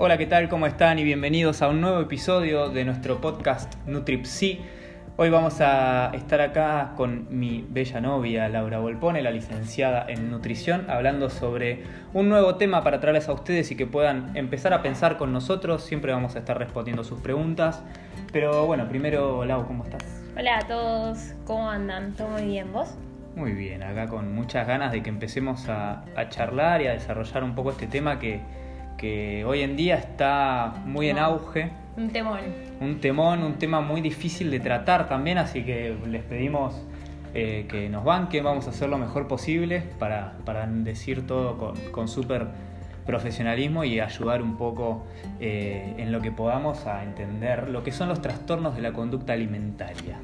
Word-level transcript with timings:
Hola, 0.00 0.16
¿qué 0.16 0.26
tal? 0.26 0.48
¿Cómo 0.48 0.68
están? 0.68 1.00
Y 1.00 1.02
bienvenidos 1.02 1.60
a 1.60 1.66
un 1.66 1.80
nuevo 1.80 2.00
episodio 2.00 2.68
de 2.68 2.84
nuestro 2.84 3.20
podcast 3.20 3.74
Nutripsy. 3.84 4.60
Hoy 5.16 5.28
vamos 5.28 5.60
a 5.60 6.12
estar 6.14 6.40
acá 6.40 6.92
con 6.96 7.26
mi 7.36 7.66
bella 7.68 8.00
novia 8.00 8.48
Laura 8.48 8.78
Volpone, 8.78 9.22
la 9.22 9.32
licenciada 9.32 10.06
en 10.06 10.30
nutrición, 10.30 10.88
hablando 10.88 11.30
sobre 11.30 11.82
un 12.14 12.28
nuevo 12.28 12.54
tema 12.54 12.84
para 12.84 13.00
traerles 13.00 13.28
a 13.28 13.32
ustedes 13.32 13.72
y 13.72 13.76
que 13.76 13.86
puedan 13.86 14.36
empezar 14.36 14.72
a 14.72 14.82
pensar 14.82 15.16
con 15.16 15.32
nosotros. 15.32 15.82
Siempre 15.82 16.12
vamos 16.12 16.36
a 16.36 16.38
estar 16.38 16.56
respondiendo 16.56 17.02
sus 17.02 17.20
preguntas. 17.20 17.82
Pero 18.32 18.66
bueno, 18.66 18.88
primero, 18.88 19.44
Lau, 19.44 19.66
¿cómo 19.66 19.82
estás? 19.82 20.04
Hola 20.36 20.58
a 20.58 20.66
todos, 20.68 21.34
¿cómo 21.44 21.68
andan? 21.68 22.14
¿Todo 22.14 22.28
muy 22.28 22.44
bien? 22.46 22.72
¿Vos? 22.72 22.96
Muy 23.34 23.50
bien, 23.50 23.82
acá 23.82 24.06
con 24.06 24.32
muchas 24.32 24.64
ganas 24.64 24.92
de 24.92 25.02
que 25.02 25.08
empecemos 25.08 25.68
a, 25.68 26.04
a 26.14 26.28
charlar 26.28 26.82
y 26.82 26.86
a 26.86 26.92
desarrollar 26.92 27.42
un 27.42 27.56
poco 27.56 27.72
este 27.72 27.88
tema 27.88 28.20
que, 28.20 28.40
que 28.98 29.44
hoy 29.46 29.62
en 29.62 29.76
día 29.76 29.94
está 29.94 30.74
muy 30.84 31.08
en 31.08 31.18
auge. 31.18 31.70
Un 31.96 32.10
temón. 32.10 32.40
Un 32.80 33.00
temón, 33.00 33.42
un 33.42 33.54
tema 33.54 33.80
muy 33.80 34.02
difícil 34.02 34.50
de 34.50 34.60
tratar 34.60 35.08
también, 35.08 35.38
así 35.38 35.64
que 35.64 35.96
les 36.06 36.22
pedimos 36.22 36.74
eh, 37.32 37.66
que 37.68 37.88
nos 37.88 38.04
banquen, 38.04 38.44
vamos 38.44 38.66
a 38.66 38.70
hacer 38.70 38.88
lo 38.88 38.98
mejor 38.98 39.26
posible 39.26 39.82
para, 39.98 40.34
para 40.44 40.66
decir 40.66 41.26
todo 41.26 41.56
con, 41.56 41.76
con 41.90 42.08
súper 42.08 42.48
profesionalismo 43.06 43.84
y 43.84 44.00
ayudar 44.00 44.42
un 44.42 44.58
poco 44.58 45.06
eh, 45.40 45.94
en 45.96 46.12
lo 46.12 46.20
que 46.20 46.30
podamos 46.30 46.86
a 46.86 47.02
entender 47.02 47.70
lo 47.70 47.82
que 47.82 47.90
son 47.90 48.10
los 48.10 48.20
trastornos 48.20 48.76
de 48.76 48.82
la 48.82 48.92
conducta 48.92 49.32
alimentaria. 49.32 50.18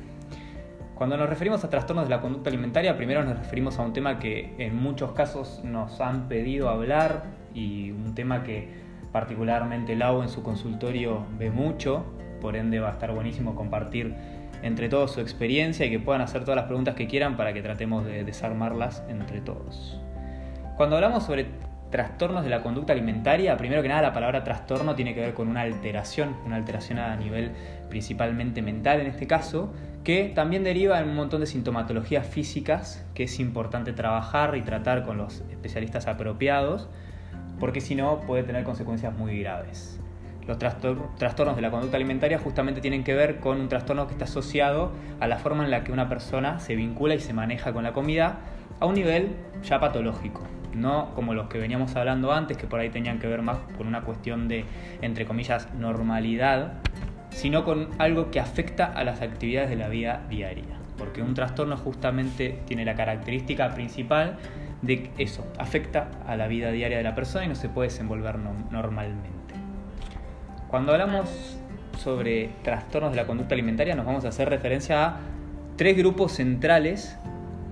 Cuando 0.95 1.17
nos 1.17 1.29
referimos 1.29 1.65
a 1.65 1.71
trastornos 1.71 2.05
de 2.05 2.11
la 2.11 2.21
conducta 2.21 2.51
alimentaria, 2.51 2.97
primero 2.97 3.25
nos 3.25 3.39
referimos 3.39 3.79
a 3.79 3.83
un 3.83 3.93
tema 3.93 4.19
que 4.19 4.55
en 4.59 4.77
muchos 4.77 5.13
casos 5.13 5.63
nos 5.65 6.01
han 6.01 6.29
pedido 6.29 6.69
hablar 6.69 7.25
y 7.55 7.93
un 7.93 8.15
tema 8.15 8.43
que 8.43 8.69
particularmente 9.13 9.97
Lau 9.97 10.23
en 10.23 10.29
su 10.29 10.43
consultorio 10.43 11.25
ve 11.39 11.51
mucho, 11.51 12.05
por 12.41 12.57
ende 12.57 12.81
va 12.81 12.91
a 12.91 12.93
estar 12.93 13.13
buenísimo 13.15 13.55
compartir 13.55 14.15
entre 14.63 14.89
todos 14.89 15.13
su 15.13 15.21
experiencia 15.21 15.87
y 15.87 15.91
que 15.91 16.01
puedan 16.01 16.23
hacer 16.23 16.43
todas 16.43 16.57
las 16.57 16.67
preguntas 16.67 16.95
que 16.95 17.07
quieran 17.07 17.37
para 17.37 17.53
que 17.53 17.63
tratemos 17.63 18.05
de 18.05 18.25
desarmarlas 18.25 19.05
entre 19.09 19.41
todos. 19.41 20.01
Cuando 20.77 20.97
hablamos 20.97 21.25
sobre 21.25 21.47
trastornos 21.91 22.43
de 22.43 22.51
la 22.51 22.61
conducta 22.61 22.93
alimentaria, 22.93 23.57
primero 23.57 23.81
que 23.81 23.89
nada 23.89 24.03
la 24.03 24.13
palabra 24.13 24.43
trastorno 24.43 24.97
tiene 24.97 25.15
que 25.15 25.21
ver 25.21 25.35
con 25.35 25.47
una 25.47 25.61
alteración, 25.61 26.35
una 26.45 26.57
alteración 26.57 26.99
a 26.99 27.15
nivel 27.15 27.53
principalmente 27.89 28.63
mental 28.63 29.01
en 29.01 29.07
este 29.07 29.29
caso, 29.29 29.73
que 30.03 30.33
también 30.35 30.65
deriva 30.65 30.99
en 30.99 31.09
un 31.09 31.15
montón 31.15 31.41
de 31.41 31.47
sintomatologías 31.47 32.27
físicas 32.27 33.07
que 33.15 33.23
es 33.23 33.39
importante 33.39 33.93
trabajar 33.93 34.57
y 34.57 34.63
tratar 34.63 35.05
con 35.05 35.19
los 35.19 35.45
especialistas 35.51 36.09
apropiados, 36.09 36.89
porque 37.61 37.81
si 37.81 37.95
no 37.95 38.21
puede 38.21 38.43
tener 38.43 38.65
consecuencias 38.65 39.17
muy 39.17 39.41
graves. 39.41 40.01
Los 40.47 40.59
trastornos 40.59 41.57
de 41.57 41.63
la 41.63 41.71
conducta 41.71 41.97
alimentaria 41.97 42.39
justamente 42.39 42.83
tienen 42.83 43.03
que 43.03 43.15
ver 43.15 43.41
con 43.41 43.61
un 43.61 43.69
trastorno 43.69 44.07
que 44.07 44.13
está 44.13 44.25
asociado 44.25 44.93
a 45.19 45.27
la 45.27 45.39
forma 45.39 45.65
en 45.65 45.71
la 45.71 45.85
que 45.85 45.93
una 45.93 46.09
persona 46.09 46.59
se 46.59 46.77
vincula 46.77 47.15
y 47.15 47.21
se 47.21 47.33
maneja 47.33 47.73
con 47.73 47.83
la 47.83 47.95
comida 47.95 48.41
a 48.79 48.87
un 48.87 48.95
nivel 48.95 49.37
ya 49.63 49.81
patológico, 49.81 50.43
no 50.75 51.15
como 51.15 51.33
los 51.33 51.49
que 51.49 51.57
veníamos 51.59 51.97
hablando 51.97 52.31
antes, 52.33 52.59
que 52.59 52.67
por 52.67 52.81
ahí 52.81 52.91
tenían 52.91 53.19
que 53.21 53.27
ver 53.27 53.41
más 53.41 53.57
con 53.79 53.87
una 53.87 54.03
cuestión 54.03 54.47
de, 54.49 54.67
entre 55.01 55.25
comillas, 55.25 55.73
normalidad, 55.75 56.75
sino 57.31 57.65
con 57.65 57.89
algo 57.99 58.31
que 58.31 58.39
afecta 58.39 58.85
a 58.85 59.03
las 59.03 59.23
actividades 59.23 59.71
de 59.71 59.77
la 59.77 59.89
vida 59.89 60.25
diaria. 60.29 60.77
Porque 60.99 61.23
un 61.23 61.33
trastorno 61.33 61.79
justamente 61.79 62.61
tiene 62.67 62.85
la 62.85 62.95
característica 62.95 63.71
principal 63.71 64.37
de 64.87 65.11
eso 65.19 65.47
afecta 65.59 66.11
a 66.27 66.37
la 66.37 66.47
vida 66.47 66.71
diaria 66.71 66.99
de 66.99 67.03
la 67.03 67.15
persona 67.15 67.45
y 67.45 67.49
no 67.49 67.55
se 67.55 67.69
puede 67.69 67.89
desenvolver 67.89 68.39
normalmente. 68.39 69.31
Cuando 70.69 70.93
hablamos 70.93 71.59
sobre 71.99 72.51
trastornos 72.63 73.13
de 73.13 73.17
la 73.17 73.27
conducta 73.27 73.55
alimentaria 73.55 73.95
nos 73.95 74.07
vamos 74.07 74.25
a 74.25 74.29
hacer 74.29 74.49
referencia 74.49 75.07
a 75.07 75.21
tres 75.77 75.97
grupos 75.97 76.33
centrales 76.33 77.17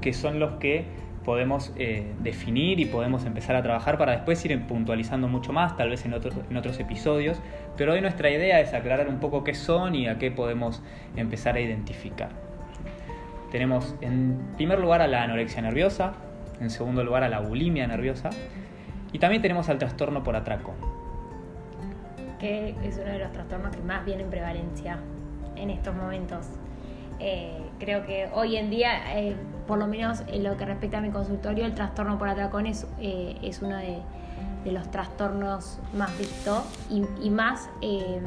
que 0.00 0.12
son 0.12 0.38
los 0.38 0.54
que 0.54 0.86
podemos 1.24 1.72
eh, 1.76 2.12
definir 2.20 2.80
y 2.80 2.86
podemos 2.86 3.24
empezar 3.24 3.56
a 3.56 3.62
trabajar 3.62 3.96
para 3.96 4.12
después 4.12 4.44
ir 4.44 4.60
puntualizando 4.66 5.28
mucho 5.28 5.52
más, 5.52 5.76
tal 5.76 5.90
vez 5.90 6.04
en, 6.04 6.14
en 6.14 6.56
otros 6.56 6.80
episodios, 6.80 7.40
pero 7.76 7.92
hoy 7.92 8.00
nuestra 8.00 8.30
idea 8.30 8.60
es 8.60 8.74
aclarar 8.74 9.08
un 9.08 9.20
poco 9.20 9.44
qué 9.44 9.54
son 9.54 9.94
y 9.94 10.08
a 10.08 10.18
qué 10.18 10.30
podemos 10.30 10.82
empezar 11.16 11.54
a 11.54 11.60
identificar. 11.60 12.30
Tenemos 13.52 13.94
en 14.00 14.38
primer 14.56 14.80
lugar 14.80 15.02
a 15.02 15.06
la 15.06 15.22
anorexia 15.22 15.62
nerviosa, 15.62 16.14
en 16.60 16.70
segundo 16.70 17.04
lugar 17.04 17.24
a 17.24 17.28
la 17.28 17.40
bulimia 17.40 17.86
nerviosa 17.86 18.30
y 19.12 19.18
también 19.18 19.42
tenemos 19.42 19.68
al 19.68 19.78
trastorno 19.78 20.22
por 20.22 20.36
atraco. 20.36 20.74
Que 22.38 22.74
es 22.82 22.96
uno 22.96 23.12
de 23.12 23.18
los 23.18 23.32
trastornos 23.32 23.76
que 23.76 23.82
más 23.82 24.04
viene 24.04 24.22
en 24.22 24.30
prevalencia 24.30 24.98
en 25.56 25.70
estos 25.70 25.94
momentos. 25.94 26.46
Eh, 27.20 27.58
creo 27.78 28.04
que 28.04 28.28
hoy 28.32 28.56
en 28.56 28.70
día, 28.70 29.16
eh, 29.16 29.36
por 29.68 29.78
lo 29.78 29.86
menos 29.86 30.22
en 30.26 30.42
lo 30.42 30.56
que 30.56 30.64
respecta 30.64 30.98
a 30.98 31.00
mi 31.00 31.10
consultorio, 31.10 31.66
el 31.66 31.74
trastorno 31.74 32.18
por 32.18 32.28
atracón 32.28 32.66
es, 32.66 32.86
eh, 32.98 33.36
es 33.42 33.62
uno 33.62 33.76
de, 33.76 34.00
los 34.64 34.90
trastornos 34.90 35.80
más 35.92 36.16
vistos 36.18 36.62
y, 36.88 37.02
y 37.20 37.30
más, 37.30 37.68
em, 37.80 38.22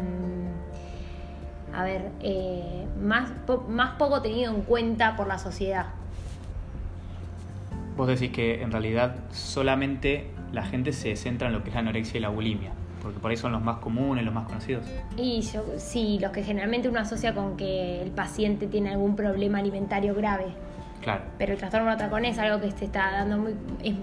a 1.74 1.84
ver, 1.84 2.12
más, 3.00 3.32
más 3.70 3.96
poco 3.96 4.22
tenido 4.22 4.54
en 4.54 4.62
cuenta 4.62 5.16
por 5.16 5.28
la 5.28 5.38
sociedad. 5.38 5.95
Vos 7.96 8.08
decís 8.08 8.32
que 8.32 8.62
en 8.62 8.72
realidad 8.72 9.16
solamente 9.32 10.28
la 10.52 10.66
gente 10.66 10.92
se 10.94 11.16
centra 11.16 11.48
en 11.48 11.54
lo 11.54 11.64
que 11.64 11.70
es 11.70 11.76
la 11.76 11.82
anorexia 11.82 12.18
y 12.18 12.22
la 12.22 12.30
bulimia 12.30 12.74
porque 13.06 13.20
por 13.20 13.30
ahí 13.30 13.38
son 13.38 13.52
los 13.52 13.62
más 13.62 13.78
comunes, 13.78 14.26
los 14.26 14.34
más 14.34 14.48
conocidos. 14.48 14.84
Y 15.16 15.42
yo, 15.42 15.64
sí, 15.78 16.18
los 16.20 16.32
que 16.32 16.42
generalmente 16.42 16.90
uno 16.90 17.00
asocia 17.00 17.36
con 17.36 17.56
que 17.56 18.02
el 18.02 18.10
paciente 18.10 18.66
tiene 18.66 18.90
algún 18.90 19.16
problema 19.16 19.60
alimentario 19.60 20.16
grave. 20.16 20.46
Claro. 21.04 21.22
Pero 21.38 21.54
el 21.54 21.60
trastorno 21.60 21.92
atracón 21.92 22.26
es 22.26 22.40
algo 22.40 22.60
que 22.60 22.72
se 22.72 22.86
está 22.86 23.12
dando 23.12 23.38
muy, 23.38 23.54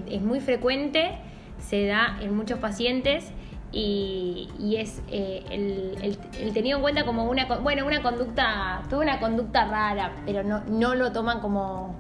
es, 0.09 0.23
muy 0.23 0.39
frecuente, 0.39 1.17
se 1.59 1.87
da 1.87 2.17
en 2.21 2.37
muchos 2.37 2.61
pacientes 2.61 3.33
y, 3.73 4.49
y 4.61 4.77
es 4.77 5.03
eh, 5.11 5.43
el, 5.51 6.17
el, 6.41 6.53
tenido 6.53 6.77
en 6.77 6.83
cuenta 6.83 7.05
como 7.05 7.29
una, 7.29 7.47
bueno, 7.57 7.85
una 7.85 8.03
conducta, 8.03 8.83
tuvo 8.89 9.01
una 9.01 9.19
conducta 9.19 9.65
rara, 9.65 10.13
pero 10.25 10.45
no, 10.45 10.63
no 10.69 10.95
lo 10.95 11.11
toman 11.11 11.41
como 11.41 11.97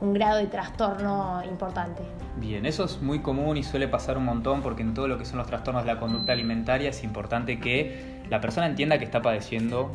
un 0.00 0.12
grado 0.12 0.38
de 0.38 0.46
trastorno 0.46 1.42
importante. 1.44 2.02
Bien, 2.36 2.66
eso 2.66 2.84
es 2.84 3.00
muy 3.00 3.20
común 3.20 3.56
y 3.56 3.62
suele 3.62 3.88
pasar 3.88 4.18
un 4.18 4.24
montón 4.24 4.62
porque 4.62 4.82
en 4.82 4.94
todo 4.94 5.08
lo 5.08 5.18
que 5.18 5.24
son 5.24 5.38
los 5.38 5.46
trastornos 5.46 5.84
de 5.84 5.94
la 5.94 6.00
conducta 6.00 6.32
alimentaria 6.32 6.90
es 6.90 7.02
importante 7.02 7.58
que 7.58 8.22
la 8.28 8.40
persona 8.40 8.66
entienda 8.66 8.98
que 8.98 9.04
está 9.04 9.22
padeciendo 9.22 9.92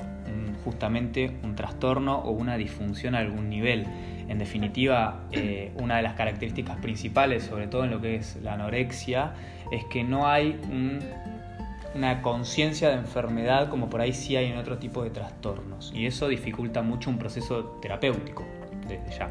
justamente 0.64 1.38
un 1.44 1.56
trastorno 1.56 2.20
o 2.20 2.32
una 2.32 2.58
disfunción 2.58 3.16
a 3.16 3.20
algún 3.20 3.50
nivel. 3.50 3.86
En 4.28 4.38
definitiva, 4.38 5.22
eh, 5.32 5.72
una 5.82 5.98
de 5.98 6.04
las 6.04 6.14
características 6.14 6.78
principales, 6.78 7.44
sobre 7.44 7.68
todo 7.68 7.84
en 7.84 7.92
lo 7.92 8.02
que 8.02 8.16
es 8.16 8.38
la 8.42 8.54
anorexia, 8.54 9.34
es 9.72 9.84
que 9.86 10.04
no 10.04 10.28
hay 10.28 10.60
una 11.94 12.22
conciencia 12.22 12.90
de 12.90 12.96
enfermedad 12.96 13.70
como 13.70 13.90
por 13.90 14.02
ahí 14.02 14.14
sí 14.14 14.36
hay 14.36 14.46
en 14.46 14.58
otro 14.58 14.78
tipo 14.78 15.04
de 15.04 15.10
trastornos. 15.10 15.92
Y 15.94 16.06
eso 16.06 16.28
dificulta 16.28 16.82
mucho 16.82 17.10
un 17.10 17.18
proceso 17.18 17.78
terapéutico 17.82 18.46
desde 18.88 19.18
ya. 19.18 19.30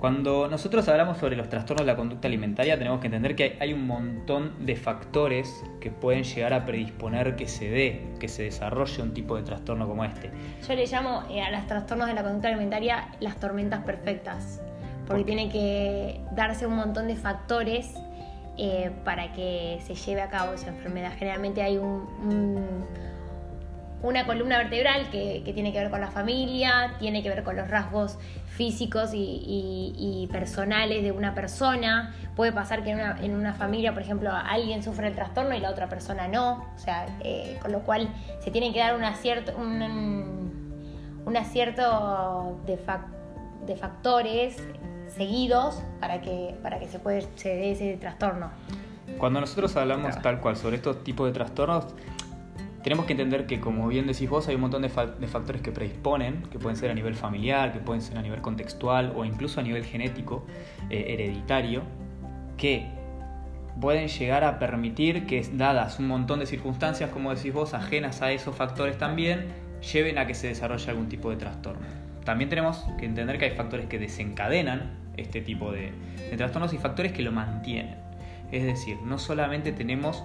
Cuando 0.00 0.48
nosotros 0.48 0.88
hablamos 0.88 1.18
sobre 1.18 1.36
los 1.36 1.50
trastornos 1.50 1.84
de 1.84 1.92
la 1.92 1.96
conducta 1.96 2.26
alimentaria, 2.26 2.78
tenemos 2.78 3.00
que 3.00 3.08
entender 3.08 3.36
que 3.36 3.58
hay 3.60 3.74
un 3.74 3.86
montón 3.86 4.64
de 4.64 4.74
factores 4.74 5.62
que 5.78 5.90
pueden 5.90 6.24
llegar 6.24 6.54
a 6.54 6.64
predisponer 6.64 7.36
que 7.36 7.46
se 7.46 7.68
dé, 7.68 8.14
que 8.18 8.26
se 8.26 8.44
desarrolle 8.44 9.02
un 9.02 9.12
tipo 9.12 9.36
de 9.36 9.42
trastorno 9.42 9.86
como 9.86 10.02
este. 10.02 10.30
Yo 10.66 10.74
le 10.74 10.86
llamo 10.86 11.24
eh, 11.28 11.42
a 11.42 11.50
los 11.50 11.66
trastornos 11.66 12.08
de 12.08 12.14
la 12.14 12.22
conducta 12.22 12.48
alimentaria 12.48 13.10
las 13.20 13.36
tormentas 13.38 13.84
perfectas, 13.84 14.62
porque 15.06 15.24
tiene 15.24 15.50
que 15.50 16.22
darse 16.32 16.66
un 16.66 16.76
montón 16.76 17.06
de 17.06 17.16
factores 17.16 17.92
eh, 18.56 18.90
para 19.04 19.32
que 19.32 19.80
se 19.84 19.94
lleve 19.94 20.22
a 20.22 20.30
cabo 20.30 20.54
esa 20.54 20.70
enfermedad. 20.70 21.12
Generalmente 21.18 21.60
hay 21.60 21.76
un, 21.76 22.86
una 24.02 24.26
columna 24.26 24.58
vertebral 24.58 25.10
que, 25.10 25.42
que, 25.44 25.52
tiene 25.52 25.72
que 25.72 25.78
ver 25.78 25.90
con 25.90 26.00
la 26.00 26.10
familia, 26.10 26.94
tiene 26.98 27.22
que 27.22 27.28
ver 27.28 27.42
con 27.42 27.56
los 27.56 27.68
rasgos 27.68 28.18
físicos 28.60 29.12
y, 29.14 30.28
personales 30.30 31.02
de 31.02 31.12
una 31.12 31.34
persona. 31.34 32.14
Puede 32.36 32.52
pasar 32.52 32.84
que 32.84 32.90
en 32.90 33.34
una, 33.34 33.54
familia, 33.54 33.94
por 33.94 34.02
ejemplo, 34.02 34.30
alguien 34.30 34.82
sufre 34.82 35.08
el 35.08 35.14
trastorno 35.14 35.54
y 35.54 35.60
la 35.60 35.70
otra 35.70 35.88
persona 35.88 36.28
no. 36.28 36.66
O 36.74 36.78
sea, 36.78 37.06
eh, 37.24 37.58
con 37.62 37.72
lo 37.72 37.80
cual 37.80 38.10
se 38.40 38.50
tiene 38.50 38.70
que 38.74 38.80
dar 38.80 38.94
un 38.96 39.04
acierto, 39.04 39.56
un, 39.56 41.36
acierto 41.36 42.60
de, 42.66 42.78
de, 43.66 43.76
factores 43.76 44.62
seguidos 45.08 45.82
para 45.98 46.20
que, 46.20 46.54
para 46.62 46.78
que 46.78 46.86
se, 46.86 46.98
puede, 46.98 47.26
se 47.36 47.48
dé 47.48 47.72
ese 47.72 47.96
trastorno. 47.96 48.50
Cuando 49.16 49.40
nosotros 49.40 49.74
hablamos 49.76 50.20
tal 50.20 50.40
cual 50.40 50.56
sobre 50.56 50.76
estos 50.76 51.02
tipos 51.02 51.26
de 51.26 51.32
trastornos, 51.32 51.86
tenemos 52.82 53.06
que 53.06 53.12
entender 53.12 53.46
que, 53.46 53.60
como 53.60 53.88
bien 53.88 54.06
decís 54.06 54.28
vos, 54.28 54.48
hay 54.48 54.54
un 54.54 54.62
montón 54.62 54.82
de, 54.82 54.88
factores 54.88 55.60
que 55.60 55.72
predisponen, 55.72 56.42
que 56.50 56.58
pueden 56.58 56.76
ser 56.76 56.90
a 56.90 56.94
nivel 56.94 57.14
familiar, 57.14 57.72
que 57.72 57.80
pueden 57.80 58.00
ser 58.00 58.16
a 58.18 58.22
nivel 58.22 58.40
contextual 58.40 59.12
o 59.16 59.24
incluso 59.24 59.60
a 59.60 59.62
nivel 59.62 59.84
genético, 59.84 60.46
eh, 60.88 61.06
hereditario, 61.08 61.82
que 62.56 62.86
pueden 63.80 64.08
llegar 64.08 64.44
a 64.44 64.58
permitir 64.58 65.26
que, 65.26 65.46
dadas 65.52 65.98
un 65.98 66.08
montón 66.08 66.40
de 66.40 66.46
circunstancias, 66.46 67.10
como 67.10 67.34
decís 67.34 67.52
vos, 67.52 67.74
ajenas 67.74 68.22
a 68.22 68.32
esos 68.32 68.54
factores 68.54 68.98
también, 68.98 69.46
lleven 69.92 70.18
a 70.18 70.26
que 70.26 70.34
se 70.34 70.48
desarrolle 70.48 70.90
algún 70.90 71.08
tipo 71.08 71.30
de 71.30 71.36
trastorno. 71.36 71.86
También 72.24 72.50
tenemos 72.50 72.84
que 72.98 73.06
entender 73.06 73.38
que 73.38 73.46
hay 73.46 73.50
factores 73.52 73.86
que 73.86 73.98
desencadenan 73.98 74.98
este 75.16 75.40
tipo 75.40 75.72
de, 75.72 75.92
trastornos 76.36 76.72
y 76.72 76.78
factores 76.78 77.12
que 77.12 77.22
lo 77.22 77.32
mantienen. 77.32 77.96
Es 78.52 78.64
decir, 78.64 78.98
no 79.04 79.18
solamente 79.18 79.72
tenemos 79.72 80.22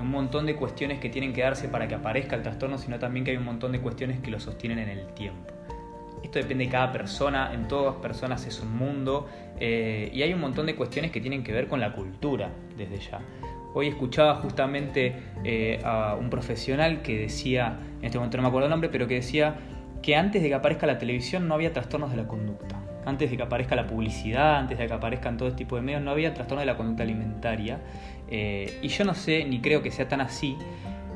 un 0.00 0.10
montón 0.10 0.46
de 0.46 0.56
cuestiones 0.56 0.98
que 0.98 1.08
tienen 1.08 1.32
que 1.32 1.42
darse 1.42 1.68
para 1.68 1.88
que 1.88 1.94
aparezca 1.94 2.36
el 2.36 2.42
trastorno, 2.42 2.78
sino 2.78 2.98
también 2.98 3.24
que 3.24 3.32
hay 3.32 3.36
un 3.36 3.44
montón 3.44 3.72
de 3.72 3.80
cuestiones 3.80 4.20
que 4.20 4.30
lo 4.30 4.40
sostienen 4.40 4.78
en 4.78 4.88
el 4.88 5.06
tiempo. 5.14 5.52
Esto 6.22 6.38
depende 6.38 6.64
de 6.64 6.70
cada 6.70 6.92
persona, 6.92 7.52
en 7.52 7.68
todas 7.68 7.96
personas 7.96 8.46
es 8.46 8.60
un 8.60 8.76
mundo 8.76 9.28
eh, 9.60 10.10
y 10.12 10.22
hay 10.22 10.32
un 10.34 10.40
montón 10.40 10.66
de 10.66 10.74
cuestiones 10.74 11.10
que 11.10 11.20
tienen 11.20 11.44
que 11.44 11.52
ver 11.52 11.68
con 11.68 11.80
la 11.80 11.92
cultura 11.92 12.50
desde 12.76 12.98
ya. 12.98 13.20
Hoy 13.74 13.88
escuchaba 13.88 14.36
justamente 14.36 15.14
eh, 15.44 15.80
a 15.84 16.16
un 16.18 16.30
profesional 16.30 17.02
que 17.02 17.18
decía, 17.18 17.78
en 17.98 18.06
este 18.06 18.18
momento 18.18 18.38
no 18.38 18.44
me 18.44 18.48
acuerdo 18.48 18.66
el 18.66 18.70
nombre, 18.70 18.88
pero 18.88 19.06
que 19.06 19.14
decía 19.14 19.56
que 20.02 20.16
antes 20.16 20.42
de 20.42 20.48
que 20.48 20.54
aparezca 20.54 20.86
la 20.86 20.98
televisión 20.98 21.46
no 21.46 21.54
había 21.54 21.72
trastornos 21.72 22.10
de 22.10 22.16
la 22.16 22.26
conducta. 22.26 22.80
Antes 23.04 23.30
de 23.30 23.36
que 23.36 23.42
aparezca 23.42 23.76
la 23.76 23.86
publicidad, 23.86 24.56
antes 24.56 24.78
de 24.78 24.86
que 24.86 24.92
aparezcan 24.92 25.36
todo 25.36 25.48
este 25.48 25.58
tipo 25.58 25.76
de 25.76 25.82
medios, 25.82 26.02
no 26.02 26.10
había 26.10 26.34
trastornos 26.34 26.62
de 26.62 26.66
la 26.66 26.76
conducta 26.76 27.02
alimentaria. 27.02 27.78
Eh, 28.30 28.78
y 28.82 28.88
yo 28.88 29.04
no 29.04 29.14
sé, 29.14 29.44
ni 29.44 29.60
creo 29.60 29.82
que 29.82 29.90
sea 29.90 30.08
tan 30.08 30.20
así, 30.20 30.56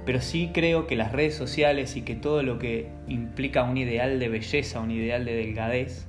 pero 0.06 0.20
sí 0.20 0.50
creo 0.52 0.86
que 0.86 0.96
las 0.96 1.12
redes 1.12 1.34
sociales 1.34 1.96
y 1.96 2.02
que 2.02 2.14
todo 2.14 2.42
lo 2.42 2.58
que 2.58 2.90
implica 3.08 3.62
un 3.64 3.76
ideal 3.76 4.18
de 4.18 4.28
belleza, 4.28 4.80
un 4.80 4.90
ideal 4.90 5.24
de 5.24 5.34
delgadez, 5.34 6.06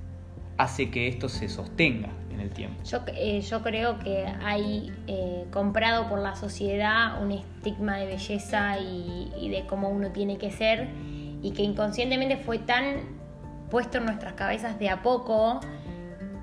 hace 0.58 0.92
que 0.92 1.08
esto 1.08 1.28
se 1.28 1.50
sostenga 1.50 2.10
en 2.32 2.40
el 2.40 2.52
tiempo. 2.52 2.82
Yo, 2.84 3.00
eh, 3.16 3.42
yo 3.42 3.62
creo 3.62 4.00
que 4.00 4.26
hay 4.44 4.92
eh, 5.08 5.46
comprado 5.52 6.08
por 6.08 6.20
la 6.20 6.36
sociedad 6.36 7.22
un 7.22 7.32
estigma 7.32 7.98
de 7.98 8.06
belleza 8.06 8.78
y, 8.80 9.50
de 9.50 9.66
cómo 9.66 9.90
uno 9.90 10.12
tiene 10.12 10.38
que 10.38 10.52
ser 10.52 10.88
y 11.42 11.52
que 11.52 11.64
inconscientemente 11.64 12.38
fue 12.38 12.60
tan 12.60 13.20
puesto 13.70 13.98
en 13.98 14.06
nuestras 14.06 14.34
cabezas 14.34 14.80
de 14.80 14.90
a 14.90 15.02
poco 15.02 15.60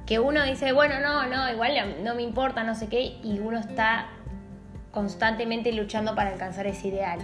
que 0.07 0.19
uno 0.19 0.45
dice, 0.45 0.73
bueno, 0.73 1.01
no, 1.01 1.27
no, 1.27 1.51
igual 1.51 1.73
no 2.03 2.15
me 2.15 2.23
importa, 2.23 2.65
no 2.65 2.75
sé 2.75 2.89
qué, 2.89 3.19
y 3.23 3.39
uno 3.41 3.59
está 3.59 4.09
constantemente 4.99 5.71
luchando 5.71 6.17
para 6.17 6.31
alcanzar 6.31 6.67
ese 6.67 6.89
ideal. 6.89 7.21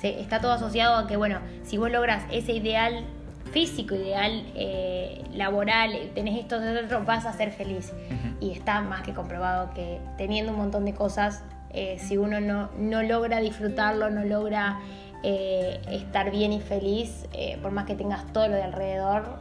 Se, 0.00 0.20
está 0.20 0.40
todo 0.40 0.50
asociado 0.50 0.96
a 0.96 1.06
que, 1.06 1.16
bueno, 1.16 1.38
si 1.62 1.78
vos 1.78 1.88
logras 1.88 2.24
ese 2.32 2.52
ideal 2.52 3.04
físico, 3.52 3.94
ideal 3.94 4.44
eh, 4.56 5.22
laboral, 5.32 6.10
tenés 6.16 6.40
esto 6.40 6.58
de 6.58 6.80
otro, 6.80 7.04
vas 7.04 7.24
a 7.24 7.32
ser 7.32 7.52
feliz. 7.52 7.92
Y 8.40 8.50
está 8.50 8.80
más 8.80 9.02
que 9.02 9.14
comprobado 9.14 9.72
que 9.72 10.00
teniendo 10.18 10.50
un 10.50 10.58
montón 10.58 10.84
de 10.84 10.94
cosas, 10.94 11.44
eh, 11.70 11.96
si 12.00 12.16
uno 12.16 12.40
no, 12.40 12.70
no, 12.76 13.04
logra 13.04 13.38
disfrutarlo, 13.38 14.10
no 14.10 14.24
logra 14.24 14.80
eh, 15.22 15.80
estar 15.92 16.32
bien 16.32 16.52
y 16.52 16.60
feliz, 16.60 17.28
por 17.62 17.70
más 17.70 17.84
que 17.84 17.94
tengas 17.94 18.26
todo 18.32 18.48
lo 18.48 18.56
de 18.56 18.64
alrededor, 18.64 19.38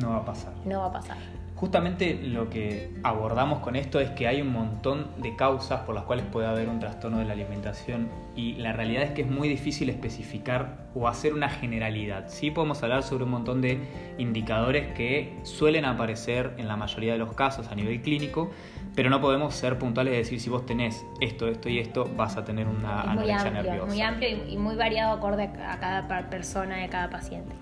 no 0.00 0.10
va 0.10 0.16
a 0.16 0.24
pasar. 0.24 0.52
No 0.64 0.80
va 0.80 0.86
a 0.86 0.92
pasar. 0.92 1.39
Justamente 1.60 2.14
lo 2.14 2.48
que 2.48 2.90
abordamos 3.02 3.58
con 3.58 3.76
esto 3.76 4.00
es 4.00 4.08
que 4.12 4.26
hay 4.26 4.40
un 4.40 4.50
montón 4.50 5.08
de 5.18 5.36
causas 5.36 5.80
por 5.80 5.94
las 5.94 6.04
cuales 6.04 6.24
puede 6.24 6.46
haber 6.46 6.70
un 6.70 6.80
trastorno 6.80 7.18
de 7.18 7.26
la 7.26 7.34
alimentación 7.34 8.08
y 8.34 8.54
la 8.54 8.72
realidad 8.72 9.02
es 9.02 9.10
que 9.10 9.20
es 9.20 9.30
muy 9.30 9.46
difícil 9.46 9.90
especificar 9.90 10.86
o 10.94 11.06
hacer 11.06 11.34
una 11.34 11.50
generalidad. 11.50 12.28
Sí 12.28 12.50
podemos 12.50 12.82
hablar 12.82 13.02
sobre 13.02 13.24
un 13.24 13.32
montón 13.32 13.60
de 13.60 13.78
indicadores 14.16 14.94
que 14.94 15.36
suelen 15.42 15.84
aparecer 15.84 16.54
en 16.56 16.66
la 16.66 16.76
mayoría 16.76 17.12
de 17.12 17.18
los 17.18 17.34
casos 17.34 17.68
a 17.68 17.74
nivel 17.74 18.00
clínico, 18.00 18.50
pero 18.96 19.10
no 19.10 19.20
podemos 19.20 19.54
ser 19.54 19.78
puntuales 19.78 20.14
y 20.14 20.16
decir 20.16 20.40
si 20.40 20.48
vos 20.48 20.64
tenés 20.64 21.04
esto, 21.20 21.46
esto 21.46 21.68
y 21.68 21.78
esto, 21.78 22.08
vas 22.16 22.38
a 22.38 22.44
tener 22.46 22.68
una 22.68 23.02
anorexia 23.02 23.50
nerviosa. 23.50 23.82
Es 23.82 23.86
muy 23.86 24.00
amplio 24.00 24.48
y 24.48 24.56
muy 24.56 24.76
variado 24.76 25.12
acorde 25.12 25.42
a 25.42 25.78
cada 25.78 26.30
persona 26.30 26.80
y 26.80 26.84
a 26.84 26.88
cada 26.88 27.10
paciente. 27.10 27.54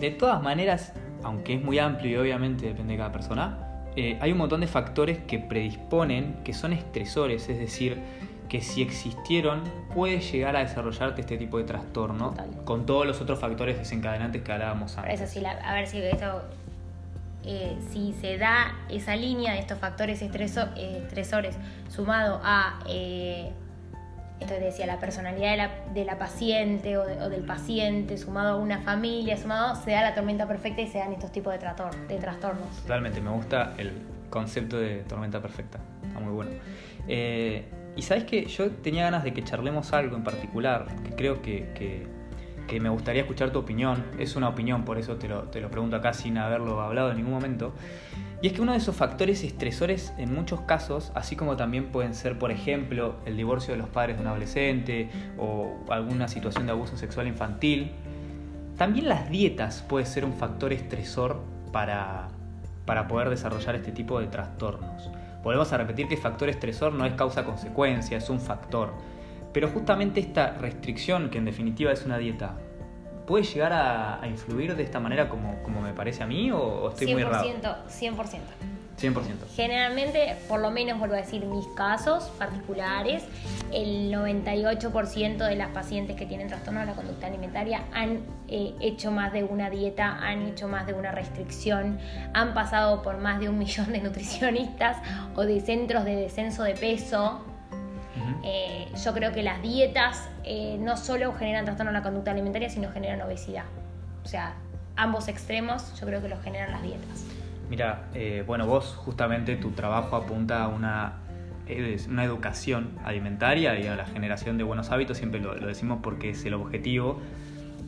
De 0.00 0.10
todas 0.10 0.42
maneras, 0.42 0.92
aunque 1.22 1.54
es 1.54 1.62
muy 1.62 1.78
amplio 1.78 2.18
y 2.18 2.28
obviamente 2.28 2.66
depende 2.66 2.92
de 2.92 2.98
cada 2.98 3.12
persona, 3.12 3.58
eh, 3.96 4.18
hay 4.20 4.32
un 4.32 4.38
montón 4.38 4.60
de 4.60 4.66
factores 4.66 5.18
que 5.18 5.38
predisponen, 5.38 6.36
que 6.44 6.52
son 6.52 6.72
estresores, 6.72 7.48
es 7.48 7.58
decir, 7.58 7.98
que 8.48 8.60
si 8.60 8.80
existieron 8.80 9.62
puede 9.94 10.20
llegar 10.20 10.56
a 10.56 10.60
desarrollarte 10.60 11.20
este 11.20 11.36
tipo 11.36 11.58
de 11.58 11.64
trastorno 11.64 12.34
con 12.64 12.86
todos 12.86 13.06
los 13.06 13.20
otros 13.20 13.38
factores 13.38 13.78
desencadenantes 13.78 14.42
que 14.42 14.52
hablábamos 14.52 14.96
antes. 14.96 15.20
Eso 15.20 15.32
sí, 15.32 15.44
a 15.44 15.74
ver 15.74 15.86
si 15.86 15.98
eso, 15.98 16.42
eh, 17.44 17.76
si 17.90 18.14
se 18.14 18.38
da 18.38 18.74
esa 18.88 19.16
línea 19.16 19.52
de 19.52 19.58
estos 19.58 19.78
factores 19.78 20.22
estresores 20.22 21.56
sumado 21.88 22.40
a 22.42 22.78
esto 24.40 24.54
decía, 24.54 24.86
la 24.86 24.98
personalidad 24.98 25.50
de 25.50 25.56
la, 25.56 25.70
de 25.92 26.04
la 26.04 26.18
paciente 26.18 26.96
o, 26.96 27.28
del 27.28 27.44
paciente, 27.44 28.16
sumado 28.18 28.54
a 28.54 28.56
una 28.56 28.80
familia, 28.80 29.36
sumado, 29.36 29.74
se 29.76 29.90
da 29.90 30.02
la 30.02 30.14
tormenta 30.14 30.46
perfecta 30.46 30.80
y 30.82 30.88
se 30.88 30.98
dan 30.98 31.12
estos 31.12 31.32
tipos 31.32 31.52
de, 31.52 31.58
de 31.58 32.20
trastornos. 32.20 32.68
Totalmente, 32.82 33.20
me 33.20 33.30
gusta 33.30 33.74
el 33.78 33.92
concepto 34.30 34.78
de 34.78 35.02
tormenta 35.04 35.40
perfecta, 35.40 35.78
está 36.06 36.20
muy 36.20 36.32
bueno. 36.32 36.50
Eh, 37.08 37.64
y 37.96 38.02
sabes 38.02 38.24
que 38.24 38.46
yo 38.46 38.70
tenía 38.70 39.04
ganas 39.04 39.24
de 39.24 39.32
que 39.32 39.42
charlemos 39.42 39.92
algo 39.92 40.16
en 40.16 40.22
particular, 40.22 40.86
que 41.04 41.10
creo 41.16 41.42
que, 41.42 41.72
que, 41.74 42.06
que, 42.68 42.78
me 42.80 42.88
gustaría 42.88 43.22
escuchar 43.22 43.50
tu 43.50 43.58
opinión, 43.58 44.04
es 44.18 44.36
una 44.36 44.48
opinión, 44.48 44.84
por 44.84 44.98
eso 44.98 45.16
te 45.16 45.28
lo, 45.28 45.44
te 45.44 45.60
lo 45.60 45.70
pregunto 45.70 45.96
acá 45.96 46.12
sin 46.12 46.38
haberlo 46.38 46.80
hablado 46.80 47.10
en 47.10 47.16
ningún 47.16 47.32
momento. 47.32 47.72
Y 48.40 48.46
es 48.46 48.52
que 48.52 48.62
uno 48.62 48.72
de 48.72 48.78
esos 48.78 48.94
factores 48.94 49.42
estresores 49.42 50.12
en 50.16 50.32
muchos 50.32 50.60
casos, 50.60 51.10
así 51.16 51.34
como 51.34 51.56
también 51.56 51.86
pueden 51.86 52.14
ser, 52.14 52.38
por 52.38 52.52
ejemplo, 52.52 53.16
el 53.26 53.36
divorcio 53.36 53.74
de 53.74 53.78
los 53.78 53.88
padres 53.88 54.16
de 54.16 54.22
un 54.22 54.28
adolescente 54.28 55.10
o 55.38 55.76
alguna 55.88 56.28
situación 56.28 56.66
de 56.66 56.72
abuso 56.72 56.96
sexual 56.96 57.26
infantil, 57.26 57.90
también 58.76 59.08
las 59.08 59.28
dietas 59.28 59.84
pueden 59.88 60.06
ser 60.06 60.24
un 60.24 60.34
factor 60.34 60.72
estresor 60.72 61.40
para, 61.72 62.28
para 62.86 63.08
poder 63.08 63.28
desarrollar 63.28 63.74
este 63.74 63.90
tipo 63.90 64.20
de 64.20 64.28
trastornos. 64.28 65.10
Volvemos 65.42 65.72
a 65.72 65.78
repetir 65.78 66.06
que 66.06 66.16
factor 66.16 66.48
estresor 66.48 66.92
no 66.92 67.04
es 67.04 67.14
causa-consecuencia, 67.14 68.18
es 68.18 68.30
un 68.30 68.40
factor. 68.40 68.92
Pero 69.58 69.72
justamente 69.72 70.20
esta 70.20 70.52
restricción, 70.52 71.30
que 71.30 71.38
en 71.38 71.44
definitiva 71.44 71.90
es 71.90 72.06
una 72.06 72.16
dieta, 72.16 72.54
¿Puede 73.26 73.42
llegar 73.42 73.72
a, 73.72 74.20
influir 74.28 74.76
de 74.76 74.84
esta 74.84 75.00
manera 75.00 75.28
como, 75.28 75.60
como, 75.64 75.80
me 75.82 75.92
parece 75.92 76.22
a 76.22 76.26
mí 76.26 76.52
o, 76.52 76.90
estoy 76.90 77.12
muy 77.12 77.24
raro? 77.24 77.44
100%. 77.44 78.40
100%. 78.96 79.20
Generalmente, 79.56 80.36
por 80.48 80.60
lo 80.60 80.70
menos 80.70 81.00
vuelvo 81.00 81.16
a 81.16 81.18
decir 81.18 81.44
mis 81.44 81.66
casos 81.74 82.30
particulares, 82.38 83.24
el 83.72 84.12
98% 84.12 85.36
de 85.38 85.56
las 85.56 85.70
pacientes 85.70 86.14
que 86.14 86.24
tienen 86.24 86.46
trastorno 86.46 86.78
de 86.78 86.86
la 86.86 86.94
conducta 86.94 87.26
alimentaria 87.26 87.82
han 87.92 88.20
eh, 88.46 88.74
hecho 88.80 89.10
más 89.10 89.32
de 89.32 89.42
una 89.42 89.70
dieta, 89.70 90.20
han 90.20 90.42
hecho 90.42 90.68
más 90.68 90.86
de 90.86 90.94
una 90.94 91.10
restricción, 91.10 91.98
han 92.32 92.54
pasado 92.54 93.02
por 93.02 93.18
más 93.18 93.40
de 93.40 93.48
un 93.48 93.58
millón 93.58 93.92
de 93.92 94.02
nutricionistas 94.02 94.98
o 95.34 95.42
de 95.42 95.60
centros 95.60 96.04
de 96.04 96.14
descenso 96.14 96.62
de 96.62 96.74
peso 96.74 97.44
eh, 98.42 98.88
yo 99.04 99.12
creo 99.14 99.32
que 99.32 99.42
las 99.42 99.62
dietas 99.62 100.28
eh, 100.44 100.76
no 100.80 100.96
solo 100.96 101.32
generan 101.34 101.64
trastorno 101.64 101.92
de 101.92 101.98
la 101.98 102.02
conducta 102.02 102.30
alimentaria, 102.30 102.70
sino 102.70 102.90
generan 102.90 103.20
obesidad. 103.22 103.64
O 104.24 104.28
sea, 104.28 104.54
ambos 104.96 105.28
extremos 105.28 105.98
yo 105.98 106.06
creo 106.06 106.22
que 106.22 106.28
los 106.28 106.42
generan 106.42 106.72
las 106.72 106.82
dietas. 106.82 107.24
Mira, 107.70 108.04
eh, 108.14 108.44
bueno, 108.46 108.66
vos 108.66 108.94
justamente 108.96 109.56
tu 109.56 109.72
trabajo 109.72 110.16
apunta 110.16 110.64
a 110.64 110.68
una, 110.68 111.18
una 112.08 112.24
educación 112.24 112.98
alimentaria 113.04 113.78
y 113.78 113.86
a 113.86 113.94
la 113.94 114.06
generación 114.06 114.56
de 114.56 114.64
buenos 114.64 114.90
hábitos, 114.90 115.18
siempre 115.18 115.40
lo, 115.40 115.54
lo 115.54 115.66
decimos 115.66 115.98
porque 116.02 116.30
es 116.30 116.44
el 116.44 116.54
objetivo. 116.54 117.20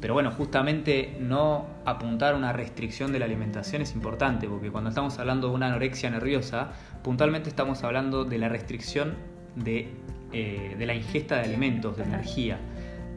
Pero 0.01 0.15
bueno, 0.15 0.31
justamente 0.31 1.17
no 1.21 1.67
apuntar 1.85 2.33
a 2.33 2.37
una 2.37 2.53
restricción 2.55 3.13
de 3.13 3.19
la 3.19 3.27
alimentación 3.27 3.83
es 3.83 3.95
importante, 3.95 4.49
porque 4.49 4.71
cuando 4.71 4.89
estamos 4.89 5.19
hablando 5.19 5.49
de 5.49 5.55
una 5.55 5.67
anorexia 5.67 6.09
nerviosa, 6.09 6.69
puntualmente 7.03 7.51
estamos 7.51 7.85
hablando 7.85 8.25
de 8.25 8.39
la 8.39 8.49
restricción 8.49 9.15
de 9.57 9.93
eh, 10.33 10.77
de 10.79 10.87
la 10.87 10.95
ingesta 10.95 11.37
de 11.37 11.43
alimentos, 11.43 11.97
de 11.97 12.05
energía. 12.05 12.59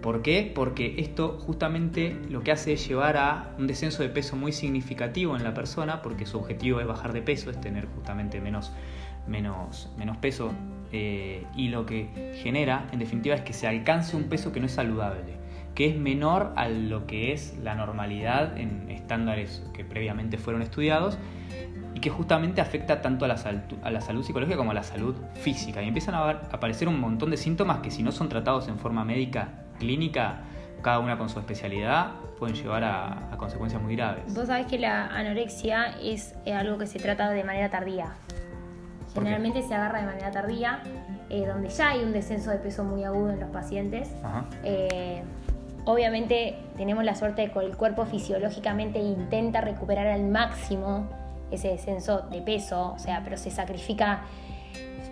¿Por 0.01 0.21
qué? 0.21 0.51
Porque 0.53 0.95
esto 0.97 1.39
justamente 1.39 2.17
lo 2.29 2.43
que 2.43 2.51
hace 2.51 2.73
es 2.73 2.85
llevar 2.85 3.15
a 3.15 3.53
un 3.57 3.67
descenso 3.67 4.03
de 4.03 4.09
peso 4.09 4.35
muy 4.35 4.51
significativo 4.51 5.37
en 5.37 5.45
la 5.45 5.53
persona, 5.53 6.01
porque 6.01 6.25
su 6.25 6.37
objetivo 6.37 6.81
es 6.81 6.87
bajar 6.87 7.13
de 7.13 7.21
peso, 7.21 7.49
es 7.49 7.61
tener 7.61 7.85
justamente 7.85 8.41
menos, 8.41 8.73
menos, 9.27 9.89
menos 9.97 10.17
peso, 10.17 10.51
eh, 10.91 11.45
y 11.55 11.69
lo 11.69 11.85
que 11.85 12.33
genera, 12.43 12.87
en 12.91 12.99
definitiva, 12.99 13.33
es 13.35 13.41
que 13.41 13.53
se 13.53 13.65
alcance 13.65 14.17
un 14.17 14.25
peso 14.25 14.51
que 14.51 14.59
no 14.59 14.65
es 14.65 14.73
saludable, 14.73 15.37
que 15.73 15.87
es 15.87 15.97
menor 15.97 16.51
a 16.57 16.67
lo 16.67 17.07
que 17.07 17.31
es 17.31 17.57
la 17.63 17.73
normalidad 17.73 18.57
en 18.57 18.91
estándares 18.91 19.63
que 19.73 19.85
previamente 19.85 20.37
fueron 20.37 20.61
estudiados, 20.61 21.17
que 22.03 22.09
justamente 22.09 22.59
afecta 22.59 23.01
tanto 23.01 23.23
a 23.23 23.29
la, 23.29 23.37
a 23.81 23.89
la 23.89 24.01
salud 24.01 24.25
psicológica 24.25 24.57
como 24.57 24.71
a 24.71 24.73
la 24.73 24.83
salud 24.83 25.15
física. 25.35 25.81
Y 25.81 25.87
empiezan 25.87 26.15
a, 26.15 26.31
aparecer 26.51 26.89
un 26.89 26.99
montón 26.99 27.31
de 27.31 27.37
síntomas 27.37 27.79
que 27.79 27.91
si 27.91 28.03
no 28.03 28.11
son 28.11 28.27
tratados 28.27 28.67
en 28.67 28.77
forma 28.77 29.05
médica, 29.05 29.47
clínica, 29.79 30.41
cada 30.81 30.99
una 30.99 31.17
con 31.17 31.29
su 31.29 31.39
especialidad, 31.39 32.11
pueden 32.37 32.57
llevar 32.57 32.83
a, 32.83 33.29
consecuencias 33.37 33.81
muy 33.81 33.95
graves. 33.95 34.33
Vos 34.35 34.47
sabés 34.47 34.67
que 34.67 34.77
la 34.79 35.07
anorexia 35.07 35.95
es 36.01 36.35
algo 36.53 36.77
que 36.77 36.87
se 36.87 36.99
trata 36.99 37.29
de 37.29 37.45
manera 37.45 37.69
tardía. 37.69 38.15
Generalmente 39.13 39.61
se 39.61 39.73
agarra 39.73 40.01
de 40.01 40.05
manera 40.07 40.29
tardía, 40.29 40.81
eh, 41.29 41.45
donde 41.45 41.69
ya 41.69 41.91
hay 41.91 42.03
un 42.03 42.11
descenso 42.11 42.51
de 42.51 42.57
peso 42.57 42.83
muy 42.83 43.05
agudo 43.05 43.29
en 43.29 43.39
los 43.39 43.49
pacientes. 43.49 44.11
Eh, 44.65 45.23
obviamente 45.85 46.57
tenemos 46.75 47.05
la 47.05 47.15
suerte 47.15 47.43
de 47.43 47.51
que 47.51 47.59
el 47.59 47.77
cuerpo 47.77 48.05
fisiológicamente 48.05 48.99
intenta 48.99 49.61
recuperar 49.61 50.07
al 50.07 50.25
máximo 50.25 51.22
ese 51.51 51.69
descenso 51.69 52.21
de 52.31 52.41
peso, 52.41 52.93
o 52.95 52.99
sea, 52.99 53.21
pero 53.23 53.37
se 53.37 53.51
sacrifica 53.51 54.23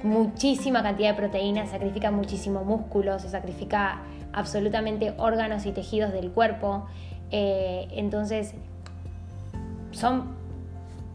muchísima 0.04 0.82
cantidad 0.82 1.10
de 1.12 1.16
proteínas, 1.16 1.70
se 1.70 1.76
sacrifica 1.76 2.12
muchísimo 2.12 2.64
músculo, 2.64 3.20
se 3.20 3.30
sacrifica 3.30 4.02
absolutamente 4.34 5.14
órganos 5.18 5.66
y 5.66 5.72
tejidos 5.72 6.12
del 6.14 6.32
cuerpo. 6.32 6.88
Eh, 7.32 7.88
entonces, 7.92 8.54
son 9.92 10.36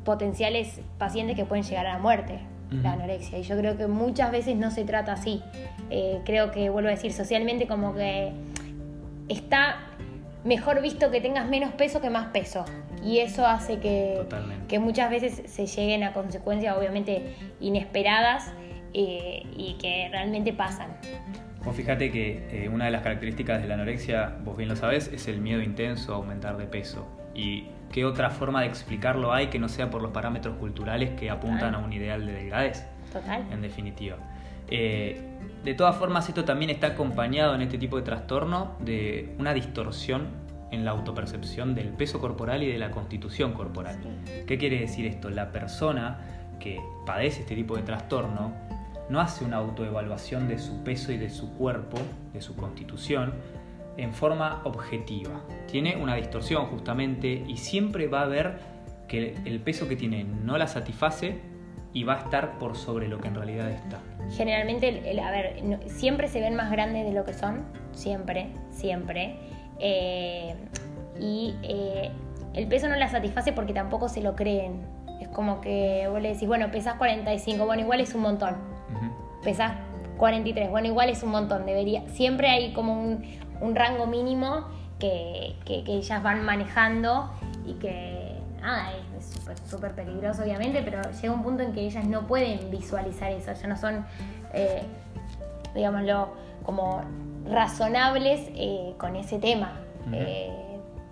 potenciales 0.04 0.80
pacientes 0.99 1.37
que 1.37 1.44
pueden 1.44 1.64
llegar 1.64 1.87
a 1.87 1.94
la 1.94 1.99
muerte, 1.99 2.38
la 2.70 2.92
anorexia. 2.92 3.38
Y 3.38 3.42
yo 3.42 3.56
creo 3.56 3.76
que 3.76 3.87
muchas 3.87 4.30
veces 4.30 4.56
no 4.56 4.70
se 4.70 4.85
trata 4.85 5.12
así. 5.12 5.42
Eh, 5.90 6.20
creo 6.25 6.50
que, 6.50 6.70
vuelvo 6.70 6.88
a 6.88 6.92
decir, 6.92 7.12
socialmente 7.12 7.66
como 7.66 7.94
que 7.94 8.32
está 9.28 9.76
mejor 10.44 10.80
visto 10.80 11.11
que 11.11 11.20
tengas 11.20 11.49
menos 11.49 11.73
peso 11.73 12.00
que 12.00 12.11
más 12.11 12.28
peso. 12.28 12.64
Y 13.06 13.20
eso 13.20 13.46
hace 13.46 13.78
que, 13.78 14.26
que 14.66 14.80
muchas 14.80 15.10
veces 15.10 15.42
se 15.46 15.66
lleguen 15.66 16.02
a 16.02 16.12
consecuencias 16.12 16.76
obviamente 16.76 17.36
inesperadas 17.60 18.52
eh, 18.94 19.44
y 19.56 19.75
que 19.75 20.08
realmente 20.10 20.52
pasan. 20.52 20.88
Vos 21.64 21.76
fíjate 21.76 22.10
que 22.10 22.48
eh, 22.50 22.68
una 22.68 22.86
de 22.86 22.90
las 22.90 23.02
características 23.02 23.62
de 23.62 23.68
la 23.68 23.75
anorexia, 23.75 24.38
vos 24.42 24.56
bien 24.56 24.68
lo 24.68 24.75
sabés, 24.75 25.08
es 25.12 25.28
el 25.28 25.40
miedo 25.40 25.62
intenso 25.62 26.14
a 26.14 26.16
aumentar 26.16 26.56
de 26.56 26.66
peso. 26.66 27.06
¿Y 27.32 27.66
qué 27.92 28.04
otra 28.04 28.30
forma 28.30 28.62
de 28.62 28.66
explicarlo 28.66 29.32
hay 29.32 29.48
que 29.48 29.60
no 29.60 29.68
sea 29.68 29.88
por 29.88 30.02
los 30.02 30.10
parámetros 30.10 30.56
culturales 30.56 31.10
que 31.10 31.30
apuntan 31.30 31.76
a 31.76 31.78
un 31.78 31.92
ideal 31.92 32.26
de 32.26 32.32
delgadez? 32.32 32.86
Total. 33.12 33.44
En 33.52 33.62
definitiva. 33.62 34.16
Eh, 34.68 35.20
de 35.62 35.75
todas 35.75 35.94
formas, 35.96 36.28
esto 36.28 36.44
también 36.44 36.70
está 36.70 36.88
acompañado 36.88 37.54
en 37.54 37.62
este 37.62 37.78
tipo 37.78 37.96
de 37.96 38.02
trastorno 38.02 38.76
de 38.80 39.34
una 39.38 39.54
distorsión 39.54 40.45
en 40.70 40.85
la 40.85 40.90
autopercepción 40.92 41.75
del 41.75 41.88
peso 41.88 42.20
corporal 42.20 42.62
y 42.62 42.70
de 42.70 42.78
la 42.78 42.90
constitución 42.90 43.52
corporal. 43.52 43.99
¿Qué 44.46 44.58
quiere 44.58 44.80
decir 44.80 45.06
esto? 45.06 45.30
La 45.30 45.52
persona 45.52 46.18
que 46.58 46.80
padece 47.04 47.42
este 47.42 47.54
tipo 47.54 47.76
de 47.76 47.82
trastorno 47.82 48.52
no 49.08 49.20
hace 49.20 49.44
una 49.44 49.58
autoevaluación 49.58 50.49
de 50.49 50.58
su 50.58 50.82
peso 50.82 51.12
y 51.12 51.16
de 51.16 51.30
su 51.30 51.52
cuerpo, 51.54 51.99
de 52.32 52.40
su 52.40 52.56
constitución, 52.56 53.35
en 53.96 54.12
forma 54.12 54.61
objetiva. 54.64 55.42
Tiene 55.70 55.96
una 55.96 56.16
distorsión 56.16 56.66
justamente 56.66 57.44
y 57.46 57.56
siempre 57.56 58.08
va 58.08 58.23
a 58.23 58.26
ver 58.26 58.58
que 59.08 59.37
el 59.44 59.61
peso 59.61 59.88
que 59.88 59.96
tiene 59.96 60.25
no 60.25 60.58
la 60.58 60.66
satisface 60.66 61.40
y 61.92 62.04
va 62.04 62.16
a 62.16 62.18
estar 62.18 62.58
por 62.58 62.76
sobre 62.76 63.08
lo 63.08 63.18
que 63.18 63.28
en 63.28 63.37
realidad 63.37 63.70
está. 63.70 64.00
Generalmente, 64.37 65.18
a 65.18 65.30
ver, 65.30 65.62
siempre 65.87 66.28
se 66.28 66.40
ven 66.40 66.54
más 66.54 66.70
grandes 66.70 67.06
de 67.06 67.12
lo 67.12 67.25
que 67.25 67.32
son, 67.32 67.64
siempre, 67.92 68.49
siempre. 68.70 69.37
Eh, 69.78 70.54
y 71.18 71.54
eh, 71.62 72.11
el 72.54 72.66
peso 72.68 72.88
no 72.88 72.97
la 72.97 73.09
satisface 73.09 73.52
porque 73.52 73.73
tampoco 73.73 74.09
se 74.09 74.21
lo 74.21 74.35
creen. 74.37 74.83
Es 75.21 75.28
como 75.28 75.61
que 75.61 76.06
vos 76.11 76.21
le 76.21 76.33
decís, 76.33 76.47
bueno, 76.47 76.71
pesas 76.71 76.95
45, 76.95 77.64
bueno, 77.64 77.83
igual 77.83 78.00
es 78.00 78.14
un 78.14 78.23
montón. 78.23 78.56
Pesas 79.42 79.73
43, 80.16 80.71
bueno, 80.71 80.88
igual 80.88 81.11
es 81.11 81.23
un 81.23 81.30
montón, 81.30 81.66
debería, 81.66 82.02
siempre 82.09 82.49
hay 82.49 82.73
como 82.73 83.00
un, 83.00 83.75
rango 83.75 84.06
mínimo 84.06 84.66
que, 84.99 85.54
ellas 85.66 86.23
van 86.23 86.45
manejando 86.45 87.30
y 87.66 87.75
que 87.75 88.35
nada, 88.61 88.92
es 89.18 89.71
súper 89.71 89.92
peligroso 89.92 90.42
obviamente, 90.42 90.83
pero 90.83 91.02
llega 91.11 91.33
un 91.33 91.42
punto 91.42 91.62
en 91.62 91.73
que 91.73 91.83
ellas 91.83 92.04
no 92.06 92.26
pueden 92.26 92.71
visualizar 92.71 93.30
eso, 93.33 93.52
ya 93.52 93.68
no 93.68 93.76
son, 93.76 94.06
eh, 94.52 94.83
digámoslo, 95.75 96.30
como 96.62 97.02
razonables 97.50 98.50
eh, 98.54 98.94
con 98.98 99.16
ese 99.16 99.38
tema. 99.38 99.80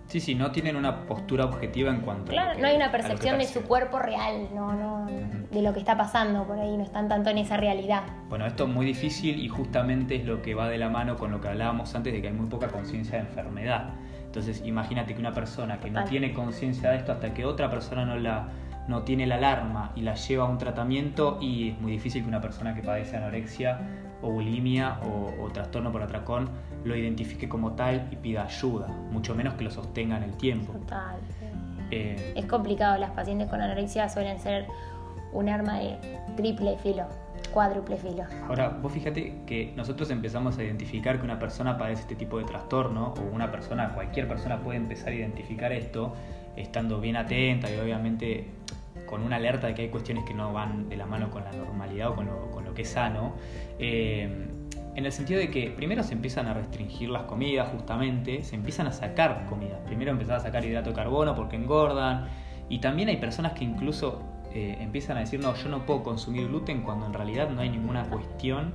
Sí, 0.06 0.20
sí, 0.20 0.34
no 0.34 0.52
tienen 0.52 0.76
una 0.76 1.06
postura 1.06 1.46
objetiva 1.46 1.90
en 1.90 2.02
cuanto 2.02 2.30
claro, 2.30 2.52
a. 2.52 2.54
no 2.54 2.66
hay 2.66 2.76
una 2.76 2.92
percepción 2.92 3.38
de 3.38 3.46
su 3.46 3.62
cuerpo 3.62 3.98
real, 3.98 4.48
no, 4.54 4.72
no, 4.74 5.06
de 5.06 5.62
lo 5.62 5.72
que 5.72 5.80
está 5.80 5.96
pasando 5.96 6.46
por 6.46 6.58
ahí, 6.58 6.76
no 6.76 6.82
están 6.82 7.08
tanto 7.08 7.30
en 7.30 7.38
esa 7.38 7.56
realidad. 7.56 8.02
Bueno, 8.28 8.46
esto 8.46 8.64
es 8.64 8.70
muy 8.70 8.84
difícil 8.84 9.42
y 9.42 9.48
justamente 9.48 10.16
es 10.16 10.24
lo 10.24 10.42
que 10.42 10.54
va 10.54 10.68
de 10.68 10.78
la 10.78 10.90
mano 10.90 11.16
con 11.16 11.30
lo 11.30 11.40
que 11.40 11.48
hablábamos 11.48 11.94
antes 11.94 12.12
de 12.12 12.20
que 12.20 12.28
hay 12.28 12.34
muy 12.34 12.46
poca 12.46 12.68
conciencia 12.68 13.18
de 13.18 13.24
enfermedad. 13.24 13.94
Entonces, 14.26 14.62
imagínate 14.64 15.14
que 15.14 15.20
una 15.20 15.32
persona 15.32 15.80
que 15.80 15.90
no 15.90 16.04
tiene 16.04 16.34
conciencia 16.34 16.90
de 16.90 16.98
esto 16.98 17.12
hasta 17.12 17.32
que 17.32 17.46
otra 17.46 17.70
persona 17.70 18.04
no 18.04 18.16
la 18.16 18.48
no 18.86 19.02
tiene 19.02 19.26
la 19.26 19.36
alarma 19.36 19.92
y 19.96 20.02
la 20.02 20.14
lleva 20.14 20.44
a 20.44 20.48
un 20.48 20.58
tratamiento 20.58 21.38
y 21.40 21.70
es 21.70 21.80
muy 21.80 21.92
difícil 21.92 22.22
que 22.22 22.28
una 22.28 22.40
persona 22.40 22.74
que 22.74 22.82
padece 22.82 23.16
anorexia 23.16 23.80
o 24.22 24.30
bulimia 24.30 25.00
o, 25.02 25.48
trastorno 25.50 25.92
por 25.92 26.02
atracón 26.02 26.48
lo 26.84 26.96
identifique 26.96 27.48
como 27.48 27.72
tal 27.72 28.08
y 28.10 28.16
pida 28.16 28.44
ayuda, 28.44 28.88
mucho 29.10 29.34
menos 29.34 29.54
que 29.54 29.64
lo 29.64 29.70
sostenga 29.70 30.16
en 30.16 30.24
el 30.24 30.36
tiempo. 30.36 30.72
Total. 30.72 31.16
Eh, 31.90 32.34
es 32.34 32.46
complicado, 32.46 32.98
las 32.98 33.10
pacientes 33.12 33.48
con 33.48 33.60
anorexia 33.60 34.08
suelen 34.08 34.38
ser 34.38 34.66
un 35.32 35.48
arma 35.48 35.78
de 35.78 35.96
triple 36.36 36.76
filo, 36.78 37.04
cuádruple 37.52 37.96
filo. 37.96 38.24
Ahora, 38.48 38.68
vos 38.68 38.92
fíjate 38.92 39.42
que 39.46 39.72
nosotros 39.76 40.10
empezamos 40.10 40.58
a 40.58 40.64
identificar 40.64 41.18
que 41.18 41.24
una 41.24 41.38
persona 41.38 41.78
padece 41.78 42.02
este 42.02 42.16
tipo 42.16 42.38
de 42.38 42.44
trastorno, 42.44 43.14
o 43.16 43.34
una 43.34 43.50
persona, 43.50 43.94
cualquier 43.94 44.26
persona 44.28 44.60
puede 44.62 44.78
empezar 44.78 45.10
a 45.10 45.14
identificar 45.14 45.72
esto, 45.72 46.14
estando 46.56 47.00
bien 47.00 47.16
atenta 47.16 47.70
y 47.70 47.78
obviamente 47.78 48.48
con 49.06 49.22
una 49.22 49.36
alerta 49.36 49.66
de 49.66 49.74
que 49.74 49.82
hay 49.82 49.88
cuestiones 49.88 50.24
que 50.24 50.34
no 50.34 50.52
van 50.52 50.88
de 50.88 50.96
la 50.96 51.06
mano 51.06 51.30
con 51.30 51.44
la 51.44 51.52
normalidad 51.52 52.10
o 52.10 52.14
con 52.16 52.64
lo, 52.64 52.74
que 52.74 52.82
es 52.82 52.90
sano. 52.90 53.34
Eh, 53.78 54.48
en 54.96 55.06
el 55.06 55.12
sentido 55.12 55.40
de 55.40 55.50
que 55.50 55.70
primero 55.70 56.02
se 56.02 56.14
empiezan 56.14 56.46
a 56.46 56.54
restringir 56.54 57.10
las 57.10 57.24
comidas, 57.24 57.68
justamente, 57.70 58.44
se 58.44 58.54
empiezan 58.54 58.86
a 58.86 58.92
sacar 58.92 59.46
comidas. 59.46 59.80
Primero 59.86 60.12
empezar 60.12 60.36
a 60.36 60.40
sacar 60.40 60.64
hidrato 60.64 60.90
de 60.90 60.96
carbono 60.96 61.34
porque 61.34 61.56
engordan. 61.56 62.28
Y 62.68 62.78
también 62.78 63.08
hay 63.08 63.16
personas 63.16 63.52
que 63.52 63.64
incluso 63.64 64.22
eh, 64.52 64.76
empiezan 64.80 65.16
a 65.16 65.20
decir, 65.20 65.40
no, 65.40 65.54
yo 65.54 65.68
no 65.68 65.84
puedo 65.84 66.02
consumir 66.04 66.46
gluten 66.46 66.82
cuando 66.82 67.06
en 67.06 67.12
realidad 67.12 67.50
no 67.50 67.60
hay 67.60 67.70
ninguna 67.70 68.04
cuestión 68.04 68.72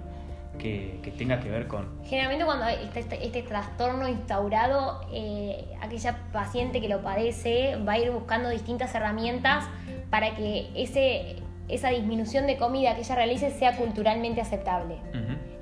que, 0.60 1.00
tenga 1.18 1.40
que 1.40 1.50
ver 1.50 1.68
con... 1.68 1.88
Generalmente 2.06 2.46
cuando 2.46 2.68
está 2.68 3.00
este, 3.00 3.26
este, 3.26 3.42
trastorno 3.42 4.08
instaurado, 4.08 5.02
eh, 5.12 5.66
aquella 5.82 6.20
paciente 6.32 6.80
que 6.82 6.88
lo 6.88 7.02
padece 7.02 7.78
va 7.78 7.94
a 7.94 7.98
ir 7.98 8.12
buscando 8.12 8.50
distintas 8.50 8.94
herramientas 8.94 9.66
para 10.12 10.36
que 10.36 10.70
ese, 10.76 11.38
esa 11.68 11.90
disminución 11.90 12.46
de 12.46 12.58
comida 12.58 12.94
que 12.94 13.02
ella 13.02 13.16
realice 13.16 13.50
sea 13.50 13.76
culturalmente 13.78 14.42
aceptable. 14.42 14.98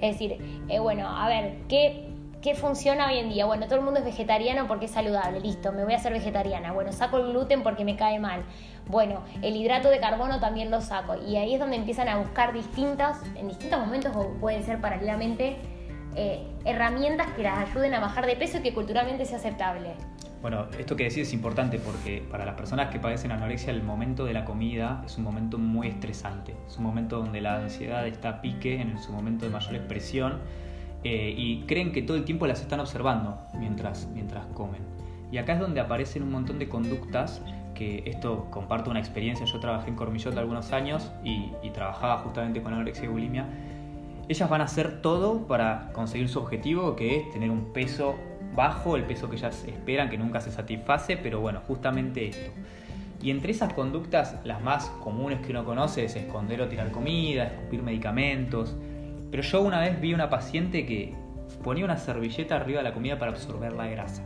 Es 0.02 0.14
decir, 0.14 0.38
eh, 0.68 0.80
bueno, 0.80 1.08
a 1.08 1.28
ver, 1.28 1.60
¿qué, 1.70 2.10
¿qué 2.42 2.56
funciona 2.56 3.08
hoy 3.08 3.20
en 3.20 3.30
día? 3.30 3.46
Bueno, 3.46 3.66
todo 3.66 3.76
el 3.76 3.86
mundo 3.86 4.00
es 4.00 4.06
vegetariano 4.06 4.68
porque 4.68 4.86
es 4.86 4.92
saludable, 4.92 5.40
listo, 5.40 5.72
me 5.72 5.84
voy 5.84 5.94
a 5.94 5.98
hacer 5.98 6.14
vegetariana. 6.14 6.72
Bueno, 6.72 6.92
saco 6.92 7.18
el 7.18 7.32
gluten 7.32 7.64
porque 7.64 7.86
me 7.86 7.96
cae 7.96 8.20
mal. 8.20 8.44
Bueno, 8.90 9.24
el 9.42 9.56
hidrato 9.56 9.90
de 9.90 10.00
carbono 10.00 10.40
también 10.40 10.72
lo 10.72 10.82
saco. 10.82 11.16
Y 11.28 11.36
ahí 11.36 11.54
es 11.54 11.60
donde 11.60 11.76
empiezan 11.76 12.08
a 12.08 12.18
buscar 12.18 12.54
distintas, 12.54 13.22
en 13.36 13.48
distintos 13.48 13.80
momentos 13.80 14.16
o 14.16 14.30
pueden 14.40 14.64
ser 14.64 14.80
paralelamente, 14.80 15.58
eh, 16.16 16.48
herramientas 16.66 17.28
que 17.34 17.44
las 17.44 17.70
ayuden 17.70 17.94
a 17.94 18.00
bajar 18.00 18.26
de 18.26 18.36
peso 18.36 18.58
y 18.58 18.62
que 18.62 18.74
culturalmente 18.74 19.26
sea 19.26 19.38
aceptable. 19.38 19.94
Bueno, 20.42 20.68
esto 20.78 20.96
que 20.96 21.04
decís 21.04 21.20
es 21.20 21.34
importante 21.34 21.80
porque 21.80 22.24
para 22.30 22.46
las 22.46 22.56
personas 22.56 22.90
que 22.90 23.00
padecen 23.00 23.32
anorexia 23.32 23.72
el 23.72 23.84
momento 23.84 24.24
de 24.24 24.34
la 24.34 24.46
comida 24.46 25.02
es 25.06 25.18
un 25.18 25.24
momento 25.24 25.58
muy 25.58 25.88
estresante, 25.88 26.56
es 26.68 26.78
un 26.78 26.84
momento 26.84 27.18
donde 27.18 27.42
la 27.42 27.58
ansiedad 27.58 28.08
está 28.08 28.30
a 28.30 28.42
pique 28.42 28.80
en 28.80 28.98
su 29.00 29.12
momento 29.12 29.46
de 29.46 29.52
mayor 29.52 29.76
expresión 29.76 30.40
eh, 31.04 31.34
y 31.36 31.64
creen 31.66 31.92
que 31.92 32.02
todo 32.04 32.18
el 32.18 32.24
tiempo 32.24 32.48
las 32.48 32.62
están 32.62 32.80
observando 32.80 33.40
mientras, 33.60 34.08
mientras 34.14 34.46
comen. 34.48 34.82
Y 35.32 35.40
acá 35.40 35.54
es 35.54 35.60
donde 35.60 35.82
aparecen 35.82 36.24
un 36.24 36.32
montón 36.32 36.60
de 36.60 36.70
conductas 36.70 37.42
que 37.78 38.04
esto 38.06 38.48
comparto 38.50 38.90
una 38.90 39.00
experiencia, 39.00 39.46
yo 39.46 39.60
trabajé 39.60 39.90
en 39.90 39.96
Cormillot 39.96 40.36
algunos 40.38 40.74
años 40.74 41.12
y, 41.24 41.52
y 41.62 41.70
trabajaba 41.70 42.18
justamente 42.20 42.62
con 42.62 42.74
anorexia 42.74 43.06
y 43.06 43.08
bulimia. 43.08 43.46
Ellas 44.28 44.50
van 44.50 44.62
a 44.62 44.64
hacer 44.64 45.02
todo 45.02 45.48
para 45.48 45.92
conseguir 45.94 46.28
su 46.28 46.40
objetivo 46.40 46.96
que 46.96 47.18
es 47.18 47.32
tener 47.32 47.52
un 47.52 47.72
peso 47.74 48.16
bajo, 48.56 48.96
el 48.96 49.04
peso 49.04 49.30
que 49.30 49.36
ellas 49.36 49.64
esperan, 49.66 50.10
que 50.10 50.18
nunca 50.18 50.42
se 50.42 50.52
satisface, 50.52 51.18
pero 51.18 51.40
bueno, 51.40 51.62
justamente 51.68 52.28
esto. 52.28 52.52
Y 53.22 53.32
entre 53.32 53.52
esas 53.52 53.74
conductas, 53.74 54.36
las 54.44 54.62
más 54.62 54.90
comunes 55.04 55.40
que 55.40 55.52
uno 55.52 55.64
conoce 55.64 56.06
es 56.06 56.16
esconder 56.16 56.62
o 56.62 56.68
tirar 56.68 56.92
comida, 56.92 57.46
escupir 57.46 57.82
medicamentos. 57.82 58.76
Pero 59.32 59.44
yo 59.44 59.62
una 59.62 59.80
vez 59.80 60.00
vi 60.00 60.14
una 60.14 60.30
paciente 60.30 60.86
que 60.86 61.16
ponía 61.64 61.86
una 61.86 61.98
servilleta 61.98 62.56
arriba 62.56 62.80
de 62.80 62.84
la 62.84 62.94
comida 62.94 63.18
para 63.18 63.32
absorber 63.32 63.74
la 63.74 63.88
grasa. 63.88 64.24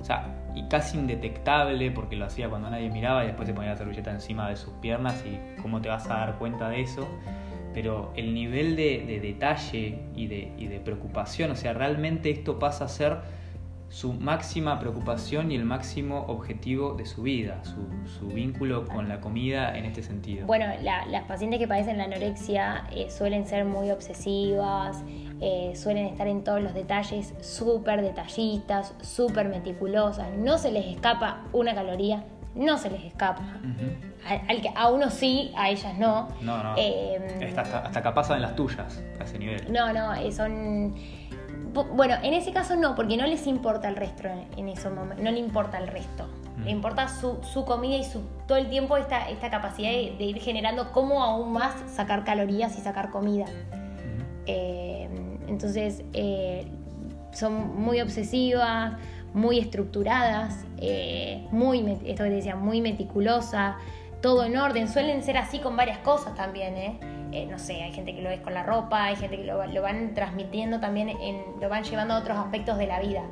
O 0.00 0.04
sea, 0.04 0.37
y 0.54 0.68
casi 0.68 0.98
indetectable 0.98 1.90
porque 1.90 2.16
lo 2.16 2.24
hacía 2.24 2.48
cuando 2.48 2.70
nadie 2.70 2.90
miraba 2.90 3.24
y 3.24 3.28
después 3.28 3.48
se 3.48 3.54
ponía 3.54 3.70
la 3.70 3.76
servilleta 3.76 4.10
encima 4.10 4.48
de 4.48 4.56
sus 4.56 4.72
piernas 4.74 5.24
y 5.26 5.60
cómo 5.60 5.80
te 5.80 5.88
vas 5.88 6.06
a 6.10 6.14
dar 6.14 6.38
cuenta 6.38 6.68
de 6.68 6.80
eso. 6.82 7.08
Pero 7.74 8.12
el 8.16 8.34
nivel 8.34 8.76
de, 8.76 9.20
detalle 9.22 10.00
y 10.16 10.26
de, 10.26 10.52
y 10.58 10.66
de 10.66 10.80
preocupación, 10.80 11.50
o 11.50 11.54
sea, 11.54 11.74
realmente 11.74 12.30
esto 12.30 12.58
pasa 12.58 12.86
a 12.86 12.88
ser 12.88 13.18
su 13.90 14.12
máxima 14.12 14.78
preocupación 14.78 15.50
y 15.50 15.56
el 15.56 15.64
máximo 15.64 16.24
objetivo 16.28 16.94
de 16.94 17.06
su 17.06 17.22
vida, 17.22 17.62
su, 17.64 18.26
vínculo 18.28 18.86
con 18.86 19.08
la 19.08 19.20
comida 19.20 19.76
en 19.76 19.86
este 19.86 20.02
sentido. 20.02 20.46
Bueno, 20.46 20.66
las 20.82 21.24
pacientes 21.24 21.58
que 21.58 21.66
padecen 21.66 21.98
la 21.98 22.04
anorexia 22.04 22.86
eh, 22.92 23.10
suelen 23.10 23.46
ser 23.46 23.64
muy 23.64 23.90
obsesivas, 23.90 25.02
eh, 25.40 25.72
suelen 25.74 26.06
estar 26.06 26.28
en 26.28 26.44
todos 26.44 26.62
los 26.62 26.74
detalles 26.74 27.34
súper 27.40 28.02
detallistas, 28.02 28.94
súper 29.00 29.48
meticulosas, 29.48 30.36
no 30.36 30.58
se 30.58 30.70
les 30.70 30.86
escapa 30.86 31.44
una 31.52 31.74
caloría, 31.74 32.24
no 32.54 32.76
se 32.76 32.90
les 32.90 33.04
escapa. 33.04 33.42
a, 34.26 34.80
a, 34.82 34.90
uno 34.90 35.10
sí, 35.10 35.52
a 35.56 35.70
ellas 35.70 35.96
no. 35.96 36.28
No, 36.42 36.62
no. 36.62 36.74
Eh, 36.76 37.54
hasta, 37.56 37.78
hasta 37.78 38.02
capaz 38.02 38.30
en 38.30 38.42
las 38.42 38.54
tuyas, 38.54 39.02
a 39.18 39.24
ese 39.24 39.38
nivel. 39.38 39.72
No, 39.72 39.92
no, 39.92 40.14
son 40.30 40.94
bueno, 41.84 42.14
en 42.22 42.34
ese 42.34 42.52
caso 42.52 42.76
no, 42.76 42.94
porque 42.94 43.16
no 43.16 43.26
les 43.26 43.46
importa 43.46 43.88
el 43.88 43.96
resto 43.96 44.28
en, 44.56 44.68
esos 44.68 44.92
momentos, 44.92 45.24
no 45.24 45.30
le 45.30 45.38
importa 45.38 45.78
el 45.78 45.88
resto. 45.88 46.28
Mm. 46.56 46.64
Le 46.64 46.70
importa 46.70 47.08
su, 47.08 47.64
comida 47.64 47.96
y 47.96 48.04
su, 48.04 48.22
todo 48.46 48.58
el 48.58 48.68
tiempo 48.68 48.96
esta, 48.96 49.28
esta 49.28 49.50
capacidad 49.50 49.90
de, 49.90 50.24
ir 50.24 50.38
generando 50.40 50.92
cómo 50.92 51.22
aún 51.22 51.52
más 51.52 51.74
sacar 51.90 52.24
calorías 52.24 52.76
y 52.78 52.80
sacar 52.80 53.10
comida. 53.10 53.46
Eh, 54.46 55.08
entonces, 55.46 56.02
eh, 56.12 56.66
son 57.32 57.80
muy 57.80 58.00
obsesivas, 58.00 58.94
muy 59.34 59.58
estructuradas, 59.58 60.64
eh, 60.78 61.46
muy, 61.50 61.80
esto 62.04 62.24
que 62.24 62.30
te 62.30 62.36
decía, 62.36 62.56
muy 62.56 62.80
meticulosas, 62.80 63.76
todo 64.20 64.44
en 64.44 64.56
orden. 64.56 64.88
Suelen 64.88 65.22
ser 65.22 65.36
así 65.36 65.58
con 65.58 65.76
varias 65.76 65.98
cosas 65.98 66.34
también, 66.34 66.76
¿eh? 66.76 67.00
Eh, 67.32 67.46
no 67.46 67.58
sé, 67.58 67.82
hay 67.82 67.92
gente 67.92 68.14
que 68.14 68.22
lo 68.22 68.30
es 68.30 68.40
con 68.40 68.54
la 68.54 68.62
ropa, 68.62 69.04
hay 69.04 69.16
gente 69.16 69.36
que 69.36 69.44
lo, 69.44 69.82
van 69.82 70.14
transmitiendo 70.14 70.80
también, 70.80 71.10
en, 71.10 71.42
lo 71.60 71.68
van 71.68 71.84
llevando 71.84 72.14
a 72.14 72.18
otros 72.18 72.38
aspectos 72.38 72.78
de 72.78 72.86
la 72.86 73.00
vida. 73.00 73.22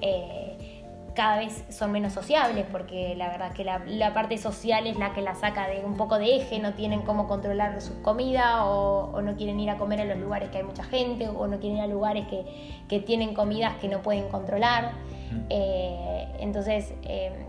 Eh, 0.00 0.82
cada 1.14 1.38
vez 1.38 1.64
son 1.70 1.92
menos 1.92 2.12
sociables 2.12 2.66
porque 2.70 3.14
la 3.16 3.28
verdad 3.28 3.52
que 3.52 3.64
la, 3.64 4.12
parte 4.12 4.36
social 4.36 4.86
es 4.86 4.98
la 4.98 5.14
que 5.14 5.22
la 5.22 5.34
saca 5.34 5.66
de 5.66 5.82
un 5.82 5.96
poco 5.96 6.18
de 6.18 6.36
eje, 6.36 6.58
no 6.58 6.74
tienen 6.74 7.02
cómo 7.02 7.26
controlar 7.26 7.80
su 7.80 8.02
comida 8.02 8.66
o, 8.66 9.20
no 9.22 9.34
quieren 9.34 9.58
ir 9.60 9.70
a 9.70 9.76
comer 9.78 10.02
a 10.02 10.04
los 10.04 10.18
lugares 10.18 10.50
que 10.50 10.58
hay 10.58 10.64
mucha 10.64 10.84
gente 10.84 11.28
o 11.28 11.46
no 11.46 11.58
quieren 11.58 11.78
ir 11.78 11.84
a 11.84 11.86
lugares 11.86 12.26
que, 12.28 13.00
tienen 13.00 13.34
comidas 13.34 13.76
que 13.76 13.88
no 13.88 14.00
pueden 14.00 14.28
controlar. 14.28 14.92
Eh, 15.50 16.26
entonces, 16.38 16.92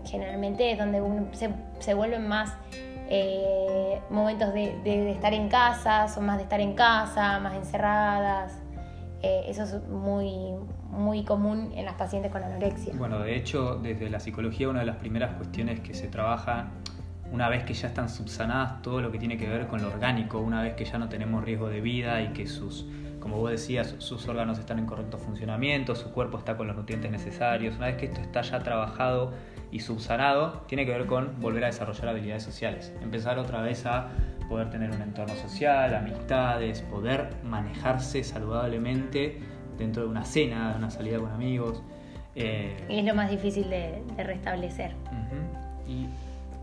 generalmente 0.04 0.72
es 0.72 0.78
donde 0.78 1.02
se, 1.32 1.50
se 1.78 1.94
vuelven 1.94 2.26
más 2.26 2.54
eh, 3.10 4.00
momentos 4.10 4.52
de, 4.52 5.10
estar 5.10 5.32
en 5.32 5.48
casa, 5.48 6.08
son 6.08 6.26
más 6.26 6.36
de 6.36 6.42
estar 6.42 6.60
en 6.60 6.74
casa, 6.74 7.38
más 7.40 7.54
encerradas. 7.54 8.62
Eh, 9.22 9.44
eso 9.48 9.64
es 9.64 9.82
muy, 9.88 10.54
muy 10.90 11.24
común 11.24 11.72
en 11.74 11.86
las 11.86 11.94
pacientes 11.94 12.30
con 12.30 12.42
anorexia. 12.42 12.92
Bueno, 12.96 13.18
de 13.20 13.36
hecho, 13.36 13.76
desde 13.76 14.10
la 14.10 14.20
psicología 14.20 14.68
una 14.68 14.80
de 14.80 14.86
las 14.86 14.96
primeras 14.96 15.34
cuestiones 15.34 15.80
que 15.80 15.94
se 15.94 16.08
trabaja, 16.08 16.68
una 17.32 17.48
vez 17.48 17.64
que 17.64 17.74
ya 17.74 17.88
están 17.88 18.08
subsanadas 18.08 18.82
todo 18.82 19.00
lo 19.00 19.10
que 19.10 19.18
tiene 19.18 19.36
que 19.38 19.48
ver 19.48 19.66
con 19.66 19.82
lo 19.82 19.88
orgánico, 19.88 20.38
una 20.38 20.62
vez 20.62 20.74
que 20.74 20.84
ya 20.84 20.98
no 20.98 21.08
tenemos 21.08 21.42
riesgo 21.42 21.68
de 21.68 21.80
vida 21.80 22.20
y 22.22 22.28
que 22.28 22.46
sus, 22.46 22.86
como 23.28 23.42
vos 23.42 23.50
decías, 23.50 23.94
sus 23.98 24.26
órganos 24.26 24.58
están 24.58 24.78
en 24.78 24.86
correcto 24.86 25.18
funcionamiento, 25.18 25.94
su 25.94 26.10
cuerpo 26.12 26.38
está 26.38 26.56
con 26.56 26.66
los 26.66 26.76
nutrientes 26.76 27.10
necesarios, 27.10 27.76
una 27.76 27.86
vez 27.86 27.96
que 27.96 28.06
esto 28.06 28.22
está 28.22 28.40
ya 28.40 28.60
trabajado 28.60 29.32
y 29.70 29.80
subsanado 29.80 30.62
tiene 30.66 30.86
que 30.86 30.92
ver 30.92 31.06
con 31.06 31.38
volver 31.40 31.64
a 31.64 31.66
desarrollar 31.66 32.08
habilidades 32.08 32.42
sociales, 32.42 32.92
empezar 33.02 33.38
otra 33.38 33.60
vez 33.60 33.84
a 33.84 34.08
poder 34.48 34.70
tener 34.70 34.90
un 34.90 35.02
entorno 35.02 35.36
social, 35.36 35.94
amistades, 35.94 36.80
poder 36.80 37.28
manejarse 37.44 38.24
saludablemente 38.24 39.38
dentro 39.76 40.04
de 40.04 40.08
una 40.08 40.24
cena, 40.24 40.72
de 40.72 40.78
una 40.78 40.90
salida 40.90 41.18
con 41.18 41.30
amigos. 41.30 41.82
Eh, 42.34 42.74
y 42.88 42.98
es 42.98 43.04
lo 43.04 43.14
más 43.14 43.30
difícil 43.30 43.68
de, 43.68 44.02
restablecer. 44.16 44.92
Y 45.86 46.06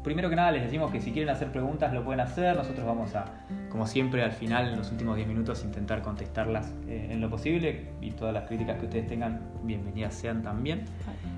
primero 0.05 0.29
que 0.29 0.35
nada 0.35 0.51
les 0.51 0.62
decimos 0.62 0.91
que 0.91 1.01
si 1.01 1.12
quieren 1.12 1.33
hacer 1.33 1.51
preguntas 1.51 1.91
lo 1.91 2.03
pueden 2.05 2.19
hacer, 2.19 2.55
nosotros 2.55 2.85
vamos 2.85 3.15
a, 3.15 3.25
como 3.69 3.88
siempre, 3.88 4.21
al 4.21 4.33
final, 4.33 4.69
en 4.69 4.77
los 4.77 4.91
últimos 4.91 5.15
10 5.15 5.27
minutos, 5.27 5.63
intentar 5.65 6.03
contestarlas 6.03 6.71
eh, 6.88 7.09
en 7.09 7.19
lo 7.19 7.29
posible 7.29 7.88
y 8.01 8.12
todas 8.12 8.31
las 8.31 8.43
críticas 8.43 8.77
que 8.77 8.85
ustedes 8.85 9.07
tengan, 9.07 9.41
bienvenidas 9.63 10.13
sean 10.13 10.43
también. 10.43 10.86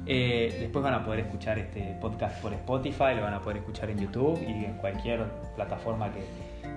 Eh, 0.06 0.58
después 0.60 0.84
van 0.84 0.96
a 0.96 1.06
poder 1.06 1.22
escuchar 1.22 1.58
este 1.58 1.98
podcast 2.02 2.42
por 2.42 2.54
Spotify, 2.54 3.16
lo 3.16 3.22
van 3.22 3.36
a 3.36 3.40
poder 3.40 3.60
escuchar 3.60 3.90
en 3.90 4.00
YouTube 4.00 4.38
y 4.46 4.66
en 4.66 4.74
cualquier 4.74 5.24
plataforma 5.56 6.10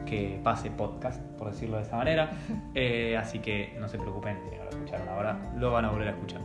que, 0.06 0.40
pase 0.44 0.70
podcast, 0.70 1.20
por 1.38 1.50
decirlo 1.50 1.76
de 1.76 1.82
esa 1.82 1.96
manera. 1.96 2.30
Eh, 2.74 3.16
así 3.16 3.40
que 3.40 3.76
no 3.80 3.88
se 3.88 3.98
preocupen 3.98 4.38
si 4.48 4.56
no 4.56 4.64
lo 4.64 4.70
escucharon 4.70 5.08
ahora, 5.08 5.36
lo 5.58 5.72
van 5.72 5.84
a 5.84 5.90
volver 5.90 6.08
a 6.08 6.10
escuchar. 6.12 6.40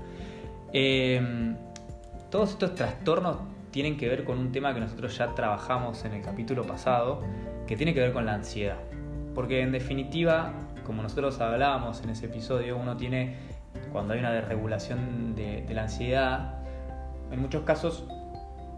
todos 2.31 2.49
estos 2.51 2.73
trastornos 2.73 3.54
tienen 3.75 3.97
que 3.97 4.07
ver 4.07 4.23
con 4.23 4.39
un 4.39 4.53
tema 4.53 4.73
que 4.73 4.79
nosotros 4.79 5.17
ya 5.17 5.35
trabajamos 5.35 6.05
en 6.05 6.13
el 6.13 6.21
capítulo 6.21 6.63
pasado, 6.63 7.21
que 7.67 7.75
tiene 7.75 7.93
que 7.93 7.99
ver 7.99 8.13
con 8.13 8.25
la 8.25 8.33
ansiedad. 8.33 8.77
Porque 9.33 9.59
en 9.59 9.73
definitiva, 9.73 10.53
como 10.85 11.03
nosotros 11.03 11.41
hablábamos 11.41 12.01
en 12.01 12.11
ese 12.11 12.27
episodio, 12.27 12.77
uno 12.77 12.95
tiene, 12.95 13.35
cuando 13.91 14.13
hay 14.13 14.19
una 14.19 14.31
desregulación 14.31 15.35
de, 15.35 15.65
la 15.71 15.81
ansiedad, 15.81 16.53
en 17.29 17.41
muchos 17.41 17.63
casos 17.63 18.05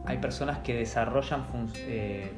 hay 0.08 0.18
personas 0.18 0.58
que 0.64 0.74
desarrollan 0.74 1.44
eh, 1.76 2.32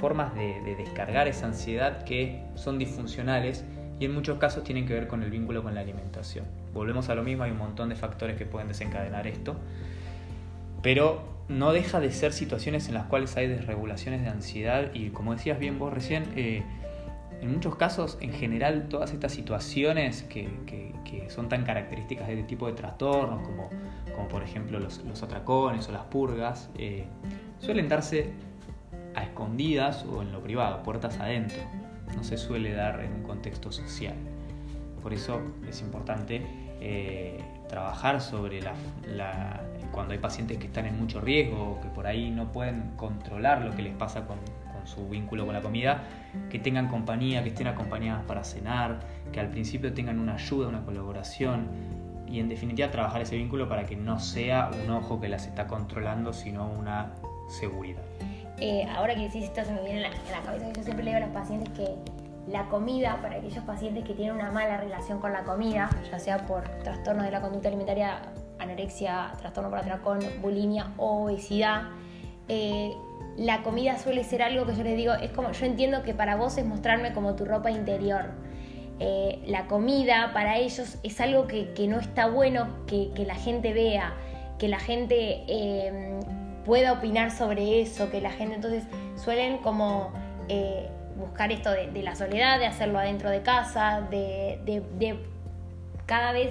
formas 0.00 0.34
de, 0.34 0.62
de, 0.62 0.74
descargar 0.74 1.28
esa 1.28 1.44
ansiedad 1.44 2.02
que 2.04 2.46
son 2.54 2.78
disfuncionales 2.78 3.62
y 4.00 4.06
en 4.06 4.14
muchos 4.14 4.38
casos 4.38 4.64
tienen 4.64 4.86
que 4.86 4.94
ver 4.94 5.06
con 5.06 5.22
el 5.22 5.28
vínculo 5.28 5.62
con 5.62 5.74
la 5.74 5.82
alimentación. 5.82 6.46
Volvemos 6.72 7.10
a 7.10 7.14
lo 7.14 7.22
mismo, 7.22 7.42
hay 7.42 7.50
un 7.50 7.58
montón 7.58 7.90
de 7.90 7.94
factores 7.94 8.38
que 8.38 8.46
pueden 8.46 8.68
desencadenar 8.68 9.26
esto, 9.26 9.54
pero 10.80 11.35
no 11.48 11.72
deja 11.72 12.00
de 12.00 12.12
ser 12.12 12.32
situaciones 12.32 12.88
en 12.88 12.94
las 12.94 13.06
cuales 13.06 13.36
hay 13.36 13.46
desregulaciones 13.46 14.22
de 14.22 14.28
ansiedad 14.28 14.92
y 14.94 15.10
como 15.10 15.32
decías 15.32 15.58
bien 15.58 15.78
vos 15.78 15.92
recién, 15.92 16.24
eh, 16.36 16.62
en 17.40 17.52
muchos 17.52 17.76
casos, 17.76 18.16
en 18.20 18.32
general, 18.32 18.88
todas 18.88 19.12
estas 19.12 19.32
situaciones 19.32 20.22
que, 20.24 20.48
son 21.28 21.48
tan 21.48 21.64
características 21.64 22.28
de 22.28 22.34
este 22.34 22.46
tipo 22.46 22.66
de 22.66 22.72
trastornos, 22.74 23.46
como, 23.46 23.68
como 24.14 24.28
por 24.28 24.42
ejemplo 24.42 24.78
los, 24.78 25.22
atracones 25.22 25.88
o 25.88 25.92
las 25.92 26.04
purgas, 26.04 26.70
eh, 26.78 27.04
suelen 27.58 27.88
darse 27.88 28.30
a 29.14 29.24
escondidas 29.24 30.04
o 30.04 30.22
en 30.22 30.32
lo 30.32 30.40
privado, 30.40 30.82
puertas 30.82 31.18
adentro. 31.18 31.58
No 32.14 32.22
se 32.22 32.38
suele 32.38 32.72
dar 32.72 33.00
en 33.00 33.12
un 33.12 33.22
contexto 33.22 33.72
social. 33.72 34.14
Por 35.02 35.12
eso 35.12 35.40
es 35.68 35.80
importante 35.80 36.42
eh, 36.80 37.38
trabajar 37.68 38.20
sobre 38.20 38.60
la, 38.62 39.60
cuando 39.96 40.12
hay 40.12 40.18
pacientes 40.18 40.58
que 40.58 40.66
están 40.66 40.84
en 40.84 40.98
mucho 40.98 41.22
riesgo, 41.22 41.80
que 41.80 41.88
por 41.88 42.06
ahí 42.06 42.30
no 42.30 42.52
pueden 42.52 42.92
controlar 42.96 43.62
lo 43.62 43.74
que 43.74 43.80
les 43.80 43.94
pasa 43.94 44.26
con, 44.26 44.36
su 44.84 45.08
vínculo 45.08 45.46
con 45.46 45.54
la 45.54 45.62
comida, 45.62 46.04
que 46.50 46.58
tengan 46.58 46.86
compañía, 46.86 47.42
que 47.42 47.48
estén 47.48 47.66
acompañadas 47.66 48.22
para 48.24 48.44
cenar, 48.44 49.00
que 49.32 49.40
al 49.40 49.48
principio 49.48 49.94
tengan 49.94 50.20
una 50.20 50.34
ayuda, 50.34 50.68
una 50.68 50.84
colaboración 50.84 51.68
y 52.28 52.40
en 52.40 52.48
definitiva 52.48 52.90
trabajar 52.90 53.22
ese 53.22 53.36
vínculo 53.36 53.70
para 53.70 53.86
que 53.86 53.96
no 53.96 54.20
sea 54.20 54.70
un 54.84 54.90
ojo 54.90 55.18
que 55.18 55.28
las 55.28 55.46
está 55.46 55.66
controlando, 55.66 56.34
sino 56.34 56.70
una 56.70 57.14
seguridad. 57.48 58.02
Eh, 58.58 58.86
ahora 58.94 59.14
que 59.14 59.22
decís 59.22 59.44
esto 59.44 59.64
se 59.64 59.72
me 59.72 59.82
viene 59.82 60.04
en 60.04 60.30
la, 60.30 60.42
cabeza 60.44 60.66
que 60.66 60.74
yo 60.74 60.82
siempre 60.84 61.04
le 61.04 61.10
digo 61.12 61.24
a 61.24 61.26
los 61.26 61.34
pacientes 61.34 61.70
que 61.70 61.96
la 62.46 62.68
comida 62.68 63.18
para 63.22 63.36
aquellos 63.36 63.64
pacientes 63.64 64.04
que 64.04 64.12
tienen 64.12 64.34
una 64.34 64.52
mala 64.52 64.76
relación 64.76 65.20
con 65.20 65.32
la 65.32 65.42
comida, 65.42 65.88
ya 66.10 66.18
sea 66.18 66.46
por 66.46 66.62
trastorno 66.84 67.22
de 67.22 67.30
la 67.30 67.40
conducta 67.40 67.68
alimentaria, 67.68 68.20
anorexia, 68.58 69.32
trastorno 69.38 69.70
por 69.70 69.78
atracón, 69.78 70.20
bulimia 70.40 70.92
o 70.96 71.24
obesidad, 71.24 71.84
eh, 72.48 72.94
la 73.36 73.62
comida 73.62 73.98
suele 73.98 74.24
ser 74.24 74.42
algo 74.42 74.66
que 74.66 74.74
yo 74.74 74.82
les 74.82 74.96
digo, 74.96 75.12
es 75.14 75.30
como, 75.30 75.52
yo 75.52 75.66
entiendo 75.66 76.02
que 76.02 76.14
para 76.14 76.36
vos 76.36 76.56
es 76.56 76.64
mostrarme 76.64 77.12
como 77.12 77.34
tu 77.34 77.44
ropa 77.44 77.70
interior. 77.70 78.30
Eh, 78.98 79.42
la 79.46 79.66
comida 79.66 80.30
para 80.32 80.56
ellos 80.56 80.96
es 81.02 81.20
algo 81.20 81.46
que, 81.46 81.86
no 81.88 82.00
está 82.00 82.28
bueno 82.28 82.68
que, 82.86 83.12
la 83.26 83.34
gente 83.34 83.74
vea, 83.74 84.14
que 84.58 84.68
la 84.68 84.78
gente 84.78 85.44
eh, 85.48 86.18
pueda 86.64 86.92
opinar 86.92 87.30
sobre 87.30 87.82
eso, 87.82 88.10
que 88.10 88.22
la 88.22 88.30
gente 88.30 88.54
entonces 88.54 88.84
suelen 89.16 89.58
como 89.58 90.12
buscar 91.16 91.50
esto 91.50 91.70
de, 91.70 92.02
la 92.02 92.14
soledad, 92.14 92.58
de 92.58 92.66
hacerlo 92.66 92.98
adentro 92.98 93.30
de 93.30 93.42
casa, 93.42 94.06
de, 94.10 95.18
cada 96.06 96.32
vez 96.32 96.50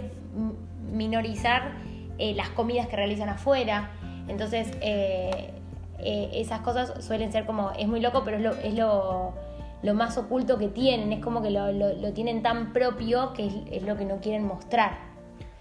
minorizar 0.92 1.72
eh, 2.18 2.34
las 2.34 2.50
comidas 2.50 2.88
que 2.88 2.96
realizan 2.96 3.30
afuera. 3.30 3.92
Entonces, 4.28 4.72
eh, 4.82 5.52
eh, 6.00 6.30
esas 6.34 6.62
cosas 6.62 7.04
suelen 7.04 7.32
ser 7.32 7.46
como, 7.46 7.72
es 7.72 7.88
muy 7.88 8.00
loco, 8.00 8.24
pero 8.24 8.38
es 8.38 8.44
lo, 8.44 8.54
es 8.56 8.74
lo, 8.74 9.94
más 9.94 10.18
oculto 10.18 10.58
que 10.58 10.68
tienen, 10.68 11.14
es 11.14 11.20
como 11.20 11.42
que 11.42 11.52
lo, 11.52 12.14
tienen 12.14 12.42
tan 12.42 12.74
propio 12.74 13.34
que 13.34 13.52
es, 13.72 13.84
lo 13.84 13.96
que 13.98 14.06
no 14.06 14.20
quieren 14.20 14.46
mostrar. 14.46 14.98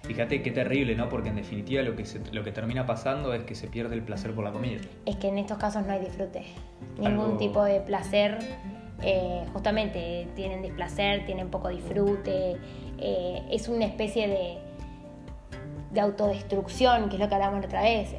Fíjate 0.03 0.43
qué 0.43 0.51
terrible, 0.51 0.95
¿no? 0.97 1.09
Porque 1.09 1.31
en 1.31 1.37
definitiva 1.37 1.83
lo 1.83 1.97
que, 1.97 2.05
lo 2.33 2.45
que 2.45 2.53
termina 2.53 2.85
pasando 2.85 3.33
es 3.33 3.45
que 3.45 3.55
se 3.55 3.69
pierde 3.69 3.95
el 3.95 4.03
placer 4.03 4.35
por 4.35 4.45
la 4.45 4.53
comida. 4.53 4.81
Es 5.07 5.17
que 5.17 5.29
en 5.29 5.39
estos 5.39 5.57
casos 5.57 5.87
no 5.87 5.93
hay 5.93 6.01
disfrute, 6.01 6.45
ningún 6.99 7.39
tipo 7.39 7.65
de 7.65 7.81
placer 7.81 8.39
eh, 9.03 9.45
justamente 9.53 10.29
tienen 10.35 10.63
displacer, 10.63 11.27
tienen 11.27 11.51
poco 11.51 11.69
disfrute, 11.69 12.57
eh, 12.99 13.43
es 13.51 13.69
una 13.69 13.85
especie 13.85 14.29
de, 14.29 14.59
de 15.95 16.01
autodestrucción, 16.01 17.09
que 17.09 17.17
es 17.17 17.21
lo 17.21 17.29
que 17.29 17.35
hablamos 17.35 17.61
la 17.61 17.67
otra 17.67 17.83
vez, 17.83 18.15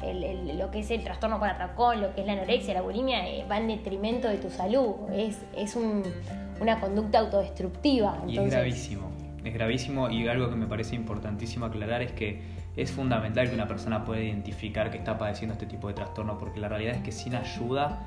lo 0.56 0.70
que 0.70 0.80
es 0.80 0.90
el 0.90 1.04
trastorno 1.04 1.38
por 1.38 1.48
atracón, 1.48 2.00
lo 2.00 2.14
que 2.14 2.22
es 2.22 2.26
la 2.26 2.32
anorexia, 2.32 2.74
la 2.74 2.80
bulimia, 2.80 3.28
eh, 3.28 3.44
va 3.48 3.58
en 3.58 3.68
detrimento 3.68 4.28
de 4.28 4.38
tu 4.38 4.50
salud. 4.50 4.94
Es, 5.12 5.38
es 5.54 5.76
una 5.76 6.80
conducta 6.80 7.18
autodestructiva. 7.18 8.22
Y 8.26 8.38
es 8.38 8.50
gravísimo, 8.50 9.10
es 9.44 9.54
gravísimo 9.54 10.10
y 10.10 10.26
algo 10.26 10.48
que 10.48 10.56
me 10.56 10.66
parece 10.66 10.96
importantísimo 10.96 11.66
aclarar 11.66 12.00
es 12.00 12.12
que 12.12 12.42
es 12.76 12.90
fundamental 12.90 13.48
que 13.48 13.54
una 13.54 13.68
persona 13.68 14.04
pueda 14.04 14.22
identificar 14.22 14.90
que 14.90 14.98
está 14.98 15.18
padeciendo 15.18 15.52
este 15.52 15.66
tipo 15.66 15.88
de 15.88 15.94
trastorno, 15.94 16.38
porque 16.38 16.60
la 16.60 16.68
realidad 16.68 16.94
es 16.94 17.02
que 17.02 17.12
sin 17.12 17.34
ayuda 17.34 18.00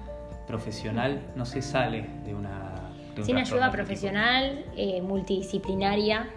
profesional 0.47 1.21
no 1.35 1.45
se 1.45 1.61
sale 1.61 2.05
de 2.25 2.33
una... 2.33 2.73
sin 3.21 3.37
ayuda 3.37 3.65
este 3.65 3.77
profesional, 3.77 4.65
eh, 4.75 5.01
multidisciplinaria, 5.01 6.27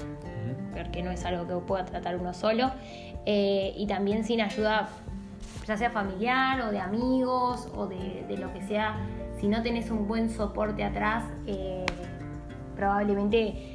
porque 0.75 1.03
no 1.03 1.11
es 1.11 1.25
algo 1.25 1.47
que 1.47 1.67
pueda 1.67 1.85
tratar 1.85 2.17
uno 2.17 2.33
solo, 2.33 2.73
eh, 3.27 3.75
y 3.77 3.87
también 3.87 4.25
sin 4.25 4.41
ayuda, 4.41 4.89
ya 5.67 5.77
sea 5.77 5.91
familiar 5.91 6.61
o 6.63 6.71
de 6.71 6.81
amigos 6.81 7.69
o 7.75 7.87
de, 7.87 8.37
lo 8.39 8.53
que 8.53 8.63
sea, 8.63 8.97
si 9.39 9.49
no 9.49 9.63
tenés 9.63 9.91
un 9.91 10.07
buen 10.09 10.31
soporte 10.31 10.85
atrás, 10.85 11.25
eh, 11.47 11.87
probablemente 12.77 13.73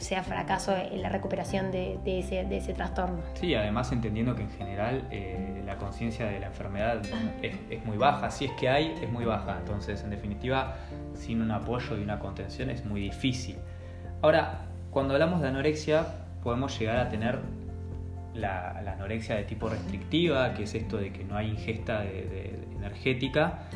sea 0.00 0.22
fracaso 0.22 0.74
en 0.74 1.02
la 1.02 1.10
recuperación 1.10 1.70
de, 1.70 1.98
ese, 2.06 2.72
trastorno. 2.72 3.20
Sí, 3.34 3.54
además 3.54 3.92
entendiendo 3.92 4.34
que 4.34 4.42
en 4.42 4.50
general 4.50 5.06
eh, 5.10 5.62
la 5.66 5.76
conciencia 5.76 6.26
de 6.26 6.40
la 6.40 6.46
enfermedad 6.46 7.02
es, 7.42 7.84
muy 7.84 7.98
baja, 7.98 8.30
si 8.30 8.46
es 8.46 8.52
que 8.52 8.70
hay, 8.70 8.94
es 9.02 9.12
muy 9.12 9.26
baja, 9.26 9.58
entonces 9.58 10.02
en 10.02 10.10
definitiva 10.10 10.76
sin 11.14 11.42
un 11.42 11.50
apoyo 11.50 11.98
y 11.98 12.02
una 12.02 12.18
contención 12.18 12.70
es 12.70 12.84
muy 12.84 13.02
difícil. 13.02 13.58
Ahora, 14.22 14.62
cuando 14.90 15.14
hablamos 15.14 15.42
de 15.42 15.48
anorexia 15.48 16.06
podemos 16.42 16.78
llegar 16.78 16.96
a 16.96 17.08
tener 17.10 17.40
la, 18.34 18.78
anorexia 18.92 19.36
de 19.36 19.44
tipo 19.44 19.68
restrictiva, 19.68 20.54
que 20.54 20.64
es 20.64 20.74
esto 20.74 20.96
de 20.96 21.12
que 21.12 21.24
no 21.24 21.36
hay 21.36 21.50
ingesta 21.50 22.00
de, 22.02 22.58
energética, 22.76 23.68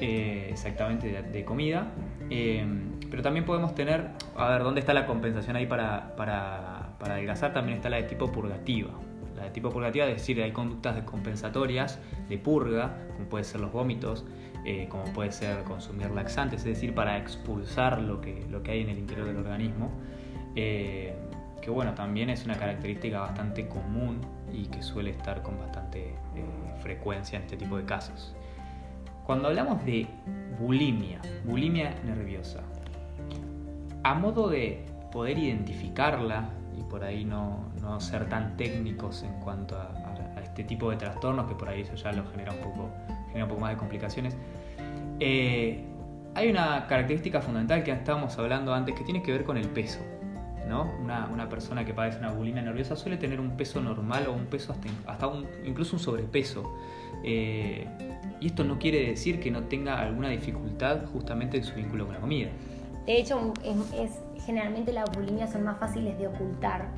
eh, 0.00 0.48
exactamente 0.50 1.22
de, 1.22 1.44
comida. 1.44 1.88
Eh, 2.30 2.64
pero 3.10 3.22
también 3.22 3.44
podemos 3.44 3.74
tener, 3.74 4.10
a 4.36 4.48
ver, 4.50 4.62
¿dónde 4.62 4.80
está 4.80 4.94
la 4.94 5.06
compensación 5.06 5.56
ahí 5.56 5.66
para, 5.66 6.14
para, 6.16 6.94
para 6.98 7.14
adelgazar? 7.14 7.52
También 7.52 7.76
está 7.76 7.90
la 7.90 7.96
de 7.96 8.04
tipo 8.04 8.30
purgativa. 8.30 8.90
La 9.36 9.44
de 9.44 9.50
tipo 9.50 9.70
purgativa 9.70 10.06
es 10.06 10.16
decir, 10.16 10.40
hay 10.42 10.52
conductas 10.52 11.02
compensatorias 11.02 11.98
de 12.28 12.38
purga, 12.38 12.98
como 13.14 13.28
pueden 13.28 13.44
ser 13.44 13.60
los 13.60 13.72
vómitos, 13.72 14.24
eh, 14.64 14.86
como 14.88 15.04
puede 15.12 15.32
ser 15.32 15.64
consumir 15.64 16.10
laxantes, 16.10 16.60
es 16.60 16.66
decir, 16.66 16.94
para 16.94 17.18
expulsar 17.18 18.00
lo 18.00 18.20
que, 18.20 18.46
lo 18.48 18.62
que 18.62 18.70
hay 18.70 18.82
en 18.82 18.90
el 18.90 18.98
interior 18.98 19.26
del 19.26 19.36
organismo 19.36 19.90
que 21.62 21.70
bueno, 21.70 21.94
también 21.94 22.28
es 22.28 22.44
una 22.44 22.56
característica 22.56 23.20
bastante 23.20 23.68
común 23.68 24.20
y 24.52 24.66
que 24.66 24.82
suele 24.82 25.10
estar 25.10 25.42
con 25.42 25.58
bastante 25.58 26.08
eh, 26.10 26.44
frecuencia 26.82 27.38
en 27.38 27.44
este 27.44 27.56
tipo 27.56 27.78
de 27.78 27.84
casos. 27.84 28.34
Cuando 29.24 29.48
hablamos 29.48 29.82
de 29.86 30.08
bulimia, 30.58 31.20
bulimia 31.44 31.94
nerviosa, 32.04 32.60
a 34.02 34.14
modo 34.14 34.48
de 34.48 34.84
poder 35.12 35.38
identificarla 35.38 36.50
y 36.76 36.82
por 36.82 37.04
ahí 37.04 37.24
no, 37.24 37.70
ser 38.00 38.28
tan 38.28 38.56
técnicos 38.56 39.22
en 39.22 39.32
cuanto 39.40 39.76
a, 39.76 39.98
este 40.42 40.64
tipo 40.64 40.90
de 40.90 40.96
trastornos, 40.96 41.46
que 41.46 41.54
por 41.54 41.68
ahí 41.68 41.80
eso 41.80 41.94
ya 41.94 42.12
lo 42.12 42.26
genera 42.30 42.52
un 42.52 42.58
poco, 42.58 42.90
genera 43.28 43.44
un 43.44 43.48
poco 43.48 43.60
más 43.62 43.70
de 43.70 43.76
complicaciones, 43.78 44.36
eh, 45.18 45.82
hay 46.34 46.50
una 46.50 46.86
característica 46.88 47.40
fundamental 47.40 47.82
que 47.84 47.92
estábamos 47.92 48.36
hablando 48.38 48.74
antes 48.74 48.94
que 48.94 49.04
tiene 49.04 49.22
que 49.22 49.32
ver 49.32 49.44
con 49.44 49.56
el 49.56 49.68
peso. 49.68 50.00
Una, 50.72 51.48
persona 51.48 51.84
que 51.84 51.92
padece 51.92 52.18
una 52.18 52.32
bulimia 52.32 52.62
nerviosa 52.62 52.96
suele 52.96 53.16
tener 53.16 53.40
un 53.40 53.56
peso 53.56 53.80
normal 53.80 54.26
o 54.28 54.32
un 54.32 54.46
peso 54.46 54.74
hasta, 55.06 55.26
un, 55.26 55.46
incluso 55.64 55.96
un 55.96 56.00
sobrepeso. 56.00 56.74
Eh, 57.24 57.86
y 58.40 58.46
esto 58.46 58.64
no 58.64 58.78
quiere 58.78 59.06
decir 59.08 59.40
que 59.40 59.50
no 59.50 59.64
tenga 59.64 60.00
alguna 60.00 60.28
dificultad 60.30 61.06
justamente 61.12 61.58
en 61.58 61.64
su 61.64 61.74
vínculo 61.74 62.06
con 62.06 62.14
la 62.14 62.20
comida. 62.20 62.48
De 63.06 63.18
hecho, 63.18 63.52
es, 63.64 64.44
generalmente 64.44 64.92
las 64.92 65.10
bulimias 65.12 65.52
son 65.52 65.64
más 65.64 65.78
fáciles 65.78 66.18
de 66.18 66.28
ocultar 66.28 66.88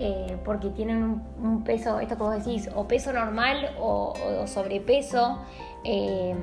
eh, 0.00 0.36
porque 0.44 0.70
tienen 0.70 1.22
un, 1.42 1.64
peso, 1.64 1.98
esto 1.98 2.16
que 2.16 2.22
vos 2.22 2.44
decís, 2.44 2.70
o 2.76 2.86
peso 2.86 3.12
normal 3.12 3.70
o, 3.80 4.14
sobrepeso, 4.46 5.40
eh, 5.82 6.36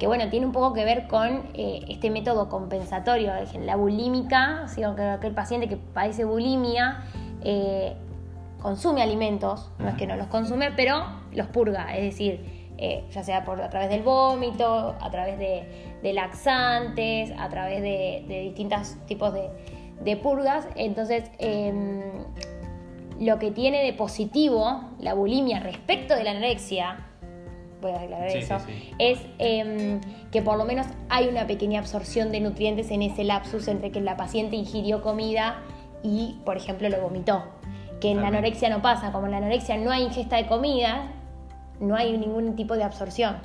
que 0.00 0.08
bueno, 0.08 0.28
tiene 0.28 0.44
un 0.44 0.50
poco 0.50 0.72
que 0.72 0.84
ver 0.84 1.06
con 1.06 1.44
eh, 1.54 1.84
este 1.88 2.10
método 2.10 2.48
compensatorio. 2.48 3.32
La 3.60 3.76
bulímica, 3.76 4.66
que 4.74 5.26
el 5.28 5.34
paciente 5.34 5.68
que 5.68 5.76
padece 5.76 6.24
bulimia 6.24 7.04
consume 8.60 9.02
alimentos, 9.02 9.70
no 9.78 9.88
es 9.88 9.94
que 9.94 10.08
no 10.08 10.16
los 10.16 10.26
consume, 10.26 10.72
pero 10.72 11.04
los 11.30 11.46
purga, 11.46 11.96
es 11.96 12.02
decir, 12.02 12.74
ya 13.08 13.22
sea 13.22 13.44
por, 13.44 13.62
a 13.62 13.70
través 13.70 13.88
del 13.88 14.02
vómito, 14.02 14.96
a 15.00 15.10
través 15.12 15.38
de, 15.38 16.12
laxantes, 16.12 17.30
a 17.38 17.48
través 17.50 17.82
de, 17.82 18.24
distintos 18.42 18.96
tipos 19.06 19.32
de, 19.32 19.48
de 20.02 20.16
purgas. 20.16 20.66
Entonces, 20.74 21.30
em, 21.38 22.02
lo 23.20 23.38
que 23.38 23.50
tiene 23.50 23.82
de 23.82 23.92
positivo 23.92 24.90
la 24.98 25.14
bulimia 25.14 25.60
respecto 25.60 26.14
de 26.14 26.24
la 26.24 26.32
anorexia, 26.32 27.06
voy 27.80 27.92
a 27.92 28.00
aclarar 28.00 28.28
eso, 28.28 28.56
es 28.98 29.18
em, 29.38 30.00
que 30.30 30.42
por 30.42 30.56
lo 30.56 30.64
menos 30.64 30.86
hay 31.08 31.28
una 31.28 31.46
pequeña 31.46 31.80
absorción 31.80 32.32
de 32.32 32.40
nutrientes 32.40 32.90
en 32.90 33.02
ese 33.02 33.24
lapsus 33.24 33.68
entre 33.68 33.90
que 33.90 34.00
la 34.00 34.16
paciente 34.16 34.56
ingirió 34.56 35.02
comida 35.02 35.62
y, 36.02 36.36
por 36.44 36.56
ejemplo, 36.56 36.88
lo 36.88 37.00
vomitó. 37.00 37.44
Que 38.00 38.10
en 38.10 38.20
la 38.20 38.28
anorexia 38.28 38.68
no 38.68 38.82
pasa, 38.82 39.10
como 39.12 39.26
en 39.26 39.32
la 39.32 39.38
anorexia 39.38 39.78
no 39.78 39.90
hay 39.90 40.04
ingesta 40.04 40.36
de 40.36 40.46
comida, 40.46 41.12
no 41.80 41.96
hay 41.96 42.16
ningún 42.16 42.54
tipo 42.56 42.76
de 42.76 42.84
absorción. 42.84 43.36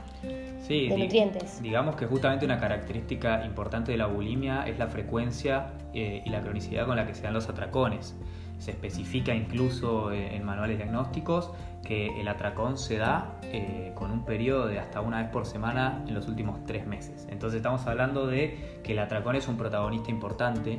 de 0.67 0.95
nutrientes. 0.97 1.61
Digamos 1.61 1.95
que 1.95 2.05
justamente 2.05 2.45
una 2.45 2.59
característica 2.59 3.43
importante 3.45 3.91
de 3.91 3.97
la 3.97 4.05
bulimia 4.05 4.63
es 4.67 4.77
la 4.77 4.87
frecuencia 4.87 5.73
eh, 5.93 6.21
y 6.23 6.29
la 6.29 6.41
cronicidad 6.41 6.85
con 6.85 6.95
la 6.95 7.07
que 7.07 7.13
se 7.13 7.23
dan 7.23 7.33
los 7.33 7.49
atracones. 7.49 8.15
Se 8.61 8.69
especifica 8.69 9.33
incluso 9.33 10.11
en 10.11 10.43
manuales 10.43 10.77
diagnósticos 10.77 11.51
que 11.83 12.21
el 12.21 12.27
atracón 12.27 12.77
se 12.77 12.97
da 12.97 13.39
eh, 13.41 13.91
con 13.95 14.11
un 14.11 14.23
periodo 14.23 14.67
de 14.67 14.77
hasta 14.77 15.01
una 15.01 15.17
vez 15.17 15.31
por 15.31 15.47
semana 15.47 16.03
en 16.07 16.13
los 16.13 16.27
últimos 16.27 16.63
tres 16.65 16.85
meses. 16.85 17.27
Entonces 17.31 17.57
estamos 17.57 17.87
hablando 17.87 18.27
de 18.27 18.79
que 18.83 18.91
el 18.91 18.99
atracón 18.99 19.35
es 19.35 19.47
un 19.47 19.57
protagonista 19.57 20.11
importante 20.11 20.77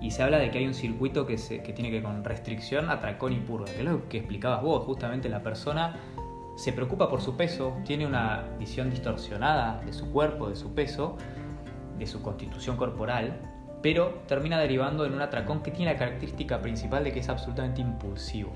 y 0.00 0.10
se 0.10 0.24
habla 0.24 0.38
de 0.38 0.50
que 0.50 0.58
hay 0.58 0.66
un 0.66 0.74
circuito 0.74 1.24
que, 1.24 1.36
tiene 1.36 1.90
que 1.90 2.00
ver 2.00 2.02
con 2.02 2.24
restricción, 2.24 2.90
atracón 2.90 3.32
y 3.34 3.36
purga, 3.36 3.66
que 3.66 3.78
es 3.78 3.84
lo 3.84 4.08
que 4.08 4.18
explicabas 4.18 4.60
vos, 4.60 4.84
justamente 4.84 5.28
la 5.28 5.44
persona 5.44 5.94
se 6.56 6.72
preocupa 6.72 7.08
por 7.08 7.20
su 7.20 7.36
peso, 7.36 7.76
tiene 7.84 8.04
una 8.04 8.48
visión 8.58 8.90
distorsionada 8.90 9.80
de 9.86 9.92
su 9.92 10.10
cuerpo, 10.10 10.48
de 10.48 10.56
su 10.56 10.74
peso, 10.74 11.16
de 11.98 12.06
su 12.08 12.20
constitución 12.20 12.76
corporal, 12.76 13.51
pero 13.82 14.22
termina 14.26 14.58
derivando 14.58 15.04
en 15.04 15.12
un 15.12 15.20
atracón 15.20 15.62
que 15.62 15.70
tiene 15.70 15.92
la 15.92 15.98
característica 15.98 16.60
principal 16.62 17.04
de 17.04 17.12
que 17.12 17.20
es 17.20 17.28
absolutamente 17.28 17.80
impulsivo. 17.80 18.52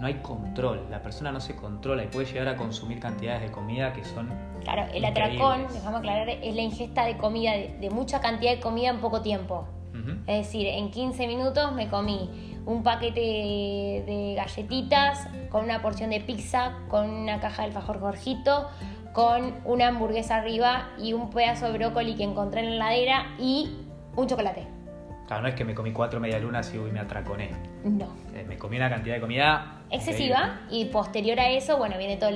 No 0.00 0.06
hay 0.06 0.14
control, 0.14 0.86
la 0.90 1.00
persona 1.00 1.30
no 1.30 1.40
se 1.40 1.54
controla 1.54 2.04
y 2.04 2.08
puede 2.08 2.26
llegar 2.26 2.48
a 2.48 2.56
consumir 2.56 2.98
cantidades 2.98 3.42
de 3.42 3.52
comida 3.52 3.92
que 3.92 4.04
son. 4.04 4.30
Claro, 4.62 4.84
el 4.92 5.04
atracón, 5.04 5.66
dejamos 5.72 6.00
aclarar, 6.00 6.28
es 6.28 6.54
la 6.54 6.62
ingesta 6.62 7.04
de 7.06 7.16
comida, 7.16 7.52
de, 7.52 7.88
mucha 7.90 8.20
cantidad 8.20 8.52
de 8.52 8.60
comida 8.60 8.90
en 8.90 8.98
poco 8.98 9.22
tiempo. 9.22 9.66
Es 10.26 10.46
decir, 10.46 10.66
en 10.66 10.90
15 10.90 11.28
minutos 11.28 11.72
me 11.72 11.88
comí 11.88 12.58
un 12.66 12.82
paquete 12.82 13.20
de 13.20 14.34
galletitas 14.36 15.28
con 15.48 15.64
una 15.64 15.80
porción 15.80 16.10
de 16.10 16.20
pizza, 16.20 16.72
con 16.88 17.08
una 17.08 17.38
caja 17.38 17.62
de 17.62 17.68
alfajor 17.68 18.00
Jorgito, 18.00 18.68
con 19.12 19.54
una 19.64 19.88
hamburguesa 19.88 20.36
arriba 20.36 20.88
y 20.98 21.12
un 21.12 21.30
pedazo 21.30 21.70
de 21.70 21.78
brócoli 21.78 22.14
que 22.14 22.24
encontré 22.24 22.62
en 22.62 22.78
la 22.78 22.94
heladera 22.94 23.26
y 23.38 23.70
un 24.16 24.26
chocolate. 24.26 24.66
Claro, 25.26 25.42
no 25.42 25.48
es 25.48 25.54
que 25.54 25.64
me 25.64 25.74
comí 25.74 25.92
cuatro 25.92 26.20
medialunas 26.20 26.74
y 26.74 26.78
me 26.78 27.00
atraconé. 27.00 27.50
No. 27.84 28.06
Eh, 28.34 28.44
me 28.46 28.58
comí 28.58 28.76
una 28.76 28.90
cantidad 28.90 29.14
de 29.14 29.20
comida 29.20 29.82
excesiva 29.90 30.60
y 30.70 30.86
posterior 30.86 31.38
a 31.38 31.50
eso, 31.50 31.78
bueno, 31.78 31.96
viene 31.98 32.16
todo, 32.16 32.30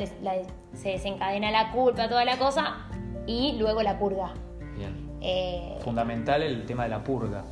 se 0.75 0.89
desencadena 0.91 1.51
la 1.51 1.73
culpa, 1.73 2.09
toda 2.09 2.25
la 2.25 2.39
cosa 2.39 2.87
y 3.27 3.57
luego 3.59 3.83
la 3.83 3.99
purga. 3.99 4.33
Bien. 4.77 4.95
Eh, 5.21 5.79
Fundamental 5.81 6.43
el 6.43 6.65
tema 6.67 6.85
de 6.85 6.91
la 6.91 7.03
purga 7.03 7.45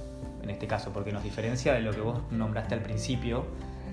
en 0.45 0.51
este 0.51 0.67
caso, 0.67 0.93
porque 0.93 1.11
nos 1.11 1.23
diferencia 1.23 1.73
de 1.73 1.81
lo 1.81 1.93
que 1.93 2.01
vos 2.01 2.21
nombraste 2.31 2.75
al 2.75 2.83
principio, 2.83 3.47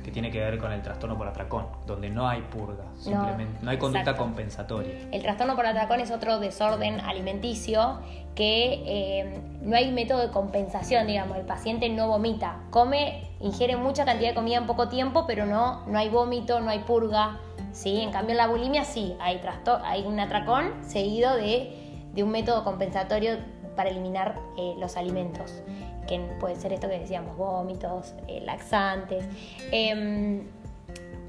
que 0.03 0.11
tiene 0.11 0.31
que 0.31 0.39
ver 0.39 0.57
con 0.57 0.71
el 0.71 0.81
trastorno 0.81 1.17
por 1.17 1.27
atracón, 1.27 1.67
donde 1.85 2.09
no 2.09 2.27
hay 2.27 2.41
purga, 2.41 2.85
simplemente 2.97 3.59
no, 3.61 3.71
hay 3.71 3.77
conducta 3.77 4.15
compensatoria. 4.15 4.93
El 5.11 5.21
trastorno 5.21 5.55
por 5.55 5.65
atracón 5.65 5.99
es 5.99 6.11
otro 6.11 6.39
desorden 6.39 6.99
alimenticio 6.99 7.99
que 8.35 8.83
eh, 8.85 9.41
no 9.61 9.75
hay 9.75 9.91
método 9.91 10.19
de 10.19 10.29
compensación, 10.29 11.07
digamos, 11.07 11.37
el 11.37 11.45
paciente 11.45 11.89
no 11.89 12.07
vomita, 12.07 12.59
come, 12.69 13.29
ingiere 13.39 13.75
mucha 13.75 14.05
cantidad 14.05 14.29
de 14.29 14.35
comida 14.35 14.57
en 14.57 14.67
poco 14.67 14.87
tiempo, 14.87 15.25
pero 15.27 15.45
no, 15.45 15.85
no 15.87 15.99
hay 15.99 16.09
vómito, 16.09 16.59
no 16.59 16.69
hay 16.69 16.79
purga, 16.79 17.39
¿sí? 17.71 18.01
En 18.01 18.11
cambio 18.11 18.31
en 18.31 18.37
la 18.37 18.47
bulimia 18.47 18.85
sí, 18.85 19.15
hay, 19.19 19.41
hay 19.83 20.03
un 20.03 20.19
atracón 20.19 20.73
seguido 20.81 21.35
de, 21.35 21.77
un 22.17 22.31
método 22.31 22.63
compensatorio 22.63 23.37
para 23.75 23.89
eliminar 23.89 24.37
eh, 24.57 24.75
los 24.79 24.97
alimentos 24.97 25.61
que 26.07 26.19
puede 26.39 26.55
ser 26.55 26.73
esto 26.73 26.87
que 26.89 26.99
decíamos, 26.99 27.35
vómitos, 27.37 28.13
eh, 28.27 28.41
laxantes. 28.45 29.25
Em, 29.71 30.41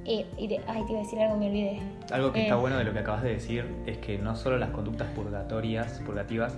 Eh, 0.04 0.26
y 0.37 0.48
de- 0.48 0.61
ay, 0.66 0.82
te 0.85 0.90
iba 0.90 1.00
a 1.00 1.04
decir 1.04 1.20
algo, 1.20 1.37
me 1.37 1.46
olvidé. 1.46 1.78
Algo 2.11 2.32
que 2.32 2.40
Eh, 2.40 2.42
está 2.42 2.56
bueno 2.56 2.76
de 2.76 2.82
lo 2.82 2.92
que 2.92 2.98
acabas 2.98 3.22
de 3.22 3.35
decir 3.35 3.64
es 3.87 3.98
que 3.98 4.18
no 4.18 4.35
solo 4.35 4.58
las 4.58 4.70
conductas 4.70 5.06
purgatorias, 5.14 6.00
purgativas, 6.04 6.56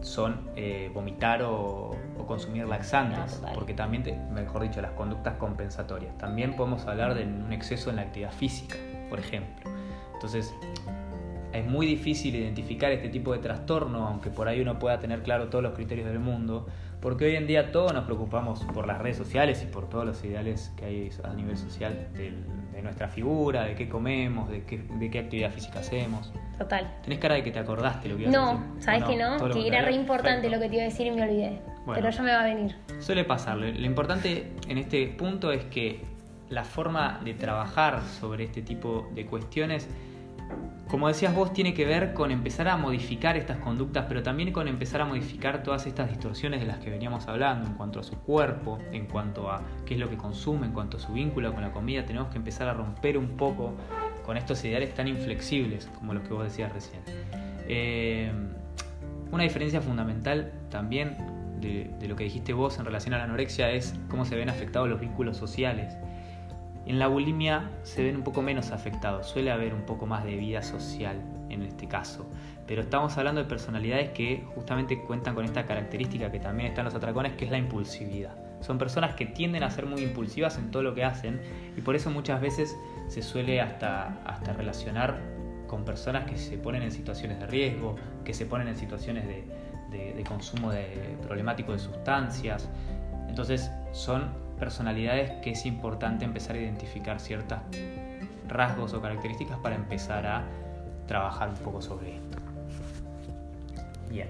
son 0.00 0.40
eh, 0.56 0.90
vomitar 0.92 1.42
o, 1.42 1.92
o 2.18 2.26
consumir 2.26 2.66
laxantes, 2.66 3.18
No, 3.18 3.26
total. 3.40 3.54
porque 3.54 3.72
también, 3.72 4.02
te- 4.02 4.16
mejor 4.16 4.62
dicho, 4.62 4.80
las 4.82 4.90
conductas 4.92 5.34
compensatorias. 5.36 6.18
También 6.18 6.56
podemos 6.56 6.84
hablar 6.88 7.14
de 7.14 7.22
un 7.22 7.52
exceso 7.52 7.88
en 7.90 7.96
la 7.96 8.02
actividad 8.02 8.32
física, 8.32 8.74
por 9.10 9.20
ejemplo. 9.20 9.70
Entonces, 10.14 10.52
es 11.52 11.64
muy 11.66 11.86
difícil 11.86 12.34
identificar 12.34 12.90
este 12.90 13.08
tipo 13.10 13.32
de 13.32 13.38
trastorno, 13.38 14.08
aunque 14.08 14.30
por 14.30 14.48
ahí 14.48 14.60
uno 14.60 14.76
pueda 14.80 14.98
tener 14.98 15.22
claro 15.22 15.50
todos 15.50 15.62
los 15.62 15.74
criterios 15.74 16.08
del 16.08 16.18
mundo, 16.18 16.66
porque 17.00 17.26
hoy 17.26 17.36
en 17.36 17.46
día 17.46 17.72
todos 17.72 17.92
nos 17.92 18.04
preocupamos 18.04 18.64
por 18.74 18.86
las 18.86 18.98
redes 18.98 19.16
sociales 19.16 19.62
y 19.62 19.66
por 19.66 19.88
todos 19.88 20.04
los 20.06 20.24
ideales 20.24 20.72
que 20.76 20.84
hay 20.86 21.10
a 21.24 21.32
nivel 21.34 21.56
social 21.56 22.08
del- 22.14 22.44
de 22.72 22.82
nuestra 22.82 23.08
figura, 23.08 23.64
de 23.64 23.74
qué 23.74 23.88
comemos, 23.88 24.50
de 24.50 24.64
qué, 24.64 24.78
de 24.78 25.10
qué 25.10 25.18
actividad 25.20 25.50
física 25.50 25.78
hacemos. 25.80 26.32
Total. 26.58 26.90
Tenés 27.02 27.18
cara 27.18 27.34
de 27.36 27.42
que 27.42 27.50
te 27.50 27.58
acordaste 27.58 28.08
lo 28.08 28.16
que 28.16 28.22
ibas 28.24 28.34
a 28.34 28.38
No, 28.38 28.52
decir. 28.52 28.82
¿sabes 28.82 29.02
¿O 29.02 29.06
que 29.08 29.16
no? 29.16 29.50
Que 29.52 29.66
era 29.68 29.82
re 29.82 29.92
importante 29.92 30.50
lo 30.50 30.58
que 30.58 30.68
te 30.68 30.74
iba 30.74 30.82
a 30.82 30.86
decir 30.86 31.06
y 31.06 31.10
me 31.10 31.22
olvidé. 31.22 31.60
Bueno. 31.86 31.94
Pero 32.02 32.10
ya 32.10 32.22
me 32.22 32.32
va 32.32 32.40
a 32.40 32.44
venir. 32.44 32.76
Suele 32.98 33.24
pasar. 33.24 33.56
Lo, 33.56 33.66
lo 33.66 33.86
importante 33.86 34.52
en 34.68 34.78
este 34.78 35.06
punto 35.08 35.52
es 35.52 35.64
que 35.66 36.00
la 36.48 36.64
forma 36.64 37.20
de 37.24 37.34
trabajar 37.34 38.02
sobre 38.02 38.44
este 38.44 38.62
tipo 38.62 39.08
de 39.14 39.24
cuestiones, 39.26 39.88
como 40.88 41.08
decías 41.08 41.34
vos, 41.34 41.52
tiene 41.52 41.74
que 41.74 41.84
ver 41.84 42.14
con 42.14 42.30
empezar 42.30 42.68
a 42.68 42.76
modificar 42.76 43.36
estas 43.36 43.58
conductas, 43.58 44.04
pero 44.08 44.22
también 44.22 44.52
con 44.52 44.68
empezar 44.68 45.00
a 45.00 45.04
modificar 45.04 45.64
todas 45.64 45.84
estas 45.86 46.08
distorsiones 46.08 46.60
de 46.60 46.66
las 46.66 46.78
que 46.78 46.90
veníamos 46.90 47.26
hablando 47.26 47.66
en 47.66 47.74
cuanto 47.74 47.98
a 47.98 48.04
su 48.04 48.16
cuerpo, 48.20 48.78
en 48.92 49.06
cuanto 49.06 49.50
a 49.50 49.62
qué 49.84 49.94
es 49.94 50.00
lo 50.00 50.08
que 50.08 50.16
consume, 50.16 50.66
en 50.66 50.72
cuanto 50.72 50.98
a 50.98 51.00
su 51.00 51.12
vínculo 51.12 51.52
con 51.52 51.62
la 51.62 51.72
comida. 51.72 52.06
Tenemos 52.06 52.28
que 52.28 52.38
empezar 52.38 52.68
a 52.68 52.74
romper 52.74 53.18
un 53.18 53.36
poco 53.36 53.74
con 54.24 54.36
estos 54.36 54.64
ideales 54.64 54.94
tan 54.94 55.08
inflexibles 55.08 55.90
como 55.98 56.14
los 56.14 56.22
que 56.22 56.32
vos 56.32 56.44
decías 56.44 56.72
recién. 56.72 57.02
Eh, 57.68 58.30
una 59.32 59.42
diferencia 59.42 59.80
fundamental 59.80 60.52
también 60.70 61.16
de, 61.60 61.90
de 61.98 62.06
lo 62.06 62.14
que 62.14 62.22
dijiste 62.24 62.52
vos 62.52 62.78
en 62.78 62.84
relación 62.84 63.12
a 63.14 63.18
la 63.18 63.24
anorexia 63.24 63.70
es 63.72 63.94
cómo 64.08 64.24
se 64.24 64.36
ven 64.36 64.48
afectados 64.48 64.88
los 64.88 65.00
vínculos 65.00 65.36
sociales. 65.36 65.96
En 66.86 67.00
la 67.00 67.08
bulimia 67.08 67.70
se 67.82 68.04
ven 68.04 68.16
un 68.16 68.22
poco 68.22 68.42
menos 68.42 68.70
afectados, 68.70 69.26
suele 69.26 69.50
haber 69.50 69.74
un 69.74 69.82
poco 69.82 70.06
más 70.06 70.24
de 70.24 70.36
vida 70.36 70.62
social 70.62 71.20
en 71.50 71.62
este 71.62 71.88
caso, 71.88 72.26
pero 72.66 72.82
estamos 72.82 73.18
hablando 73.18 73.42
de 73.42 73.48
personalidades 73.48 74.10
que 74.10 74.44
justamente 74.54 75.00
cuentan 75.00 75.34
con 75.34 75.44
esta 75.44 75.66
característica 75.66 76.30
que 76.30 76.38
también 76.38 76.68
está 76.68 76.82
en 76.82 76.86
los 76.86 76.94
atracones, 76.94 77.32
que 77.32 77.44
es 77.44 77.50
la 77.50 77.58
impulsividad. 77.58 78.36
Son 78.60 78.78
personas 78.78 79.14
que 79.16 79.26
tienden 79.26 79.64
a 79.64 79.70
ser 79.70 79.86
muy 79.86 80.02
impulsivas 80.02 80.58
en 80.58 80.70
todo 80.70 80.82
lo 80.82 80.94
que 80.94 81.04
hacen 81.04 81.40
y 81.76 81.80
por 81.80 81.96
eso 81.96 82.10
muchas 82.10 82.40
veces 82.40 82.76
se 83.08 83.20
suele 83.20 83.60
hasta, 83.60 84.20
hasta 84.24 84.52
relacionar 84.52 85.20
con 85.66 85.84
personas 85.84 86.24
que 86.24 86.36
se 86.36 86.56
ponen 86.56 86.82
en 86.82 86.92
situaciones 86.92 87.40
de 87.40 87.46
riesgo, 87.46 87.96
que 88.24 88.32
se 88.32 88.46
ponen 88.46 88.68
en 88.68 88.76
situaciones 88.76 89.26
de, 89.26 90.24
consumo 90.24 90.70
de, 90.70 91.16
problemático 91.22 91.72
de 91.72 91.78
sustancias. 91.78 92.68
Entonces 93.28 93.70
son 93.92 94.45
personalidades 94.58 95.30
que 95.42 95.50
es 95.50 95.66
importante 95.66 96.24
empezar 96.24 96.56
a 96.56 96.60
identificar 96.60 97.20
ciertos 97.20 97.58
rasgos 98.48 98.94
o 98.94 99.00
características 99.00 99.58
para 99.58 99.76
empezar 99.76 100.26
a 100.26 100.44
trabajar 101.06 101.50
un 101.50 101.56
poco 101.56 101.80
sobre 101.80 102.16
esto. 102.16 102.38
Bien. 104.08 104.28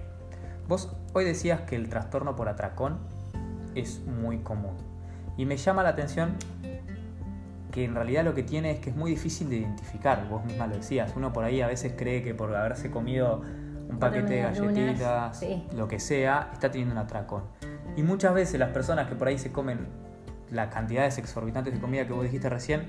Vos 0.69 0.93
hoy 1.13 1.25
decías 1.25 1.61
que 1.63 1.77
el 1.77 1.89
trastorno 1.89 2.35
por 2.35 2.49
atracón 2.49 2.99
es 3.75 4.01
muy 4.01 4.39
común. 4.39 4.75
Y 5.37 5.45
me 5.45 5.57
llama 5.57 5.83
la 5.83 5.91
atención 5.91 6.35
que 7.71 7.85
en 7.85 7.95
realidad 7.95 8.25
lo 8.25 8.35
que 8.35 8.43
tiene 8.43 8.71
es 8.71 8.81
que 8.81 8.91
es 8.91 8.97
muy 8.97 9.11
difícil 9.11 9.51
de 9.51 9.57
identificar. 9.59 10.27
Vos 10.29 10.45
misma 10.45 10.67
lo 10.67 10.77
decías. 10.77 11.13
Uno 11.15 11.33
por 11.33 11.45
ahí 11.45 11.61
a 11.61 11.67
veces 11.67 11.93
cree 11.97 12.23
que 12.23 12.35
por 12.35 12.55
haberse 12.55 12.91
comido 12.91 13.43
un 13.89 13.99
paquete 13.99 14.35
de 14.35 14.43
galletitas, 14.43 15.39
sí. 15.39 15.65
lo 15.77 15.87
que 15.87 16.01
sea, 16.01 16.51
está 16.53 16.71
teniendo 16.71 16.95
un 16.95 16.99
atracón. 16.99 17.45
Y 17.97 18.03
muchas 18.03 18.35
veces 18.35 18.59
las 18.59 18.71
personas 18.71 19.09
que 19.09 19.15
por 19.15 19.29
ahí 19.29 19.39
se 19.39 19.53
comen 19.53 19.87
las 20.51 20.73
cantidades 20.73 21.19
exorbitantes 21.19 21.73
de 21.75 21.81
comida 21.81 22.07
que 22.07 22.13
vos 22.13 22.25
dijiste 22.25 22.49
recién, 22.49 22.85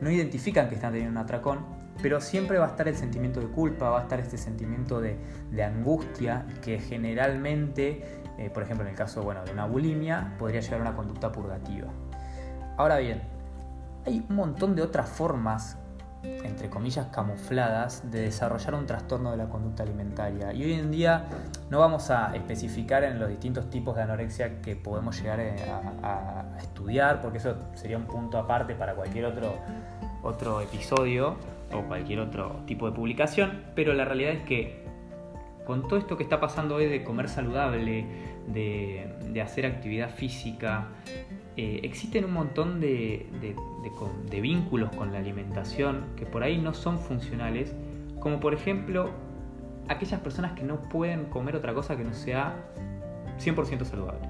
no 0.00 0.10
identifican 0.10 0.68
que 0.68 0.74
están 0.74 0.92
teniendo 0.92 1.18
un 1.18 1.24
atracón, 1.24 1.60
pero 2.02 2.20
siempre 2.20 2.58
va 2.58 2.66
a 2.66 2.68
estar 2.70 2.88
el 2.88 2.96
sentimiento 2.96 3.40
de 3.40 3.46
culpa, 3.46 3.90
va 3.90 4.00
a 4.00 4.02
estar 4.02 4.18
este 4.18 4.36
sentimiento 4.36 5.00
de, 5.00 5.16
de 5.50 5.62
angustia 5.62 6.46
que 6.62 6.80
generalmente, 6.80 8.20
eh, 8.38 8.50
por 8.50 8.62
ejemplo 8.62 8.84
en 8.84 8.90
el 8.90 8.96
caso 8.96 9.22
bueno, 9.22 9.44
de 9.44 9.52
una 9.52 9.66
bulimia, 9.66 10.34
podría 10.38 10.60
llevar 10.60 10.80
a 10.80 10.82
una 10.82 10.96
conducta 10.96 11.30
purgativa. 11.30 11.88
Ahora 12.76 12.98
bien, 12.98 13.22
hay 14.06 14.24
un 14.28 14.34
montón 14.34 14.74
de 14.74 14.82
otras 14.82 15.08
formas, 15.08 15.78
entre 16.22 16.70
comillas, 16.70 17.06
camufladas 17.06 18.10
de 18.10 18.22
desarrollar 18.22 18.74
un 18.74 18.86
trastorno 18.86 19.32
de 19.32 19.36
la 19.36 19.48
conducta 19.48 19.82
alimentaria. 19.82 20.52
Y 20.52 20.64
hoy 20.64 20.74
en 20.74 20.90
día 20.90 21.26
no 21.70 21.80
vamos 21.80 22.10
a 22.10 22.34
especificar 22.36 23.02
en 23.04 23.18
los 23.18 23.28
distintos 23.28 23.68
tipos 23.70 23.96
de 23.96 24.02
anorexia 24.02 24.60
que 24.60 24.76
podemos 24.76 25.20
llegar 25.20 25.40
eh, 25.40 25.56
a, 26.02 26.44
estudiar, 26.58 27.20
porque 27.20 27.38
eso 27.38 27.56
sería 27.74 27.96
un 27.96 28.06
punto 28.06 28.38
aparte 28.38 28.74
para 28.74 28.94
cualquier 28.94 29.24
otro, 29.24 29.54
otro 30.22 30.60
episodio 30.60 31.36
o 31.72 31.82
cualquier 31.82 32.20
otro 32.20 32.62
tipo 32.66 32.88
de 32.88 32.94
publicación. 32.94 33.64
Pero 33.74 33.92
la 33.92 34.04
realidad 34.04 34.32
es 34.32 34.44
que 34.44 34.84
con 35.66 35.82
todo 35.88 35.98
esto 35.98 36.16
que 36.16 36.22
está 36.22 36.40
pasando 36.40 36.76
hoy 36.76 36.86
de 36.86 37.02
comer 37.02 37.28
saludable, 37.28 38.06
de 38.46 39.42
hacer 39.42 39.66
actividad 39.66 40.10
física, 40.10 40.88
eh, 41.56 41.80
existen 41.82 42.24
un 42.24 42.32
montón 42.32 42.80
de, 42.80 43.26
vínculos 44.30 44.90
con 44.96 45.12
la 45.12 45.18
alimentación 45.18 46.06
que 46.16 46.24
por 46.24 46.42
ahí 46.42 46.58
no 46.58 46.72
son 46.72 46.98
funcionales, 46.98 47.74
como 48.20 48.40
por 48.40 48.54
ejemplo 48.54 49.10
aquellas 49.88 50.20
personas 50.20 50.52
que 50.52 50.62
no 50.62 50.88
pueden 50.88 51.26
comer 51.26 51.56
otra 51.56 51.74
cosa 51.74 51.96
que 51.96 52.04
no 52.04 52.14
sea 52.14 52.56
100% 53.38 53.84
saludable, 53.84 54.26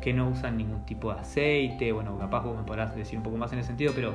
que 0.00 0.12
no 0.12 0.28
usan 0.28 0.56
ningún 0.56 0.84
tipo 0.84 1.12
de 1.12 1.20
aceite, 1.20 1.92
bueno, 1.92 2.18
capaz 2.18 2.44
vos 2.44 2.56
me 2.56 2.64
podrás 2.64 2.96
decir 2.96 3.18
un 3.18 3.22
poco 3.22 3.36
más 3.36 3.52
en 3.52 3.60
ese 3.60 3.68
sentido, 3.68 3.92
pero 3.94 4.14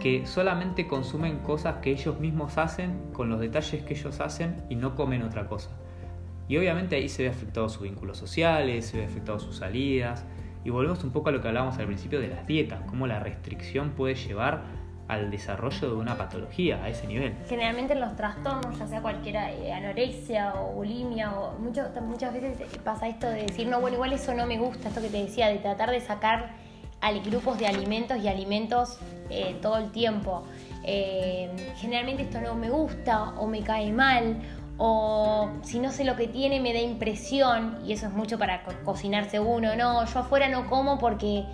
que 0.00 0.26
solamente 0.26 0.86
consumen 0.86 1.38
cosas 1.38 1.76
que 1.76 1.90
ellos 1.90 2.18
mismos 2.18 2.58
hacen, 2.58 2.98
con 3.12 3.28
los 3.30 3.40
detalles 3.40 3.82
que 3.84 3.94
ellos 3.94 4.20
hacen 4.20 4.56
y 4.68 4.74
no 4.74 4.94
comen 4.94 5.22
otra 5.22 5.46
cosa. 5.46 5.70
Y 6.48 6.56
obviamente 6.58 6.96
ahí 6.96 7.08
se 7.08 7.22
ve 7.22 7.28
afectado 7.28 7.68
sus 7.68 7.82
vínculos 7.82 8.18
sociales, 8.18 8.86
se 8.86 8.98
ve 8.98 9.04
afectado 9.04 9.38
sus 9.38 9.56
salidas. 9.56 10.24
Y 10.64 10.70
volvemos 10.70 11.02
un 11.04 11.10
poco 11.10 11.28
a 11.28 11.32
lo 11.32 11.40
que 11.42 11.48
hablábamos 11.48 11.78
al 11.78 11.86
principio 11.86 12.20
de 12.20 12.28
las 12.28 12.46
dietas, 12.46 12.80
cómo 12.88 13.06
la 13.06 13.18
restricción 13.20 13.90
puede 13.90 14.14
llevar 14.14 14.62
al 15.08 15.30
desarrollo 15.30 15.88
de 15.90 15.94
una 15.96 16.16
patología 16.16 16.82
a 16.82 16.88
ese 16.88 17.06
nivel. 17.06 17.34
Generalmente 17.48 17.92
en 17.94 18.00
los 18.00 18.14
trastornos, 18.16 18.78
ya 18.78 18.86
sea 18.86 19.02
cualquiera, 19.02 19.50
eh, 19.52 19.72
anorexia 19.72 20.54
o 20.54 20.72
bulimia, 20.74 21.32
o 21.32 21.58
mucho- 21.58 21.88
muchas 22.02 22.32
veces 22.32 22.56
pasa 22.84 23.08
esto 23.08 23.28
de 23.28 23.42
decir, 23.42 23.66
no, 23.66 23.80
bueno, 23.80 23.96
igual 23.96 24.12
eso 24.12 24.32
no 24.34 24.46
me 24.46 24.58
gusta, 24.58 24.88
esto 24.88 25.02
que 25.02 25.08
te 25.08 25.22
decía, 25.24 25.48
de 25.48 25.58
tratar 25.58 25.90
de 25.90 26.00
sacar 26.00 26.52
al- 27.00 27.20
grupos 27.20 27.58
de 27.58 27.66
alimentos 27.66 28.16
y 28.22 28.28
alimentos 28.28 28.98
eh, 29.28 29.56
todo 29.60 29.78
el 29.78 29.90
tiempo. 29.90 30.44
Eh, 30.84 31.50
generalmente 31.76 32.22
esto 32.22 32.40
no 32.40 32.54
me 32.54 32.70
gusta 32.70 33.30
o 33.38 33.46
me 33.46 33.62
cae 33.62 33.92
mal 33.92 34.36
o 34.78 35.48
si 35.62 35.78
no 35.78 35.90
sé 35.92 36.04
lo 36.04 36.16
que 36.16 36.26
tiene 36.28 36.60
me 36.60 36.72
da 36.72 36.80
impresión 36.80 37.78
y 37.86 37.92
eso 37.92 38.06
es 38.06 38.12
mucho 38.12 38.38
para 38.38 38.62
co- 38.64 38.72
cocinarse 38.84 39.38
uno, 39.40 39.76
no, 39.76 40.04
yo 40.04 40.18
afuera 40.20 40.48
no 40.48 40.68
como 40.68 40.98
porque 40.98 41.44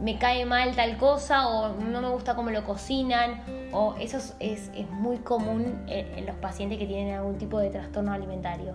me 0.00 0.18
cae 0.18 0.44
mal 0.46 0.74
tal 0.74 0.96
cosa 0.96 1.46
o 1.48 1.68
no 1.74 2.00
me 2.00 2.08
gusta 2.08 2.34
cómo 2.34 2.50
lo 2.50 2.64
cocinan 2.64 3.42
o 3.72 3.94
eso 4.00 4.16
es, 4.16 4.34
es- 4.40 4.70
es 4.74 4.90
muy 4.90 5.18
común 5.18 5.84
en, 5.86 6.18
en 6.18 6.26
los 6.26 6.34
pacientes 6.36 6.78
que 6.78 6.86
tienen 6.86 7.14
algún 7.14 7.38
tipo 7.38 7.58
de 7.58 7.70
trastorno 7.70 8.12
alimentario. 8.12 8.74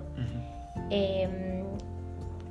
Eh, 0.89 1.63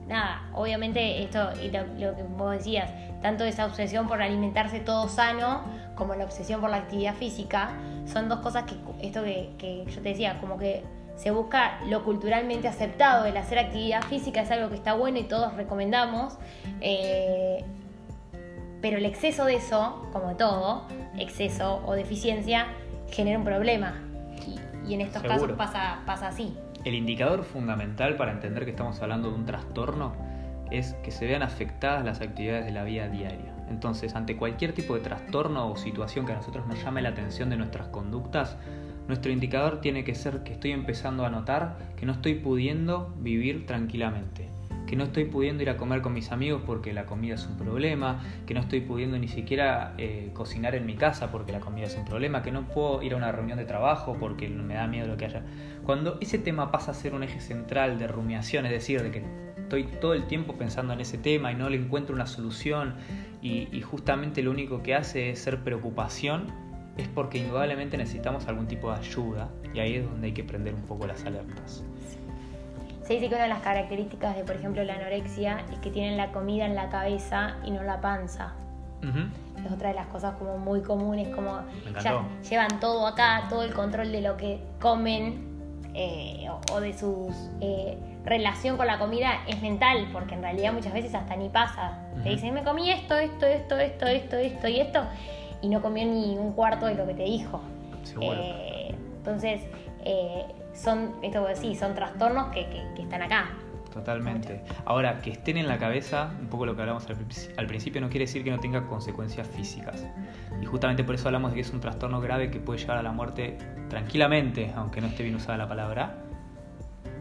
nada, 0.06 0.42
obviamente 0.54 1.22
esto 1.22 1.48
y 1.62 1.70
lo, 1.70 1.84
lo 1.98 2.16
que 2.16 2.22
vos 2.36 2.52
decías, 2.52 2.90
tanto 3.22 3.44
esa 3.44 3.64
obsesión 3.66 4.06
por 4.08 4.20
alimentarse 4.20 4.80
todo 4.80 5.08
sano 5.08 5.62
como 5.94 6.14
la 6.14 6.24
obsesión 6.24 6.60
por 6.60 6.68
la 6.70 6.76
actividad 6.78 7.14
física, 7.14 7.70
son 8.04 8.28
dos 8.28 8.40
cosas 8.40 8.64
que 8.64 8.74
esto 9.00 9.22
que, 9.24 9.54
que 9.58 9.84
yo 9.86 10.02
te 10.02 10.10
decía, 10.10 10.38
como 10.40 10.58
que 10.58 10.84
se 11.16 11.30
busca 11.30 11.80
lo 11.86 12.04
culturalmente 12.04 12.68
aceptado, 12.68 13.24
el 13.24 13.36
hacer 13.36 13.58
actividad 13.58 14.02
física 14.02 14.42
es 14.42 14.50
algo 14.50 14.68
que 14.68 14.76
está 14.76 14.94
bueno 14.94 15.18
y 15.18 15.24
todos 15.24 15.54
recomendamos, 15.54 16.38
eh, 16.80 17.64
pero 18.82 18.98
el 18.98 19.06
exceso 19.06 19.46
de 19.46 19.56
eso, 19.56 20.06
como 20.12 20.36
todo, 20.36 20.84
exceso 21.18 21.82
o 21.86 21.94
deficiencia, 21.94 22.66
genera 23.10 23.38
un 23.38 23.44
problema. 23.44 23.94
Y, 24.46 24.90
y 24.90 24.94
en 24.94 25.00
estos 25.00 25.22
Seguro. 25.22 25.56
casos 25.56 25.56
pasa, 25.56 26.00
pasa 26.04 26.28
así. 26.28 26.54
El 26.84 26.94
indicador 26.94 27.42
fundamental 27.44 28.16
para 28.16 28.32
entender 28.32 28.64
que 28.64 28.70
estamos 28.70 29.00
hablando 29.02 29.30
de 29.30 29.34
un 29.34 29.46
trastorno 29.46 30.14
es 30.70 30.94
que 31.02 31.10
se 31.10 31.26
vean 31.26 31.42
afectadas 31.42 32.04
las 32.04 32.20
actividades 32.20 32.66
de 32.66 32.72
la 32.72 32.84
vida 32.84 33.08
diaria. 33.08 33.54
Entonces, 33.68 34.14
ante 34.14 34.36
cualquier 34.36 34.72
tipo 34.72 34.94
de 34.94 35.00
trastorno 35.00 35.70
o 35.70 35.76
situación 35.76 36.26
que 36.26 36.32
a 36.32 36.36
nosotros 36.36 36.66
nos 36.66 36.82
llame 36.82 37.02
la 37.02 37.08
atención 37.08 37.50
de 37.50 37.56
nuestras 37.56 37.88
conductas, 37.88 38.56
nuestro 39.08 39.30
indicador 39.30 39.80
tiene 39.80 40.04
que 40.04 40.14
ser 40.14 40.42
que 40.42 40.52
estoy 40.52 40.72
empezando 40.72 41.24
a 41.24 41.30
notar 41.30 41.78
que 41.96 42.06
no 42.06 42.12
estoy 42.12 42.34
pudiendo 42.34 43.14
vivir 43.18 43.66
tranquilamente, 43.66 44.48
que 44.86 44.96
no 44.96 45.04
estoy 45.04 45.26
pudiendo 45.26 45.62
ir 45.62 45.70
a 45.70 45.76
comer 45.76 46.00
con 46.00 46.12
mis 46.12 46.32
amigos 46.32 46.62
porque 46.66 46.92
la 46.92 47.06
comida 47.06 47.34
es 47.34 47.46
un 47.46 47.56
problema, 47.56 48.20
que 48.46 48.54
no 48.54 48.60
estoy 48.60 48.80
pudiendo 48.80 49.18
ni 49.18 49.28
siquiera 49.28 49.94
eh, 49.98 50.30
cocinar 50.32 50.74
en 50.74 50.86
mi 50.86 50.94
casa 50.94 51.30
porque 51.30 51.52
la 51.52 51.60
comida 51.60 51.86
es 51.86 51.96
un 51.96 52.04
problema, 52.04 52.42
que 52.42 52.52
no 52.52 52.68
puedo 52.68 53.02
ir 53.02 53.14
a 53.14 53.16
una 53.16 53.32
reunión 53.32 53.58
de 53.58 53.64
trabajo 53.64 54.16
porque 54.18 54.48
me 54.48 54.74
da 54.74 54.86
miedo 54.86 55.06
lo 55.06 55.16
que 55.16 55.26
haya. 55.26 55.42
Cuando 55.84 56.18
ese 56.20 56.38
tema 56.38 56.70
pasa 56.70 56.92
a 56.92 56.94
ser 56.94 57.14
un 57.14 57.22
eje 57.22 57.40
central 57.40 57.98
de 57.98 58.08
rumiación, 58.08 58.66
es 58.66 58.72
decir, 58.72 59.02
de 59.02 59.10
que 59.10 59.22
estoy 59.56 59.84
todo 60.00 60.14
el 60.14 60.26
tiempo 60.26 60.54
pensando 60.54 60.92
en 60.92 61.00
ese 61.00 61.18
tema 61.18 61.50
y 61.50 61.56
no 61.56 61.68
le 61.68 61.76
encuentro 61.76 62.14
una 62.14 62.26
solución 62.26 62.94
y, 63.42 63.68
y 63.72 63.82
justamente 63.82 64.42
lo 64.42 64.52
único 64.52 64.82
que 64.82 64.94
hace 64.94 65.30
es 65.30 65.40
ser 65.40 65.62
preocupación, 65.64 66.65
es 66.96 67.08
porque 67.08 67.38
indudablemente 67.38 67.96
necesitamos 67.96 68.46
algún 68.48 68.66
tipo 68.66 68.90
de 68.90 68.98
ayuda 68.98 69.48
y 69.74 69.80
ahí 69.80 69.96
es 69.96 70.04
donde 70.04 70.28
hay 70.28 70.32
que 70.32 70.44
prender 70.44 70.74
un 70.74 70.82
poco 70.82 71.06
las 71.06 71.24
alertas. 71.24 71.84
Se 73.06 73.12
dice 73.12 73.28
que 73.28 73.34
una 73.34 73.44
de 73.44 73.50
las 73.50 73.62
características 73.62 74.36
de, 74.36 74.42
por 74.42 74.56
ejemplo, 74.56 74.82
la 74.82 74.94
anorexia 74.94 75.64
es 75.72 75.78
que 75.78 75.90
tienen 75.90 76.16
la 76.16 76.32
comida 76.32 76.66
en 76.66 76.74
la 76.74 76.88
cabeza 76.88 77.56
y 77.64 77.70
no 77.70 77.82
la 77.82 78.00
panza. 78.00 78.54
Es 79.64 79.70
otra 79.70 79.90
de 79.90 79.94
las 79.94 80.08
cosas 80.08 80.34
como 80.36 80.58
muy 80.58 80.80
comunes, 80.80 81.28
como 81.28 81.60
ya 82.02 82.24
llevan 82.48 82.80
todo 82.80 83.06
acá, 83.06 83.46
todo 83.48 83.62
el 83.62 83.72
control 83.72 84.10
de 84.10 84.20
lo 84.20 84.36
que 84.36 84.60
comen 84.80 85.46
eh, 85.94 86.48
o, 86.72 86.80
de 86.80 86.92
su 86.92 87.32
eh, 87.60 87.96
relación 88.24 88.76
con 88.76 88.88
la 88.88 88.98
comida 88.98 89.42
es 89.46 89.62
mental, 89.62 90.08
porque 90.12 90.34
en 90.34 90.42
realidad 90.42 90.72
muchas 90.72 90.92
veces 90.92 91.14
hasta 91.14 91.36
ni 91.36 91.48
pasa. 91.48 92.00
Te 92.24 92.30
dicen, 92.30 92.52
me 92.52 92.64
comí 92.64 92.90
esto, 92.90 93.16
esto, 93.16 93.46
esto, 93.46 93.78
esto, 93.78 94.06
esto, 94.06 94.36
esto 94.36 94.68
y 94.68 94.80
esto, 94.80 95.04
y 95.66 95.68
no 95.68 95.82
comió 95.82 96.04
ni 96.06 96.38
un 96.38 96.52
cuarto 96.52 96.86
de 96.86 96.94
lo 96.94 97.04
que 97.08 97.14
te 97.14 97.24
dijo. 97.24 97.60
Eh, 98.20 98.94
entonces, 99.18 99.62
son, 100.72 101.16
esto 101.22 101.44
sí, 101.54 101.74
son 101.74 101.92
trastornos 101.96 102.52
que, 102.52 102.64
están 102.96 103.22
acá. 103.22 103.50
Totalmente. 103.92 104.62
Ahora, 104.84 105.18
que 105.18 105.30
estén 105.32 105.56
en 105.56 105.66
la 105.66 105.78
cabeza, 105.78 106.30
un 106.40 106.46
poco 106.46 106.66
lo 106.66 106.76
que 106.76 106.82
hablamos 106.82 107.04
al, 107.56 107.66
principio, 107.66 108.00
no 108.00 108.08
quiere 108.08 108.26
decir 108.26 108.44
que 108.44 108.50
no 108.52 108.60
tenga 108.60 108.86
consecuencias 108.86 109.48
físicas. 109.48 110.06
Y 110.62 110.66
justamente 110.66 111.02
por 111.02 111.16
eso 111.16 111.26
hablamos 111.26 111.50
de 111.50 111.56
que 111.56 111.62
es 111.62 111.72
un 111.72 111.80
trastorno 111.80 112.20
grave 112.20 112.50
que 112.50 112.60
puede 112.60 112.78
llevar 112.78 112.98
a 112.98 113.02
la 113.02 113.10
muerte 113.10 113.58
tranquilamente, 113.88 114.72
aunque 114.76 115.00
no 115.00 115.08
esté 115.08 115.24
bien 115.24 115.34
usada 115.34 115.58
la 115.58 115.66
palabra. 115.66 116.14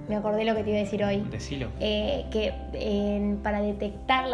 Me 0.07 0.15
acordé 0.15 0.45
lo 0.45 0.55
que 0.55 0.63
te 0.63 0.69
iba 0.69 0.79
a 0.79 0.83
decir 0.83 1.03
hoy. 1.03 1.25
Decilo. 1.31 1.69
Eh, 1.79 2.25
que 2.31 2.53
para 3.41 3.61
detectar 3.61 4.25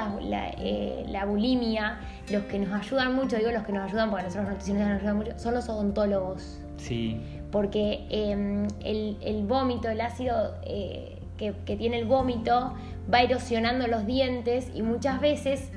eh, 0.60 1.06
la, 1.08 1.26
bulimia, 1.26 2.00
los 2.30 2.44
que 2.44 2.60
nos 2.60 2.74
ayudan 2.74 3.16
mucho, 3.16 3.38
digo 3.38 3.52
los 3.52 3.64
que 3.64 3.72
nos 3.72 3.90
ayudan 3.90 4.10
porque 4.10 4.26
a 4.26 4.28
nosotros 4.28 4.54
los 4.54 4.70
nos 4.70 5.00
ayudan 5.00 5.18
mucho, 5.18 5.40
son 5.40 5.54
los 5.54 5.70
odontólogos. 5.70 6.60
Sí 6.78 7.20
porque 7.52 8.06
em, 8.10 8.68
el, 8.84 9.44
vómito, 9.46 9.90
el 9.90 10.02
ácido 10.02 10.56
eh, 10.64 11.20
que, 11.38 11.76
tiene 11.76 12.00
el 12.00 12.06
vómito 12.06 12.74
va 13.14 13.22
erosionando 13.22 13.88
los 13.88 14.06
dientes 14.06 14.72
y 14.74 14.82
muchas 14.82 15.20
veces 15.20 15.70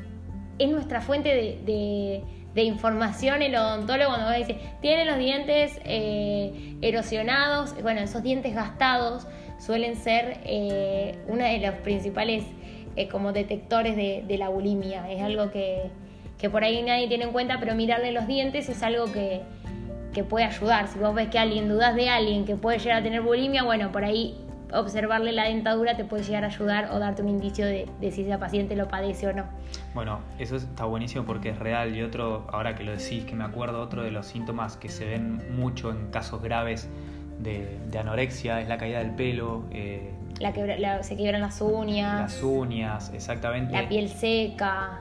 es 0.59 0.71
nuestra 0.71 1.01
fuente 1.01 1.29
de, 1.65 2.23
información 2.63 3.43
el 3.43 3.57
odontólogo 3.57 4.11
cuando 4.11 4.31
decir, 4.31 4.57
tiene 4.81 5.05
los 5.05 5.19
dientes 5.19 5.81
eh, 5.85 6.77
erosionados, 6.83 7.75
bueno, 7.83 8.01
esos 8.01 8.23
dientes 8.23 8.55
gastados 8.55 9.27
suelen 9.59 9.97
ser 9.97 10.41
eh, 10.45 11.19
uno 11.29 11.45
de 11.45 11.59
los 11.59 11.75
principales 11.77 12.45
como 13.11 13.33
detectores 13.33 13.97
de, 13.97 14.39
la 14.39 14.49
bulimia, 14.49 15.11
es 15.11 15.21
algo 15.21 15.51
que, 15.51 15.91
que 16.39 16.49
por 16.49 16.63
ahí 16.63 16.81
nadie 16.83 17.09
tiene 17.09 17.25
en 17.25 17.33
cuenta, 17.33 17.59
pero 17.59 17.75
mirarle 17.75 18.13
los 18.13 18.29
dientes 18.29 18.69
es 18.69 18.83
algo 18.85 19.11
que, 19.11 19.43
que 20.15 20.25
puede 20.25 20.45
ayudar. 20.45 20.87
Si 20.89 20.99
vos 20.99 21.15
ves 21.15 21.29
que 21.29 21.39
alguien, 21.39 21.69
dudas 21.69 21.95
de 21.97 22.09
alguien 22.09 22.45
que 22.45 22.57
puede 22.57 22.79
llegar 22.79 23.01
a 23.01 23.03
tener 23.03 23.21
bulimia, 23.21 23.65
bueno, 23.65 23.91
por 23.93 24.05
ahí 24.05 24.37
observarle 24.73 25.33
la 25.33 25.45
dentadura 25.45 25.97
te 25.97 26.05
puede 26.05 26.25
llegar 26.25 26.45
a 26.45 26.49
ayudar 26.49 26.91
o 26.93 26.99
darte 26.99 27.23
un 27.23 27.29
indicio 27.29 27.67
de, 27.67 27.87
si 28.11 28.23
ese 28.23 28.39
paciente 28.39 28.77
lo 28.77 28.89
padece 28.89 29.29
o 29.29 29.33
no. 29.33 29.45
Bueno, 29.95 30.21
eso 30.39 30.57
está 30.57 30.85
buenísimo 30.85 31.25
porque 31.25 31.51
es 31.51 31.59
real 31.59 31.95
y 31.97 32.03
otro, 32.03 32.47
ahora 32.51 32.75
que 32.75 32.85
lo 32.85 32.93
decís, 32.93 33.25
que 33.25 33.35
me 33.35 33.45
acuerdo, 33.45 33.81
otro 33.81 34.03
de 34.03 34.11
los 34.11 34.27
síntomas 34.27 34.77
que 34.77 34.89
se 34.89 35.05
ven 35.05 35.57
mucho 35.57 35.91
en 35.91 36.11
casos 36.11 36.43
graves 36.43 36.89
de, 37.39 37.79
anorexia 37.99 38.61
es 38.61 38.69
la 38.69 38.79
caída 38.79 38.99
del 38.99 39.15
pelo. 39.15 39.65
Eh, 39.71 40.13
la 40.41 41.03
se 41.03 41.17
quiebran 41.17 41.43
las 41.43 41.61
uñas. 41.61 42.21
Las 42.21 42.43
uñas, 42.43 43.13
exactamente. 43.15 43.73
La 43.73 43.89
piel 43.89 44.09
seca. 44.09 45.01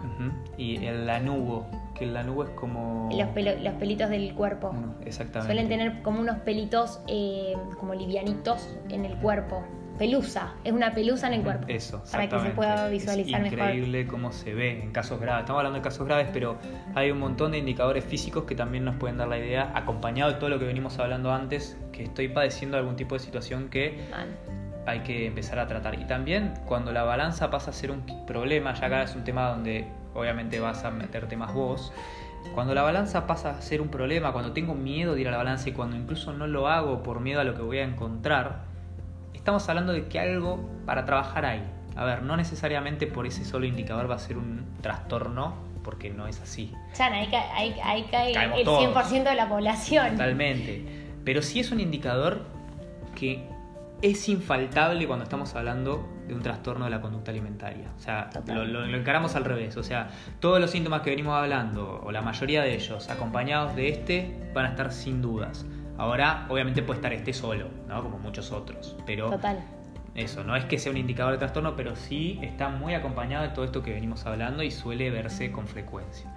Y 0.58 0.86
el 0.86 1.08
lanugo, 1.08 1.66
que 1.96 2.06
el 2.06 2.14
lanugo 2.14 2.44
es 2.44 2.50
como... 2.52 3.10
Los, 3.12 3.62
los 3.62 3.74
pelitos 3.74 4.10
del 4.10 4.34
cuerpo. 4.36 4.74
exactamente. 5.06 5.54
Suelen 5.54 5.70
tener 5.70 6.02
como 6.04 6.20
unos 6.20 6.38
pelitos 6.40 7.02
eh, 7.08 7.54
como 7.80 7.96
livianitos 7.96 8.76
en 8.90 9.06
el 9.06 9.16
cuerpo. 9.18 9.64
Pelusa, 9.98 10.54
es 10.64 10.74
una 10.74 10.94
pelusa 10.94 11.28
en 11.28 11.34
el 11.34 11.44
cuerpo. 11.44 11.66
Eso, 11.68 12.04
Para 12.12 12.28
que 12.28 12.40
se 12.40 12.50
pueda 12.50 12.90
visualizar 12.90 13.42
es 13.42 13.52
increíble 13.52 14.08
cómo 14.08 14.32
se 14.32 14.54
ve 14.54 14.82
en 14.82 14.92
casos 14.92 15.20
graves. 15.20 15.44
Estamos 15.44 15.60
hablando 15.60 15.78
de 15.78 15.84
casos 15.84 16.08
graves, 16.08 16.30
pero 16.34 16.58
hay 16.96 17.12
un 17.12 17.20
montón 17.20 17.52
de 17.52 17.60
indicadores 17.60 18.04
físicos 18.04 18.46
que 18.46 18.56
también 18.56 18.86
nos 18.86 18.96
pueden 18.96 19.18
dar 19.18 19.28
la 19.28 19.38
idea, 19.38 19.72
acompañado 19.76 20.32
de 20.32 20.40
todo 20.40 20.50
lo 20.50 20.58
que 20.58 20.66
venimos 20.66 20.98
hablando 20.98 21.32
antes, 21.32 21.78
que 21.92 22.04
estoy 22.04 22.28
padeciendo 22.28 22.78
algún 22.78 22.96
tipo 22.96 23.14
de 23.16 23.20
situación 23.20 23.70
que 23.70 24.00
hay 24.88 25.02
que 25.02 25.28
empezar 25.28 25.60
a 25.60 25.68
tratar. 25.68 26.00
Y 26.00 26.06
también 26.06 26.54
cuando 26.66 26.92
la 26.92 27.04
balanza 27.04 27.52
pasa 27.52 27.70
a 27.70 27.74
ser 27.74 27.92
un 27.92 28.26
problema, 28.26 28.74
ya 28.74 28.88
acá 28.88 29.04
es 29.04 29.16
un 29.16 29.24
tema 29.24 29.50
donde 29.50 29.88
obviamente 30.16 30.60
vas 30.60 30.84
a 30.86 30.92
meterte 30.92 31.38
más 31.38 31.54
vos. 31.54 31.94
Cuando 32.56 32.74
la 32.74 32.82
balanza 32.82 33.26
pasa 33.26 33.52
a 33.52 33.62
ser 33.62 33.80
un 33.80 33.90
problema, 33.90 34.32
cuando 34.34 34.54
tengo 34.54 34.74
miedo 34.74 35.16
de 35.16 35.22
ir 35.22 35.28
a 35.28 35.32
la 35.32 35.38
balanza 35.38 35.70
y 35.70 35.72
cuando 35.72 35.96
incluso 35.96 36.34
no 36.34 36.48
lo 36.48 36.68
hago 36.68 37.04
por 37.04 37.20
miedo 37.20 37.40
a 37.40 37.44
lo 37.44 37.56
que 37.56 37.62
voy 37.62 37.78
a 37.78 37.84
encontrar, 37.84 38.73
estamos 39.44 39.68
hablando 39.68 39.92
de 39.92 40.08
que 40.08 40.22
algo 40.22 40.70
para 40.86 41.04
trabajar 41.04 41.46
hay. 41.46 41.62
A 41.98 42.06
ver, 42.06 42.24
no 42.24 42.38
necesariamente 42.38 43.08
por 43.08 43.28
ese 43.28 43.44
solo 43.44 43.66
indicador 43.66 44.10
va 44.10 44.16
a 44.16 44.20
ser 44.20 44.38
un 44.38 44.66
trastorno, 44.80 45.56
porque 45.84 46.10
no 46.12 46.28
es 46.28 46.40
así. 46.40 46.72
Chan, 46.94 47.12
ahí, 47.12 47.28
cae 47.30 48.32
el 48.32 48.66
100% 48.66 49.24
de 49.24 49.36
la 49.36 49.50
población. 49.50 50.12
Totalmente. 50.12 50.86
Pero 51.26 51.42
sí 51.42 51.60
es 51.60 51.74
un 51.74 51.82
indicador 51.82 52.46
que 53.16 53.46
es 54.02 54.30
infaltable 54.30 55.06
cuando 55.08 55.24
estamos 55.24 55.54
hablando 55.56 56.08
de 56.26 56.36
un 56.36 56.42
trastorno 56.42 56.86
de 56.86 56.92
la 56.92 57.02
conducta 57.02 57.32
alimentaria. 57.32 57.92
O 57.98 58.00
sea, 58.00 58.30
lo, 58.48 58.86
encaramos 58.96 59.36
al 59.36 59.44
revés. 59.44 59.76
O 59.76 59.84
sea, 59.84 60.08
todos 60.40 60.62
los 60.62 60.72
síntomas 60.72 61.02
que 61.02 61.10
venimos 61.10 61.36
hablando, 61.36 62.02
o 62.02 62.14
la 62.14 62.22
mayoría 62.22 62.62
de 62.62 62.76
ellos, 62.76 63.10
acompañados 63.10 63.76
de 63.76 63.90
este, 63.90 64.52
van 64.54 64.68
a 64.68 64.70
estar 64.70 64.94
sin 64.94 65.22
dudas. 65.22 65.66
Ahora, 65.98 66.46
obviamente 66.50 66.82
puede 66.82 66.98
estar 67.00 67.14
este 67.14 67.34
solo, 67.34 67.70
¿no? 67.88 68.02
Como 68.02 68.18
muchos 68.20 68.52
otros. 68.52 68.96
Pero 69.06 69.30
Total. 69.30 69.60
eso, 70.16 70.44
no 70.44 70.56
es 70.56 70.66
que 70.66 70.80
sea 70.80 70.92
un 70.92 70.98
indicador 70.98 71.34
de 71.34 71.40
trastorno, 71.40 71.76
pero 71.76 71.96
sí 71.96 72.40
está 72.42 72.70
muy 72.70 72.94
acompañado 72.94 73.44
de 73.44 73.50
todo 73.50 73.66
esto 73.66 73.84
que 73.84 73.94
venimos 73.94 74.26
hablando 74.26 74.64
y 74.64 74.72
suele 74.72 75.10
verse 75.12 75.52
con 75.52 75.68
frecuencia. 75.68 76.32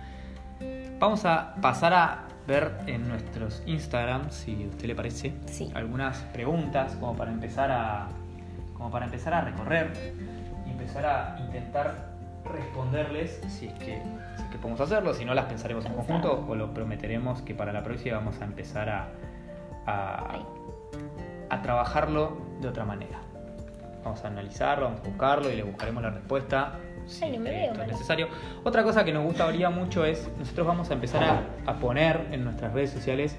Vamos 0.99 1.25
a 1.25 1.55
pasar 1.61 1.93
a 1.93 2.29
ver 2.47 2.73
en 2.87 3.09
nuestros 3.09 3.63
Instagram, 3.67 4.31
si 4.31 4.65
a 4.65 4.69
usted 4.69 4.87
le 4.87 4.95
parece, 4.95 5.35
algunas 5.75 6.19
preguntas 6.33 6.97
como 6.97 7.17
para 7.17 7.33
empezar 7.33 7.71
a 7.71 8.09
como 8.75 8.91
para 8.91 9.07
empezar 9.07 9.33
a 9.35 9.41
recorrer 9.41 10.15
y 10.67 10.71
empezar 10.71 11.07
a 11.07 11.39
intentar 11.41 12.11
responderles 12.45 13.41
si 13.49 13.67
es 13.67 13.73
que, 13.75 14.03
si 14.37 14.43
es 14.43 14.49
que 14.51 14.59
podemos 14.59 14.81
hacerlo, 14.81 15.15
si 15.15 15.25
no 15.25 15.35
las 15.35 15.47
pensaremos 15.47 15.85
en 15.87 15.95
conjunto 15.95 16.47
o 16.47 16.55
lo 16.55 16.73
prometeremos 16.73 17.43
que 17.43 17.55
para 17.55 17.73
la 17.73 17.83
próxima 17.83 18.19
vamos 18.19 18.41
a 18.41 18.45
empezar 18.45 18.89
a, 18.89 19.09
a, 19.87 20.39
a 21.51 21.63
trabajarlo 21.63 22.39
de 22.61 22.69
otra 22.69 22.85
manera. 22.85 23.19
Vamos 24.05 24.25
a 24.25 24.29
analizarlo, 24.29 24.87
vamos 24.87 25.01
a 25.01 25.05
buscarlo 25.05 25.51
y 25.51 25.57
le 25.57 25.63
buscaremos 25.63 26.03
la 26.03 26.11
respuesta 26.11 26.79
si 27.07 27.25
esto 27.25 27.83
es 27.83 27.89
necesario. 27.89 28.29
Otra 28.65 28.83
cosa 28.83 29.05
que 29.05 29.13
nos 29.13 29.25
gustaría 29.25 29.71
mucho 29.71 30.05
es, 30.05 30.29
nosotros 30.39 30.67
vamos 30.67 30.91
a 30.91 30.95
empezar 30.95 31.45
a, 31.67 31.75
poner 31.79 32.27
en 32.33 32.45
nuestras 32.45 32.73
redes 32.73 32.91
sociales 32.91 33.37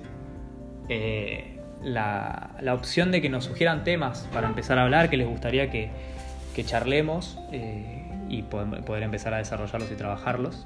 eh, 0.90 1.60
la, 1.84 2.52
opción 2.74 3.12
de 3.12 3.22
que 3.22 3.30
nos 3.30 3.46
sugieran 3.46 3.84
temas 3.84 4.28
para 4.34 4.48
empezar 4.48 4.80
a 4.80 4.84
hablar, 4.84 5.10
que 5.10 5.18
les 5.18 5.28
gustaría 5.28 5.70
que, 5.70 5.92
charlemos 6.66 7.38
eh, 7.52 8.10
y 8.30 8.42
poder, 8.42 9.04
empezar 9.04 9.34
a 9.34 9.38
desarrollarlos 9.38 9.92
y 9.92 9.96
trabajarlos. 9.96 10.66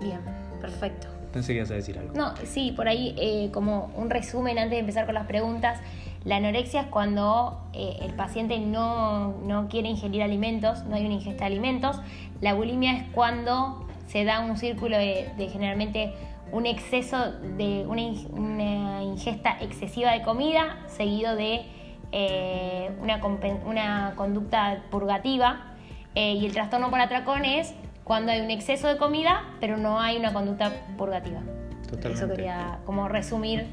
Bien, 0.00 0.20
perfecto. 0.60 1.15
Pensé 1.36 1.52
que 1.52 1.58
ibas 1.58 1.70
a 1.70 1.74
decir 1.74 1.98
algo. 1.98 2.14
No, 2.14 2.34
sí, 2.44 2.72
por 2.74 2.88
ahí 2.88 3.14
eh, 3.18 3.50
como 3.52 3.90
un 3.94 4.08
resumen 4.08 4.56
antes 4.56 4.70
de 4.70 4.78
empezar 4.78 5.04
con 5.04 5.14
las 5.14 5.26
preguntas. 5.26 5.78
La 6.24 6.36
anorexia 6.36 6.80
es 6.80 6.86
cuando 6.86 7.60
eh, 7.74 7.98
el 8.00 8.14
paciente 8.14 8.58
no, 8.58 9.66
quiere 9.68 9.90
ingerir 9.90 10.22
alimentos, 10.22 10.84
no 10.86 10.96
hay 10.96 11.04
una 11.04 11.12
ingesta 11.12 11.40
de 11.40 11.52
alimentos. 11.52 12.00
La 12.40 12.54
bulimia 12.54 12.92
es 12.96 13.02
cuando 13.12 13.86
se 14.06 14.24
da 14.24 14.40
un 14.40 14.56
círculo 14.56 14.96
de, 14.96 15.30
generalmente 15.52 16.14
un 16.52 16.64
exceso 16.64 17.32
de 17.58 17.84
una, 17.86 19.02
ingesta 19.02 19.58
excesiva 19.60 20.12
de 20.12 20.22
comida 20.22 20.78
seguido 20.86 21.36
de 21.36 21.66
eh, 22.12 22.92
una, 23.02 23.20
conducta 24.16 24.84
purgativa. 24.90 25.74
Y 26.14 26.46
el 26.46 26.52
trastorno 26.52 26.88
por 26.88 26.98
atracón 26.98 27.44
es 27.44 27.74
cuando 28.06 28.30
hay 28.30 28.40
un 28.40 28.52
exceso 28.52 28.86
de 28.86 28.98
comida, 28.98 29.42
pero 29.58 29.76
no 29.76 29.98
hay 29.98 30.16
una 30.16 30.32
conducta 30.32 30.72
purgativa. 30.96 31.40
Totalmente. 31.90 32.12
Eso 32.12 32.28
quería 32.28 32.78
como 32.86 33.08
resumir 33.08 33.66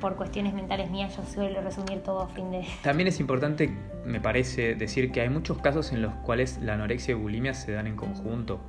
por 0.00 0.16
cuestiones 0.16 0.54
mentales 0.54 0.90
mías 0.90 1.16
yo 1.16 1.22
suelo 1.22 1.60
resumir 1.60 2.00
todo 2.00 2.22
a 2.22 2.28
fin 2.30 2.50
de... 2.50 2.66
También 2.82 3.06
es 3.06 3.20
importante, 3.20 3.72
me 4.04 4.20
parece, 4.20 4.74
decir 4.74 5.12
que 5.12 5.20
hay 5.20 5.28
muchos 5.28 5.58
casos 5.58 5.92
en 5.92 6.02
los 6.02 6.12
cuales 6.14 6.58
la 6.60 6.74
anorexia 6.74 7.12
y 7.12 7.14
bulimia 7.14 7.54
se 7.54 7.70
dan 7.70 7.86
en 7.86 7.94
conjunto. 7.94 8.60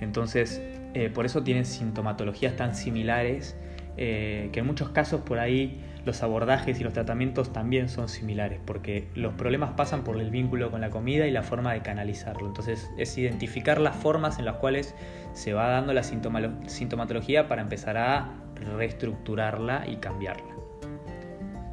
Entonces, 0.00 0.60
eh, 0.94 1.08
por 1.08 1.24
eso 1.24 1.44
tienen 1.44 1.64
sintomatologías 1.64 2.56
tan 2.56 2.74
similares, 2.74 3.56
eh, 3.96 4.50
que 4.52 4.58
en 4.58 4.66
muchos 4.66 4.88
casos 4.88 5.20
por 5.20 5.38
ahí 5.38 5.80
los 6.04 6.22
abordajes 6.22 6.80
y 6.80 6.84
los 6.84 6.92
tratamientos 6.92 7.52
también 7.52 7.88
son 7.88 8.08
similares, 8.08 8.60
porque 8.64 9.08
los 9.14 9.34
problemas 9.34 9.72
pasan 9.72 10.02
por 10.02 10.20
el 10.20 10.30
vínculo 10.30 10.70
con 10.70 10.80
la 10.80 10.90
comida 10.90 11.26
y 11.26 11.30
la 11.30 11.42
forma 11.42 11.72
de 11.72 11.80
canalizarlo. 11.80 12.48
Entonces 12.48 12.90
es 12.98 13.16
identificar 13.18 13.80
las 13.80 13.96
formas 13.96 14.38
en 14.38 14.44
las 14.44 14.56
cuales 14.56 14.94
se 15.32 15.52
va 15.52 15.68
dando 15.68 15.92
la 15.92 16.02
sintomatología 16.02 17.48
para 17.48 17.62
empezar 17.62 17.96
a 17.96 18.30
reestructurarla 18.76 19.86
y 19.86 19.96
cambiarla. 19.96 20.52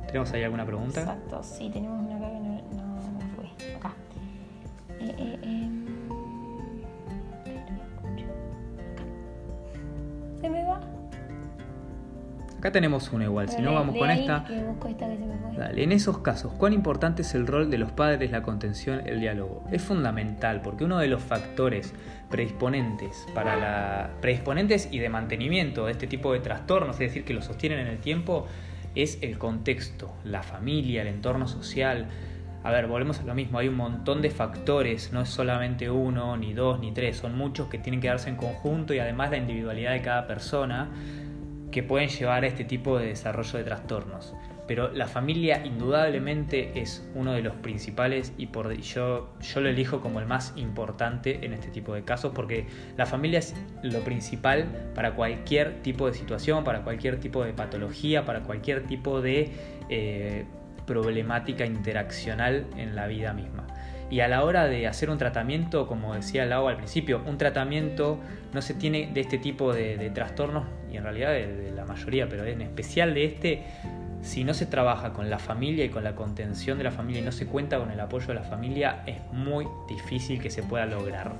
¿Tenemos 0.07 0.31
ahí 0.33 0.43
alguna 0.43 0.65
pregunta? 0.65 1.01
Exacto, 1.01 1.43
sí, 1.43 1.69
tenemos 1.69 1.99
una 1.99 2.17
que 2.17 2.39
no, 2.75 2.95
no, 2.95 3.19
fue. 3.35 3.75
Acá. 3.75 3.93
Eh, 4.99 5.15
eh, 5.17 5.39
em. 5.43 5.85
Se 10.41 10.49
me 10.49 10.63
va. 10.63 10.98
Acá 12.59 12.73
tenemos 12.73 13.13
una 13.13 13.23
igual, 13.23 13.47
si 13.47 13.61
no 13.61 13.73
vamos 13.73 13.95
con 13.95 14.11
esta. 14.11 14.43
Dale, 15.57 15.81
en 15.81 15.93
esos 15.93 16.17
casos, 16.17 16.51
¿cuán 16.51 16.73
importante 16.73 17.21
es 17.21 17.33
el 17.33 17.47
rol 17.47 17.71
de 17.71 17.77
los 17.77 17.93
padres, 17.93 18.31
la 18.31 18.41
contención, 18.41 19.01
el 19.07 19.21
diálogo? 19.21 19.63
Es 19.71 19.81
fundamental 19.81 20.61
porque 20.61 20.83
uno 20.83 20.97
de 20.97 21.07
los 21.07 21.23
factores 21.23 21.93
predisponentes 22.29 23.25
para 23.33 23.55
la 23.55 24.09
predisponentes 24.19 24.89
y 24.91 24.99
de 24.99 25.07
mantenimiento 25.07 25.85
de 25.85 25.93
este 25.93 26.05
tipo 26.05 26.33
de 26.33 26.41
trastornos, 26.41 26.97
es 26.97 26.99
decir, 26.99 27.23
que 27.23 27.33
lo 27.33 27.41
sostienen 27.41 27.79
en 27.79 27.87
el 27.87 27.99
tiempo, 27.99 28.45
es 28.93 29.19
el 29.21 29.37
contexto, 29.37 30.13
la 30.25 30.43
familia, 30.43 31.03
el 31.03 31.07
entorno 31.07 31.47
social. 31.47 32.07
A 32.65 32.71
ver, 32.71 32.87
volvemos 32.87 33.21
a 33.21 33.23
lo 33.23 33.35
mismo, 33.35 33.59
hay 33.59 33.69
un 33.69 33.77
montón 33.77 34.21
de 34.21 34.31
factores, 34.31 35.13
no 35.13 35.21
es 35.21 35.29
solamente 35.29 35.89
uno, 35.89 36.35
ni 36.35 36.53
dos, 36.53 36.81
ni 36.81 36.91
tres, 36.91 37.15
son 37.15 37.37
muchos 37.37 37.69
que 37.69 37.77
tienen 37.77 38.01
que 38.01 38.09
darse 38.09 38.27
en 38.27 38.35
conjunto 38.35 38.93
y 38.93 38.99
además 38.99 39.31
la 39.31 39.37
individualidad 39.37 39.93
de 39.93 40.01
cada 40.01 40.27
persona 40.27 40.89
que 41.71 41.83
pueden 41.83 42.09
llevar 42.09 42.43
a 42.43 42.47
este 42.47 42.65
tipo 42.65 42.97
de 42.97 43.07
desarrollo 43.07 43.57
de 43.57 43.63
trastornos. 43.63 44.33
Pero 44.67 44.91
la 44.91 45.07
familia 45.07 45.65
indudablemente 45.65 46.79
es 46.79 47.03
uno 47.15 47.33
de 47.33 47.41
los 47.41 47.55
principales 47.55 48.33
y 48.37 48.45
por, 48.45 48.71
yo, 48.77 49.33
yo 49.41 49.61
lo 49.61 49.69
elijo 49.69 49.99
como 49.99 50.19
el 50.19 50.27
más 50.27 50.53
importante 50.57 51.43
en 51.43 51.53
este 51.53 51.69
tipo 51.69 51.95
de 51.95 52.03
casos 52.03 52.33
porque 52.35 52.67
la 52.95 53.07
familia 53.07 53.39
es 53.39 53.55
lo 53.81 54.01
principal 54.01 54.91
para 54.93 55.15
cualquier 55.15 55.81
tipo 55.81 56.05
de 56.05 56.13
situación, 56.13 56.63
para 56.63 56.83
cualquier 56.83 57.19
tipo 57.19 57.43
de 57.43 57.53
patología, 57.53 58.25
para 58.25 58.41
cualquier 58.41 58.85
tipo 58.85 59.21
de 59.21 59.51
eh, 59.89 60.45
problemática 60.85 61.65
interaccional 61.65 62.67
en 62.77 62.95
la 62.95 63.07
vida 63.07 63.33
misma. 63.33 63.65
Y 64.09 64.21
a 64.21 64.27
la 64.27 64.43
hora 64.43 64.65
de 64.67 64.87
hacer 64.87 65.09
un 65.09 65.17
tratamiento, 65.17 65.87
como 65.87 66.15
decía 66.15 66.45
Lau 66.45 66.67
al 66.67 66.77
principio, 66.77 67.21
un 67.25 67.37
tratamiento 67.37 68.19
no 68.53 68.61
se 68.61 68.73
tiene 68.73 69.11
de 69.13 69.21
este 69.21 69.37
tipo 69.37 69.71
de, 69.73 70.09
trastornos, 70.13 70.65
y 70.91 70.97
en 70.97 71.03
realidad 71.03 71.31
de, 71.31 71.71
la 71.75 71.85
mayoría, 71.85 72.27
pero 72.27 72.43
en 72.45 72.61
especial 72.61 73.13
de 73.13 73.25
este, 73.25 73.63
si 74.21 74.43
no 74.43 74.53
se 74.53 74.65
trabaja 74.65 75.13
con 75.13 75.29
la 75.29 75.37
familia 75.37 75.85
y 75.85 75.89
con 75.89 76.03
la 76.03 76.15
contención 76.15 76.77
de 76.79 76.85
la 76.85 76.91
familia 76.91 77.21
y 77.21 77.25
no 77.25 77.31
se 77.31 77.45
cuenta 77.45 77.77
con 77.77 77.91
el 77.91 77.99
apoyo 77.99 78.27
de 78.27 78.33
la 78.33 78.43
familia, 78.43 79.03
es 79.05 79.17
muy 79.31 79.67
difícil 79.87 80.41
que 80.41 80.49
se 80.49 80.63
pueda 80.63 80.87
lograr. 80.87 81.33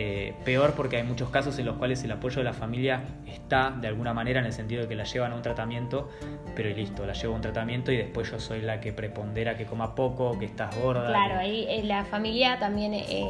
Eh, 0.00 0.32
peor 0.44 0.74
porque 0.74 0.96
hay 0.98 1.02
muchos 1.02 1.28
casos 1.28 1.58
en 1.58 1.66
los 1.66 1.76
cuales 1.76 2.04
el 2.04 2.12
apoyo 2.12 2.36
de 2.36 2.44
la 2.44 2.52
familia 2.52 3.02
está 3.26 3.74
de 3.80 3.88
alguna 3.88 4.14
manera 4.14 4.38
en 4.38 4.46
el 4.46 4.52
sentido 4.52 4.82
de 4.82 4.86
que 4.86 4.94
la 4.94 5.02
llevan 5.02 5.32
a 5.32 5.34
un 5.34 5.42
tratamiento, 5.42 6.08
pero 6.54 6.68
y 6.68 6.74
listo, 6.74 7.04
la 7.04 7.14
llevo 7.14 7.32
a 7.32 7.36
un 7.36 7.42
tratamiento 7.42 7.90
y 7.90 7.96
después 7.96 8.30
yo 8.30 8.38
soy 8.38 8.60
la 8.60 8.78
que 8.78 8.92
prepondera 8.92 9.56
que 9.56 9.66
coma 9.66 9.96
poco, 9.96 10.38
que 10.38 10.44
estás 10.44 10.80
gorda. 10.80 11.08
Claro, 11.08 11.40
ahí 11.40 11.66
eh, 11.68 11.82
la 11.82 12.04
familia 12.04 12.60
también, 12.60 12.94
eh, 12.94 13.28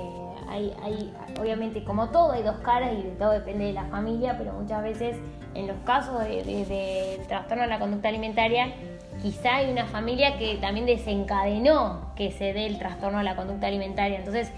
hay, 0.50 1.10
obviamente 1.40 1.82
como 1.84 2.10
todo, 2.10 2.32
hay 2.32 2.42
dos 2.42 2.58
caras 2.58 2.90
y 2.98 3.02
de 3.02 3.12
todo 3.12 3.30
depende 3.30 3.64
de 3.64 3.72
la 3.72 3.84
familia, 3.84 4.36
pero 4.36 4.52
muchas 4.52 4.82
veces 4.82 5.16
en 5.54 5.68
los 5.68 5.76
casos 5.86 6.22
de 6.22 7.18
trastorno 7.28 7.62
de 7.62 7.70
la 7.70 7.78
conducta 7.78 8.10
alimentaria, 8.10 8.74
quizá 9.22 9.56
hay 9.56 9.70
una 9.70 9.86
familia 9.86 10.36
que 10.36 10.56
también 10.56 10.84
desencadenó 10.84 12.12
que 12.14 12.30
se 12.30 12.52
dé 12.52 12.66
el 12.66 12.76
trastorno 12.76 13.16
de 13.16 13.24
la 13.24 13.36
conducta 13.36 13.68
alimentaria, 13.68 14.18
entonces 14.18 14.52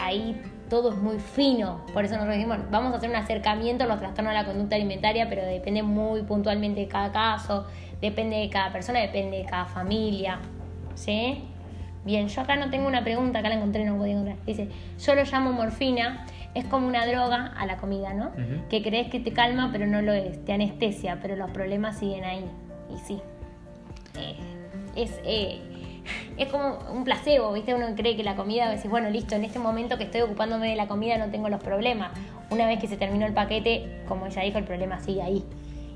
ahí 0.00 0.42
todo 0.68 0.90
es 0.90 0.96
muy 0.96 1.18
fino. 1.18 1.80
Por 1.92 2.04
eso 2.04 2.16
nos 2.16 2.28
dijimos, 2.28 2.58
vamos 2.70 2.92
a 2.92 2.96
hacer 2.96 3.10
un 3.10 3.16
acercamiento 3.16 3.84
a 3.84 3.86
los 3.86 3.98
trastornos 3.98 4.32
de 4.32 4.40
la 4.40 4.44
conducta 4.44 4.76
alimentaria, 4.76 5.28
pero 5.28 5.44
depende 5.44 5.82
muy 5.82 6.22
puntualmente 6.22 6.80
de 6.80 6.88
cada 6.88 7.12
caso, 7.12 7.66
depende 8.00 8.36
de 8.36 8.50
cada 8.50 8.72
persona, 8.72 9.00
depende 9.00 9.38
de 9.38 9.44
cada 9.44 9.66
familia. 9.66 10.38
¿Sí? 10.94 11.42
Bien, 12.04 12.28
yo 12.28 12.40
acá 12.40 12.56
no 12.56 12.70
tengo 12.70 12.86
una 12.86 13.02
pregunta, 13.02 13.40
acá 13.40 13.48
la 13.48 13.56
encontré, 13.56 13.84
no 13.84 13.96
puedo 13.96 14.10
encontrar. 14.10 14.36
Dice, 14.46 14.68
yo 15.04 15.14
lo 15.14 15.24
llamo 15.24 15.52
morfina, 15.52 16.24
es 16.54 16.64
como 16.64 16.86
una 16.86 17.04
droga 17.04 17.52
a 17.56 17.66
la 17.66 17.76
comida, 17.76 18.14
¿no? 18.14 18.30
Que 18.70 18.82
crees 18.82 19.08
que 19.08 19.18
te 19.20 19.32
calma, 19.32 19.70
pero 19.72 19.86
no 19.86 20.00
lo 20.02 20.12
es, 20.12 20.42
te 20.44 20.52
anestesia, 20.52 21.18
pero 21.20 21.34
los 21.34 21.50
problemas 21.50 21.98
siguen 21.98 22.24
ahí. 22.24 22.44
Y 22.94 22.98
sí. 22.98 23.20
Eh, 24.18 24.36
es. 24.94 25.20
Eh, 25.24 25.60
es 26.38 26.48
como 26.48 26.78
un 26.92 27.04
placebo, 27.04 27.52
¿viste? 27.52 27.74
Uno 27.74 27.86
cree 27.96 28.16
que 28.16 28.22
la 28.22 28.36
comida, 28.36 28.70
decís, 28.70 28.90
bueno, 28.90 29.10
listo, 29.10 29.34
en 29.34 29.44
este 29.44 29.58
momento 29.58 29.96
que 29.96 30.04
estoy 30.04 30.20
ocupándome 30.20 30.68
de 30.68 30.76
la 30.76 30.86
comida 30.86 31.16
no 31.18 31.30
tengo 31.30 31.48
los 31.48 31.62
problemas. 31.62 32.12
Una 32.50 32.66
vez 32.66 32.78
que 32.78 32.88
se 32.88 32.96
terminó 32.96 33.26
el 33.26 33.32
paquete, 33.32 34.02
como 34.06 34.26
ella 34.26 34.42
dijo, 34.42 34.58
el 34.58 34.64
problema 34.64 35.00
sigue 35.00 35.22
ahí. 35.22 35.44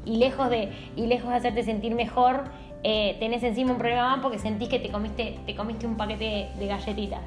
Y 0.04 0.16
lejos 0.16 0.48
de, 0.48 0.72
y 0.96 1.06
lejos 1.06 1.30
de 1.30 1.36
hacerte 1.36 1.62
sentir 1.62 1.94
mejor, 1.94 2.44
eh, 2.82 3.16
tenés 3.20 3.42
encima 3.42 3.72
un 3.72 3.78
problema 3.78 4.08
más 4.16 4.20
porque 4.20 4.38
sentís 4.38 4.68
que 4.68 4.78
te 4.78 4.88
comiste, 4.88 5.38
te 5.44 5.54
comiste 5.54 5.86
un 5.86 5.96
paquete 5.96 6.48
de 6.58 6.66
galletitas. 6.66 7.20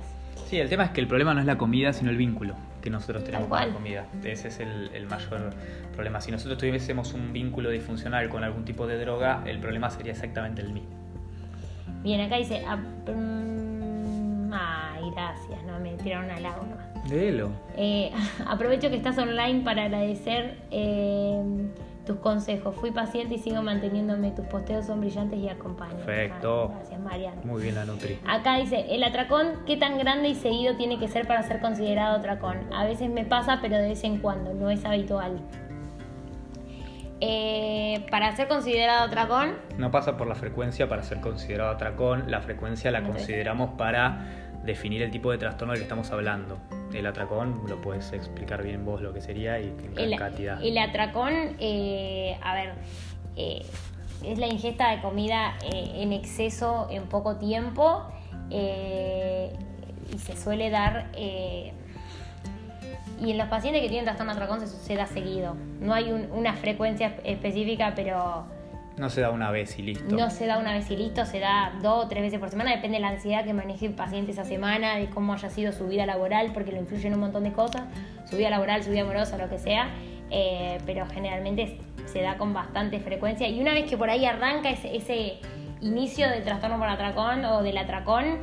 Sí, 0.47 0.59
el 0.59 0.70
tema 0.70 0.86
es 0.86 0.91
que 0.91 1.01
el 1.01 1.07
problema 1.07 1.34
no 1.34 1.39
es 1.39 1.45
la 1.45 1.57
comida, 1.57 1.93
sino 1.93 2.09
el 2.09 2.18
vínculo 2.18 2.55
que 2.82 2.89
nosotros 2.89 3.24
tenemos 3.24 3.47
con 3.47 3.59
la 3.59 3.74
comida. 3.74 4.05
Ese 4.24 4.49
es 4.49 4.59
el, 4.59 4.89
el, 4.93 5.05
mayor 5.05 5.53
problema. 5.93 6.20
Si 6.20 6.32
nosotros 6.32 6.57
tuviésemos 6.57 7.14
un 7.14 7.32
vínculo 7.32 7.70
disfuncional 7.70 8.30
con 8.30 8.43
algún 8.43 8.66
tipo 8.66 8.86
de 8.86 8.99
droga, 8.99 9.43
el 9.45 9.59
problema 9.59 9.89
sería 9.89 10.11
exactamente 10.11 10.61
el 10.61 10.74
mismo. 10.74 11.02
Bien, 12.03 12.21
acá 12.21 12.37
dice. 12.37 12.63
Ay, 14.51 15.11
gracias, 15.11 15.63
no 15.65 15.79
me 15.79 15.93
tiraron 15.95 16.29
al 16.29 16.45
agua 16.45 16.65
nomás. 16.69 17.09
Léelo. 17.09 17.49
Eh, 17.75 18.11
aprovecho 18.47 18.89
que 18.89 18.97
estás 18.97 19.17
online 19.17 19.61
para 19.61 19.85
agradecer 19.85 20.57
eh, 20.69 21.41
tus 22.05 22.17
consejos. 22.17 22.75
Fui 22.75 22.91
paciente 22.91 23.35
y 23.35 23.39
sigo 23.39 23.61
manteniéndome. 23.61 24.31
Tus 24.31 24.45
posteos 24.45 24.85
son 24.85 24.99
brillantes 25.01 25.39
y 25.39 25.49
acompañan. 25.49 25.97
Perfecto. 25.97 26.71
Ah, 26.71 26.75
gracias, 26.77 26.99
Mariana. 26.99 27.41
Muy 27.43 27.61
bien 27.63 27.75
la 27.75 27.85
nutri. 27.85 28.19
Acá 28.27 28.57
dice, 28.57 28.85
el 28.89 29.03
atracón, 29.03 29.47
¿qué 29.65 29.77
tan 29.77 29.97
grande 29.97 30.29
y 30.29 30.35
seguido 30.35 30.75
tiene 30.75 30.99
que 30.99 31.07
ser 31.07 31.27
para 31.27 31.43
ser 31.43 31.59
considerado 31.59 32.17
atracón? 32.17 32.57
A 32.73 32.83
veces 32.85 33.09
me 33.09 33.25
pasa, 33.25 33.59
pero 33.61 33.77
de 33.77 33.89
vez 33.89 34.03
en 34.03 34.19
cuando, 34.19 34.53
no 34.53 34.69
es 34.69 34.83
habitual. 34.85 35.39
Eh, 37.26 38.05
para 38.11 38.36
ser 38.36 38.49
considerado 38.49 39.05
atracón. 39.05 39.55
No 39.78 39.91
pasa 39.91 40.17
por 40.17 40.28
la 40.28 40.36
frecuencia 40.36 40.89
para 40.89 41.03
ser 41.03 41.21
considerado 41.21 41.71
atracón. 41.71 42.30
La 42.30 42.41
frecuencia 42.41 42.91
la 42.91 43.01
consideramos 43.01 43.76
para 43.78 44.26
definir 44.65 45.01
el 45.01 45.09
tipo 45.09 45.32
de 45.32 45.38
trastorno 45.38 45.71
del 45.71 45.80
que 45.80 45.84
estamos 45.84 46.11
hablando. 46.11 46.57
El 46.93 47.05
atracón, 47.05 47.61
lo 47.69 47.80
puedes 47.80 48.11
explicar 48.11 48.61
bien 48.61 48.84
vos 48.84 49.01
lo 49.01 49.13
que 49.13 49.21
sería 49.21 49.57
y 49.61 49.69
en 49.69 49.97
el, 49.97 50.17
cantidad. 50.17 50.61
El 50.61 50.78
atracón, 50.78 51.55
eh, 51.59 52.38
a 52.43 52.55
ver, 52.55 52.74
eh, 53.38 53.65
es 54.26 54.38
la 54.38 54.47
ingesta 54.47 54.91
de 54.91 55.01
comida 55.01 55.53
en 55.71 56.11
exceso 56.11 56.89
en 56.91 57.03
poco 57.03 57.38
tiempo 57.38 58.05
y 58.49 60.17
se 60.17 60.36
suele 60.36 60.69
dar 60.69 61.09
y 63.22 63.32
en 63.32 63.38
los 63.38 63.47
pacientes 63.47 63.82
que 63.82 63.88
tienen 63.88 64.05
trastorno 64.05 64.32
atracón 64.32 64.66
se, 64.68 64.95
da 64.95 65.05
seguido. 65.05 65.55
No 65.80 65.93
hay 65.93 66.11
una 66.11 66.53
frecuencia 66.53 67.16
específica, 67.24 67.93
pero... 67.95 68.45
No 68.97 69.09
se 69.09 69.22
da 69.22 69.32
una 69.32 69.49
vez 69.49 69.78
y 69.80 69.82
listo. 69.82 70.16
No 70.16 70.30
se 70.30 70.45
da 70.45 70.59
una 70.59 70.74
vez 70.74 70.89
y 70.91 70.95
listo, 70.95 71.26
se 71.26 71.39
da 71.39 71.74
dos 71.82 72.05
o 72.05 72.07
tres 72.07 72.22
veces 72.22 72.39
por 72.39 72.49
semana. 72.49 72.72
Depende 72.72 72.97
de 72.97 73.01
la 73.01 73.09
ansiedad 73.09 73.43
que 73.43 73.53
maneje 73.53 73.88
el 73.88 73.93
paciente 73.93 74.32
esa 74.32 74.45
semana, 74.45 74.97
de 74.97 75.09
cómo 75.09 75.34
haya 75.34 75.49
sido 75.49 75.72
su 75.72 75.88
vida 75.88 76.05
laboral, 76.05 76.51
porque 76.53 76.72
lo 76.72 76.80
influye 76.80 77.07
en 77.07 77.16
un 77.16 77.22
montón 77.22 77.43
de 77.43 77.53
cosas. 77.53 77.84
Su 78.30 78.38
vida 78.38 78.51
laboral, 78.51 78.84
su 78.84 78.91
vida 78.91 79.01
amorosa, 79.01 79.38
lo 79.38 79.49
que 79.49 79.57
sea. 79.57 79.89
Eh, 80.30 80.78
pero 80.86 81.07
generalmente 81.07 81.80
se 82.05 82.22
da 82.22 82.38
con 82.38 82.53
bastante 82.53 82.99
frecuencia. 82.99 83.47
Y 83.47 83.59
una 83.61 83.74
vez 83.74 83.89
que 83.89 83.97
por 83.97 84.09
ahí 84.09 84.26
arranca 84.26 84.70
ese, 84.70 84.95
ese 84.95 85.38
inicio 85.82 86.30
del 86.30 86.43
trastorno 86.43 86.78
por 86.78 86.88
atracón 86.88 87.45
o 87.45 87.64
del 87.64 87.78
atracón, 87.78 88.39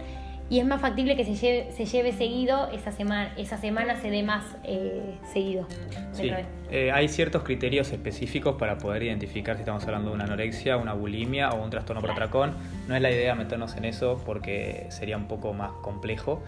y 0.51 0.59
es 0.59 0.66
más 0.66 0.80
factible 0.80 1.16
que 1.16 1.24
se 1.24 1.36
lleve, 1.36 1.70
se 1.70 1.86
lleve 1.86 2.12
seguido, 2.12 2.68
esa 2.72 2.90
semana, 2.90 3.32
esa 3.36 3.57
semana 3.57 3.94
se 4.01 4.11
dé 4.11 4.24
más 4.24 4.44
eh, 4.64 5.16
seguido. 5.32 5.64
Sí. 6.12 6.28
Eh, 6.72 6.90
hay 6.92 7.07
ciertos 7.07 7.44
criterios 7.44 7.92
específicos 7.92 8.57
para 8.57 8.76
poder 8.76 9.05
identificar 9.05 9.55
si 9.55 9.61
estamos 9.61 9.84
hablando 9.84 10.11
de 10.11 10.16
una 10.16 10.24
anorexia, 10.24 10.76
una 10.76 10.92
bulimia 10.92 11.51
o 11.51 11.62
un 11.62 11.70
trastorno 11.70 12.01
por 12.01 12.11
atracón. 12.11 12.57
No 12.88 12.96
es 12.96 13.01
la 13.01 13.12
idea 13.12 13.36
meternos 13.36 13.76
en 13.76 13.84
eso 13.84 14.20
porque 14.26 14.86
sería 14.88 15.16
un 15.16 15.28
poco 15.28 15.53
más 15.53 15.70
complejo. 15.82 16.42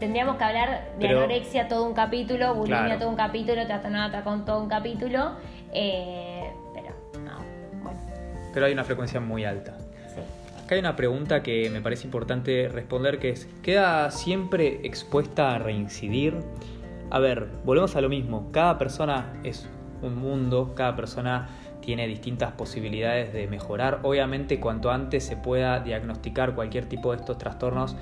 Tendríamos 0.00 0.36
que 0.36 0.44
hablar 0.44 0.88
de 0.98 1.08
anorexia 1.08 1.68
todo 1.68 1.86
un 1.86 1.94
capítulo, 1.94 2.56
bulimia 2.56 2.98
todo 2.98 3.08
un 3.08 3.16
capítulo, 3.16 3.64
trastorno 3.66 4.00
de 4.00 4.04
atracón 4.04 4.44
todo 4.44 4.60
un 4.60 4.68
capítulo, 4.68 5.36
eh, 5.72 6.50
pero 6.74 6.88
no, 7.22 7.38
bueno. 7.84 8.00
Pero 8.52 8.66
hay 8.66 8.72
una 8.72 8.82
frecuencia 8.82 9.20
muy 9.20 9.44
alta. 9.44 9.73
Acá 10.64 10.76
hay 10.76 10.80
una 10.80 10.96
pregunta 10.96 11.42
que 11.42 11.68
me 11.68 11.82
parece 11.82 12.06
importante 12.06 12.70
responder 12.72 13.18
que 13.18 13.28
es, 13.28 13.46
¿queda 13.62 14.10
siempre 14.10 14.80
expuesta 14.82 15.54
a 15.54 15.58
reincidir? 15.58 16.38
A 17.10 17.18
ver, 17.18 17.48
volvemos 17.66 17.96
a 17.96 18.00
lo 18.00 18.08
mismo, 18.08 18.50
cada 18.50 18.78
persona 18.78 19.30
es 19.44 19.68
un 20.00 20.16
mundo, 20.16 20.72
cada 20.74 20.96
persona 20.96 21.50
tiene 21.82 22.06
distintas 22.08 22.52
posibilidades 22.52 23.30
de 23.34 23.46
mejorar. 23.46 24.00
Obviamente 24.04 24.58
cuanto 24.58 24.90
antes 24.90 25.22
se 25.26 25.36
pueda 25.36 25.80
diagnosticar 25.80 26.54
cualquier 26.54 26.86
tipo 26.86 27.10
de 27.10 27.18
estos 27.18 27.36
trastornos, 27.36 27.94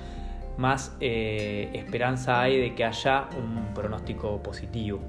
más 0.55 0.95
eh, 1.01 1.69
esperanza 1.73 2.39
hay 2.39 2.61
de 2.61 2.75
que 2.75 2.85
haya 2.85 3.27
un 3.37 3.73
pronóstico 3.73 4.41
positivo. 4.41 5.01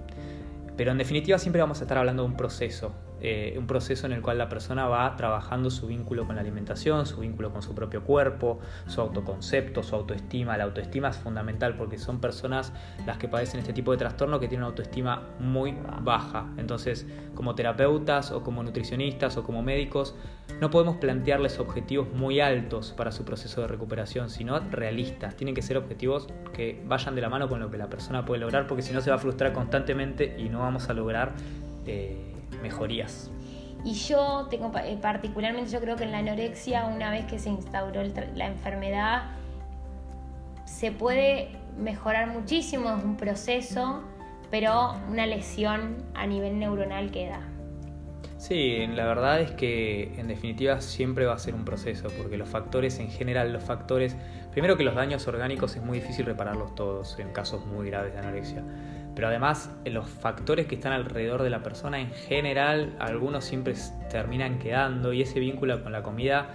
Pero 0.76 0.90
en 0.90 0.98
definitiva 0.98 1.38
siempre 1.38 1.60
vamos 1.60 1.78
a 1.78 1.84
estar 1.84 1.98
hablando 1.98 2.24
de 2.24 2.30
un 2.30 2.36
proceso, 2.36 2.92
eh, 3.26 3.54
un 3.56 3.66
proceso 3.66 4.04
en 4.04 4.12
el 4.12 4.20
cual 4.20 4.36
la 4.36 4.50
persona 4.50 4.86
va 4.86 5.16
trabajando 5.16 5.70
su 5.70 5.86
vínculo 5.86 6.26
con 6.26 6.36
la 6.36 6.42
alimentación, 6.42 7.06
su 7.06 7.20
vínculo 7.20 7.50
con 7.50 7.62
su 7.62 7.74
propio 7.74 8.04
cuerpo, 8.04 8.58
su 8.86 9.00
autoconcepto, 9.00 9.82
su 9.82 9.96
autoestima. 9.96 10.58
La 10.58 10.64
autoestima 10.64 11.08
es 11.08 11.16
fundamental 11.16 11.74
porque 11.74 11.96
son 11.96 12.20
personas 12.20 12.74
las 13.06 13.16
que 13.16 13.26
padecen 13.26 13.60
este 13.60 13.72
tipo 13.72 13.92
de 13.92 13.96
trastorno 13.96 14.40
que 14.40 14.46
tienen 14.46 14.64
una 14.64 14.72
autoestima 14.72 15.22
muy 15.40 15.74
baja. 16.02 16.52
Entonces, 16.58 17.06
como 17.34 17.54
terapeutas 17.54 18.30
o 18.30 18.42
como 18.42 18.62
nutricionistas 18.62 19.38
o 19.38 19.42
como 19.42 19.62
médicos, 19.62 20.14
no 20.60 20.68
podemos 20.68 20.96
plantearles 20.96 21.58
objetivos 21.58 22.12
muy 22.12 22.40
altos 22.40 22.92
para 22.92 23.10
su 23.10 23.24
proceso 23.24 23.62
de 23.62 23.68
recuperación, 23.68 24.28
sino 24.28 24.60
realistas. 24.70 25.34
Tienen 25.34 25.54
que 25.54 25.62
ser 25.62 25.78
objetivos 25.78 26.28
que 26.52 26.84
vayan 26.86 27.14
de 27.14 27.22
la 27.22 27.30
mano 27.30 27.48
con 27.48 27.58
lo 27.58 27.70
que 27.70 27.78
la 27.78 27.88
persona 27.88 28.26
puede 28.26 28.42
lograr, 28.42 28.66
porque 28.66 28.82
si 28.82 28.92
no 28.92 29.00
se 29.00 29.08
va 29.08 29.16
a 29.16 29.18
frustrar 29.18 29.54
constantemente 29.54 30.36
y 30.38 30.50
no 30.50 30.58
vamos 30.58 30.90
a 30.90 30.92
lograr 30.92 31.32
eh, 31.86 32.33
mejorías. 32.64 33.30
Y 33.84 33.92
yo 33.92 34.48
tengo 34.50 34.72
eh, 34.82 34.98
particularmente, 35.00 35.70
yo 35.70 35.80
creo 35.80 35.96
que 35.96 36.04
en 36.04 36.12
la 36.12 36.18
anorexia, 36.18 36.86
una 36.86 37.10
vez 37.10 37.26
que 37.26 37.38
se 37.38 37.50
instauró 37.50 38.02
la 38.34 38.46
enfermedad, 38.46 39.24
se 40.64 40.90
puede 40.90 41.50
mejorar 41.78 42.28
muchísimo, 42.28 42.96
es 42.96 43.04
un 43.04 43.16
proceso, 43.16 44.02
pero 44.50 44.96
una 45.10 45.26
lesión 45.26 46.02
a 46.14 46.26
nivel 46.26 46.58
neuronal 46.58 47.10
queda. 47.10 47.40
Sí, 48.38 48.86
la 48.86 49.06
verdad 49.06 49.40
es 49.40 49.52
que 49.52 50.14
en 50.18 50.28
definitiva 50.28 50.80
siempre 50.80 51.26
va 51.26 51.34
a 51.34 51.38
ser 51.38 51.54
un 51.54 51.64
proceso, 51.64 52.08
porque 52.16 52.36
los 52.36 52.48
factores 52.48 52.98
en 52.98 53.10
general, 53.10 53.52
los 53.52 53.62
factores, 53.62 54.16
primero 54.52 54.76
que 54.76 54.84
los 54.84 54.94
daños 54.94 55.26
orgánicos 55.28 55.76
es 55.76 55.82
muy 55.82 56.00
difícil 56.00 56.26
repararlos 56.26 56.74
todos 56.74 57.18
en 57.18 57.32
casos 57.32 57.64
muy 57.66 57.88
graves 57.88 58.12
de 58.12 58.20
anorexia, 58.20 58.62
pero 59.14 59.28
además 59.28 59.70
los 59.84 60.08
factores 60.08 60.66
que 60.66 60.74
están 60.74 60.92
alrededor 60.92 61.42
de 61.42 61.50
la 61.50 61.62
persona 61.62 62.00
en 62.00 62.10
general, 62.10 62.96
algunos 62.98 63.44
siempre 63.44 63.74
terminan 64.10 64.58
quedando 64.58 65.12
y 65.12 65.22
ese 65.22 65.40
vínculo 65.40 65.82
con 65.82 65.92
la 65.92 66.02
comida 66.02 66.48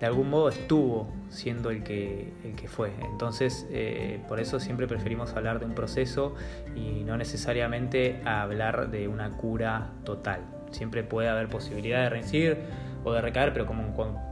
de 0.00 0.06
algún 0.06 0.30
modo 0.30 0.48
estuvo 0.48 1.12
siendo 1.28 1.70
el 1.70 1.82
que, 1.82 2.32
el 2.44 2.54
que 2.54 2.68
fue. 2.68 2.92
Entonces, 3.10 3.66
eh, 3.70 4.20
por 4.28 4.38
eso 4.38 4.60
siempre 4.60 4.86
preferimos 4.86 5.34
hablar 5.34 5.58
de 5.58 5.66
un 5.66 5.74
proceso 5.74 6.34
y 6.76 7.02
no 7.04 7.16
necesariamente 7.16 8.20
hablar 8.24 8.90
de 8.90 9.08
una 9.08 9.30
cura 9.30 9.90
total. 10.04 10.40
Siempre 10.70 11.02
puede 11.02 11.28
haber 11.28 11.48
posibilidad 11.48 12.02
de 12.02 12.10
reincidir 12.10 12.58
o 13.04 13.12
de 13.12 13.20
recaer, 13.20 13.52
pero 13.52 13.66
como 13.66 13.82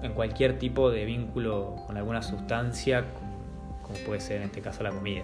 en 0.02 0.12
cualquier 0.12 0.58
tipo 0.58 0.90
de 0.90 1.04
vínculo 1.04 1.76
con 1.86 1.96
alguna 1.96 2.22
sustancia, 2.22 3.04
como 3.82 3.98
puede 4.00 4.20
ser 4.20 4.38
en 4.38 4.44
este 4.44 4.60
caso 4.60 4.82
la 4.82 4.90
comida. 4.90 5.22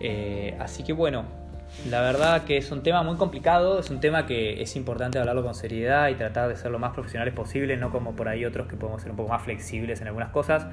Eh, 0.00 0.56
así 0.58 0.82
que 0.82 0.92
bueno, 0.92 1.24
la 1.88 2.00
verdad 2.00 2.44
que 2.44 2.56
es 2.56 2.70
un 2.70 2.82
tema 2.82 3.02
muy 3.02 3.16
complicado, 3.16 3.80
es 3.80 3.90
un 3.90 4.00
tema 4.00 4.26
que 4.26 4.62
es 4.62 4.76
importante 4.76 5.18
hablarlo 5.18 5.42
con 5.42 5.54
seriedad 5.54 6.08
y 6.10 6.14
tratar 6.14 6.48
de 6.48 6.56
ser 6.56 6.70
lo 6.70 6.78
más 6.78 6.92
profesionales 6.92 7.34
posible, 7.34 7.76
no 7.76 7.90
como 7.90 8.14
por 8.14 8.28
ahí 8.28 8.44
otros 8.44 8.68
que 8.68 8.76
podemos 8.76 9.02
ser 9.02 9.10
un 9.10 9.16
poco 9.16 9.30
más 9.30 9.42
flexibles 9.42 10.00
en 10.00 10.06
algunas 10.06 10.30
cosas, 10.30 10.66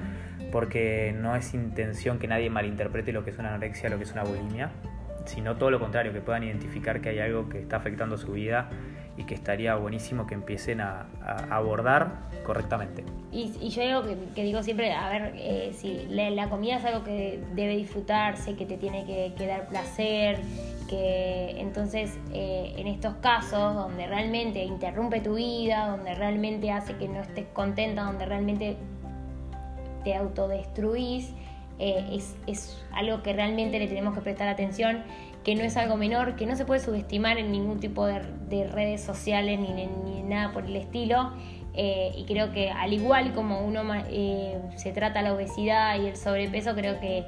porque 0.52 1.14
no 1.18 1.34
es 1.34 1.52
intención 1.54 2.18
que 2.18 2.28
nadie 2.28 2.50
malinterprete 2.50 3.12
lo 3.12 3.24
que 3.24 3.30
es 3.30 3.38
una 3.38 3.48
anorexia, 3.48 3.88
lo 3.88 3.98
que 3.98 4.04
es 4.04 4.12
una 4.12 4.22
bulimia, 4.22 4.70
sino 5.24 5.56
todo 5.56 5.70
lo 5.70 5.80
contrario, 5.80 6.12
que 6.12 6.20
puedan 6.20 6.44
identificar 6.44 7.00
que 7.00 7.10
hay 7.10 7.18
algo 7.18 7.48
que 7.48 7.60
está 7.60 7.76
afectando 7.76 8.16
su 8.16 8.32
vida 8.32 8.68
y 9.16 9.24
que 9.24 9.34
estaría 9.34 9.74
buenísimo 9.76 10.26
que 10.26 10.34
empiecen 10.34 10.80
a, 10.80 11.06
abordar 11.50 12.30
correctamente. 12.44 13.04
Y, 13.30 13.68
yo 13.68 13.82
algo 13.82 14.16
que, 14.34 14.42
digo 14.42 14.62
siempre, 14.62 14.92
a 14.92 15.08
ver, 15.08 15.34
eh, 15.36 15.72
si 15.74 16.06
la, 16.08 16.48
comida 16.48 16.76
es 16.76 16.84
algo 16.84 17.04
que 17.04 17.40
debe 17.54 17.76
disfrutarse, 17.76 18.56
que 18.56 18.66
te 18.66 18.76
tiene 18.76 19.04
que, 19.04 19.46
dar 19.46 19.68
placer, 19.68 20.40
que 20.90 21.54
entonces 21.60 22.18
eh, 22.34 22.74
en 22.76 22.88
estos 22.88 23.14
casos 23.16 23.76
donde 23.76 24.08
realmente 24.08 24.64
interrumpe 24.64 25.20
tu 25.20 25.34
vida, 25.34 25.86
donde 25.86 26.16
realmente 26.16 26.72
hace 26.72 26.96
que 26.96 27.06
no 27.06 27.20
estés 27.20 27.46
contenta, 27.52 28.02
donde 28.02 28.26
realmente 28.26 28.76
te 30.02 30.16
autodestruís, 30.16 31.30
eh, 31.78 32.04
es, 32.12 32.36
es 32.48 32.82
algo 32.92 33.22
que 33.22 33.32
realmente 33.32 33.78
le 33.78 33.86
tenemos 33.86 34.14
que 34.14 34.20
prestar 34.20 34.48
atención 34.48 35.04
que 35.44 35.54
no 35.54 35.62
es 35.62 35.76
algo 35.76 35.96
menor, 35.96 36.34
que 36.34 36.44
no 36.44 36.56
se 36.56 36.64
puede 36.64 36.80
subestimar 36.80 37.38
en 37.38 37.52
ningún 37.52 37.78
tipo 37.78 38.04
de, 38.04 38.20
redes 38.50 39.00
sociales 39.00 39.60
ni, 39.60 39.86
ni, 39.86 40.22
nada 40.24 40.52
por 40.52 40.64
el 40.64 40.74
estilo. 40.74 41.32
Eh, 41.72 42.12
y 42.16 42.24
creo 42.24 42.50
que 42.50 42.68
al 42.70 42.92
igual 42.92 43.32
como 43.32 43.60
uno 43.64 43.82
se 44.76 44.92
trata 44.92 45.22
la 45.22 45.32
obesidad 45.32 46.00
y 46.00 46.08
el 46.08 46.16
sobrepeso, 46.16 46.74
creo 46.74 46.98
que, 46.98 47.24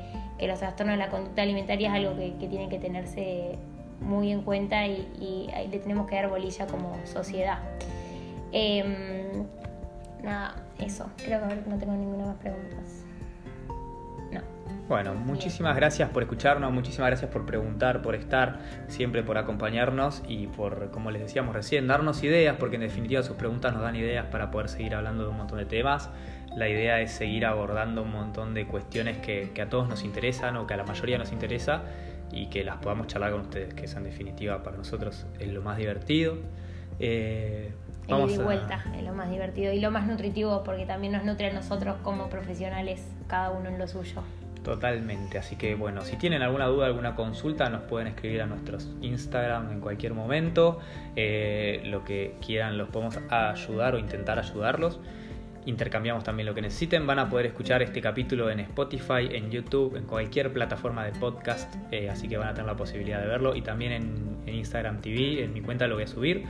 los 0.47 0.59
trastornos 0.59 0.95
de 0.95 0.99
la 0.99 1.09
conducta 1.09 1.43
alimentaria 1.43 1.88
es 1.88 1.95
algo 1.95 2.16
que, 2.16 2.49
tiene 2.49 2.68
que 2.68 2.78
tenerse 2.78 3.59
muy 4.01 4.32
en 4.32 4.43
cuenta 4.43 4.86
y, 4.86 5.49
le 5.70 5.78
tenemos 5.78 6.09
que 6.09 6.16
dar 6.16 6.28
bolilla 6.28 6.66
como 6.66 6.95
sociedad. 7.07 7.59
Em, 8.53 9.47
nada, 10.22 10.55
eso. 10.78 11.11
Creo 11.16 11.40
que 11.49 11.55
no 11.68 11.78
tengo 11.78 11.93
ninguna 11.95 12.26
más 12.26 12.36
preguntas. 12.36 13.03
Bueno, 14.88 15.14
muchísimas 15.14 15.74
gracias 15.74 16.11
por 16.11 16.22
escucharnos, 16.22 16.70
muchísimas 16.70 17.09
gracias 17.09 17.30
por 17.30 17.47
preguntar, 17.47 18.03
por 18.03 18.14
estar, 18.14 18.59
siempre 18.88 19.22
por 19.22 19.38
acompañarnos 19.38 20.22
y 20.28 20.49
por, 20.49 20.90
como 20.90 21.11
les 21.11 21.22
decíamos 21.22 21.55
recién, 21.55 21.86
darnos 21.86 22.22
ideas, 22.24 22.57
porque 22.59 22.76
en 22.76 22.82
definitiva 22.82 23.22
sus 23.22 23.36
preguntas 23.36 23.72
nos 23.72 23.82
dan 23.82 23.97
ideas 23.97 24.26
para 24.26 24.51
poder 24.51 24.68
seguir 24.68 24.95
hablando 24.95 25.22
de 25.22 25.30
un 25.30 25.38
montón 25.38 25.59
de 25.61 25.64
temas. 25.64 26.11
La 26.57 26.68
idea 26.68 27.00
es 27.00 27.12
seguir 27.12 27.46
abordando 27.46 28.03
un 28.03 28.12
montón 28.12 28.55
de 28.55 28.66
cuestiones 28.66 29.18
que, 29.18 29.50
a 29.61 29.68
todos 29.68 29.88
nos 29.88 30.05
interesan 30.05 30.57
o 30.57 30.66
que 30.66 30.74
a 30.74 30.76
la 30.76 30.84
mayoría 30.84 31.18
nos 31.18 31.32
interesa 31.32 31.82
y 32.30 32.46
que 32.46 32.64
las 32.64 32.76
podamos 32.76 33.07
charlar 33.07 33.32
con 33.32 33.42
ustedes, 33.42 33.74
que 33.74 33.84
eso 33.84 33.98
en 33.98 34.05
definitiva 34.05 34.62
para 34.62 34.76
nosotros 34.76 35.26
es 35.38 35.53
lo 35.53 35.62
más 35.62 35.78
divertido. 35.78 36.36
Eh, 36.98 37.72
vamos 38.09 38.32
y 38.32 38.38
vuelta 38.38 38.84
es 38.96 39.03
lo 39.03 39.12
más 39.14 39.30
divertido 39.30 39.72
y 39.72 39.80
lo 39.80 39.90
más 39.90 40.07
nutritivo 40.07 40.62
porque 40.62 40.84
también 40.84 41.14
nos 41.14 41.24
nutre 41.24 41.50
a 41.50 41.53
nosotros 41.53 41.96
como 42.03 42.28
profesionales, 42.28 43.07
cada 43.28 43.50
uno 43.50 43.68
en 43.68 43.78
lo 43.78 43.86
suyo. 43.86 44.22
Totalmente, 44.62 45.38
así 45.38 45.57
que 45.57 45.74
bueno, 45.74 46.03
si 46.03 46.16
tienen 46.16 46.42
alguna 46.42 46.66
duda, 46.66 46.86
alguna 46.86 47.16
consulta, 47.16 47.68
nos 47.68 47.82
pueden 47.82 48.07
escribir 48.07 48.42
a 48.42 48.46
nuestros 48.46 48.88
Instagram 49.00 49.72
en 49.72 49.80
cualquier 49.80 50.14
momento. 50.14 50.78
Eh, 51.16 51.82
lo 51.86 52.05
que 52.05 52.36
quieran 52.44 52.78
los 52.78 52.88
podemos 52.90 53.18
ayudar 53.28 53.96
o 53.96 53.98
intentar 53.98 54.38
ayudarlos. 54.38 55.00
Intercambiamos 55.66 56.24
también 56.24 56.46
lo 56.46 56.54
que 56.54 56.62
necesiten. 56.62 57.06
Van 57.06 57.18
a 57.18 57.28
poder 57.28 57.46
escuchar 57.46 57.82
este 57.82 58.00
capítulo 58.00 58.50
en 58.50 58.60
Spotify, 58.60 59.28
en 59.30 59.50
YouTube, 59.50 59.96
en 59.96 60.04
cualquier 60.04 60.52
plataforma 60.52 61.04
de 61.04 61.12
podcast. 61.12 61.74
Eh, 61.90 62.10
así 62.10 62.28
que 62.28 62.36
van 62.36 62.48
a 62.48 62.54
tener 62.54 62.66
la 62.66 62.76
posibilidad 62.76 63.20
de 63.20 63.26
verlo. 63.26 63.54
Y 63.54 63.62
también 63.62 63.92
en, 63.92 64.36
en 64.46 64.54
Instagram 64.54 65.00
TV, 65.00 65.44
en 65.44 65.52
mi 65.52 65.60
cuenta 65.60 65.86
lo 65.86 65.94
voy 65.94 66.04
a 66.04 66.08
subir. 66.08 66.44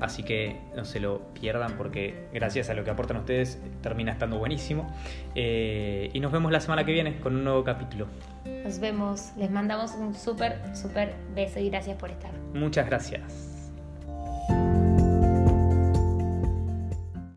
Así 0.00 0.22
que 0.22 0.60
no 0.76 0.84
se 0.84 1.00
lo 1.00 1.20
pierdan 1.34 1.72
porque 1.76 2.28
gracias 2.32 2.70
a 2.70 2.74
lo 2.74 2.84
que 2.84 2.90
aportan 2.90 3.16
ustedes 3.16 3.60
termina 3.82 4.12
estando 4.12 4.38
buenísimo. 4.38 4.88
Eh, 5.34 6.10
y 6.12 6.20
nos 6.20 6.30
vemos 6.30 6.52
la 6.52 6.60
semana 6.60 6.84
que 6.84 6.92
viene 6.92 7.18
con 7.18 7.34
un 7.34 7.44
nuevo 7.44 7.64
capítulo. 7.64 8.06
Nos 8.64 8.78
vemos. 8.78 9.32
Les 9.36 9.50
mandamos 9.50 9.92
un 9.94 10.14
súper, 10.14 10.60
súper 10.76 11.14
beso 11.34 11.58
y 11.58 11.70
gracias 11.70 11.96
por 11.96 12.10
estar. 12.10 12.32
Muchas 12.54 12.86
gracias. 12.86 13.47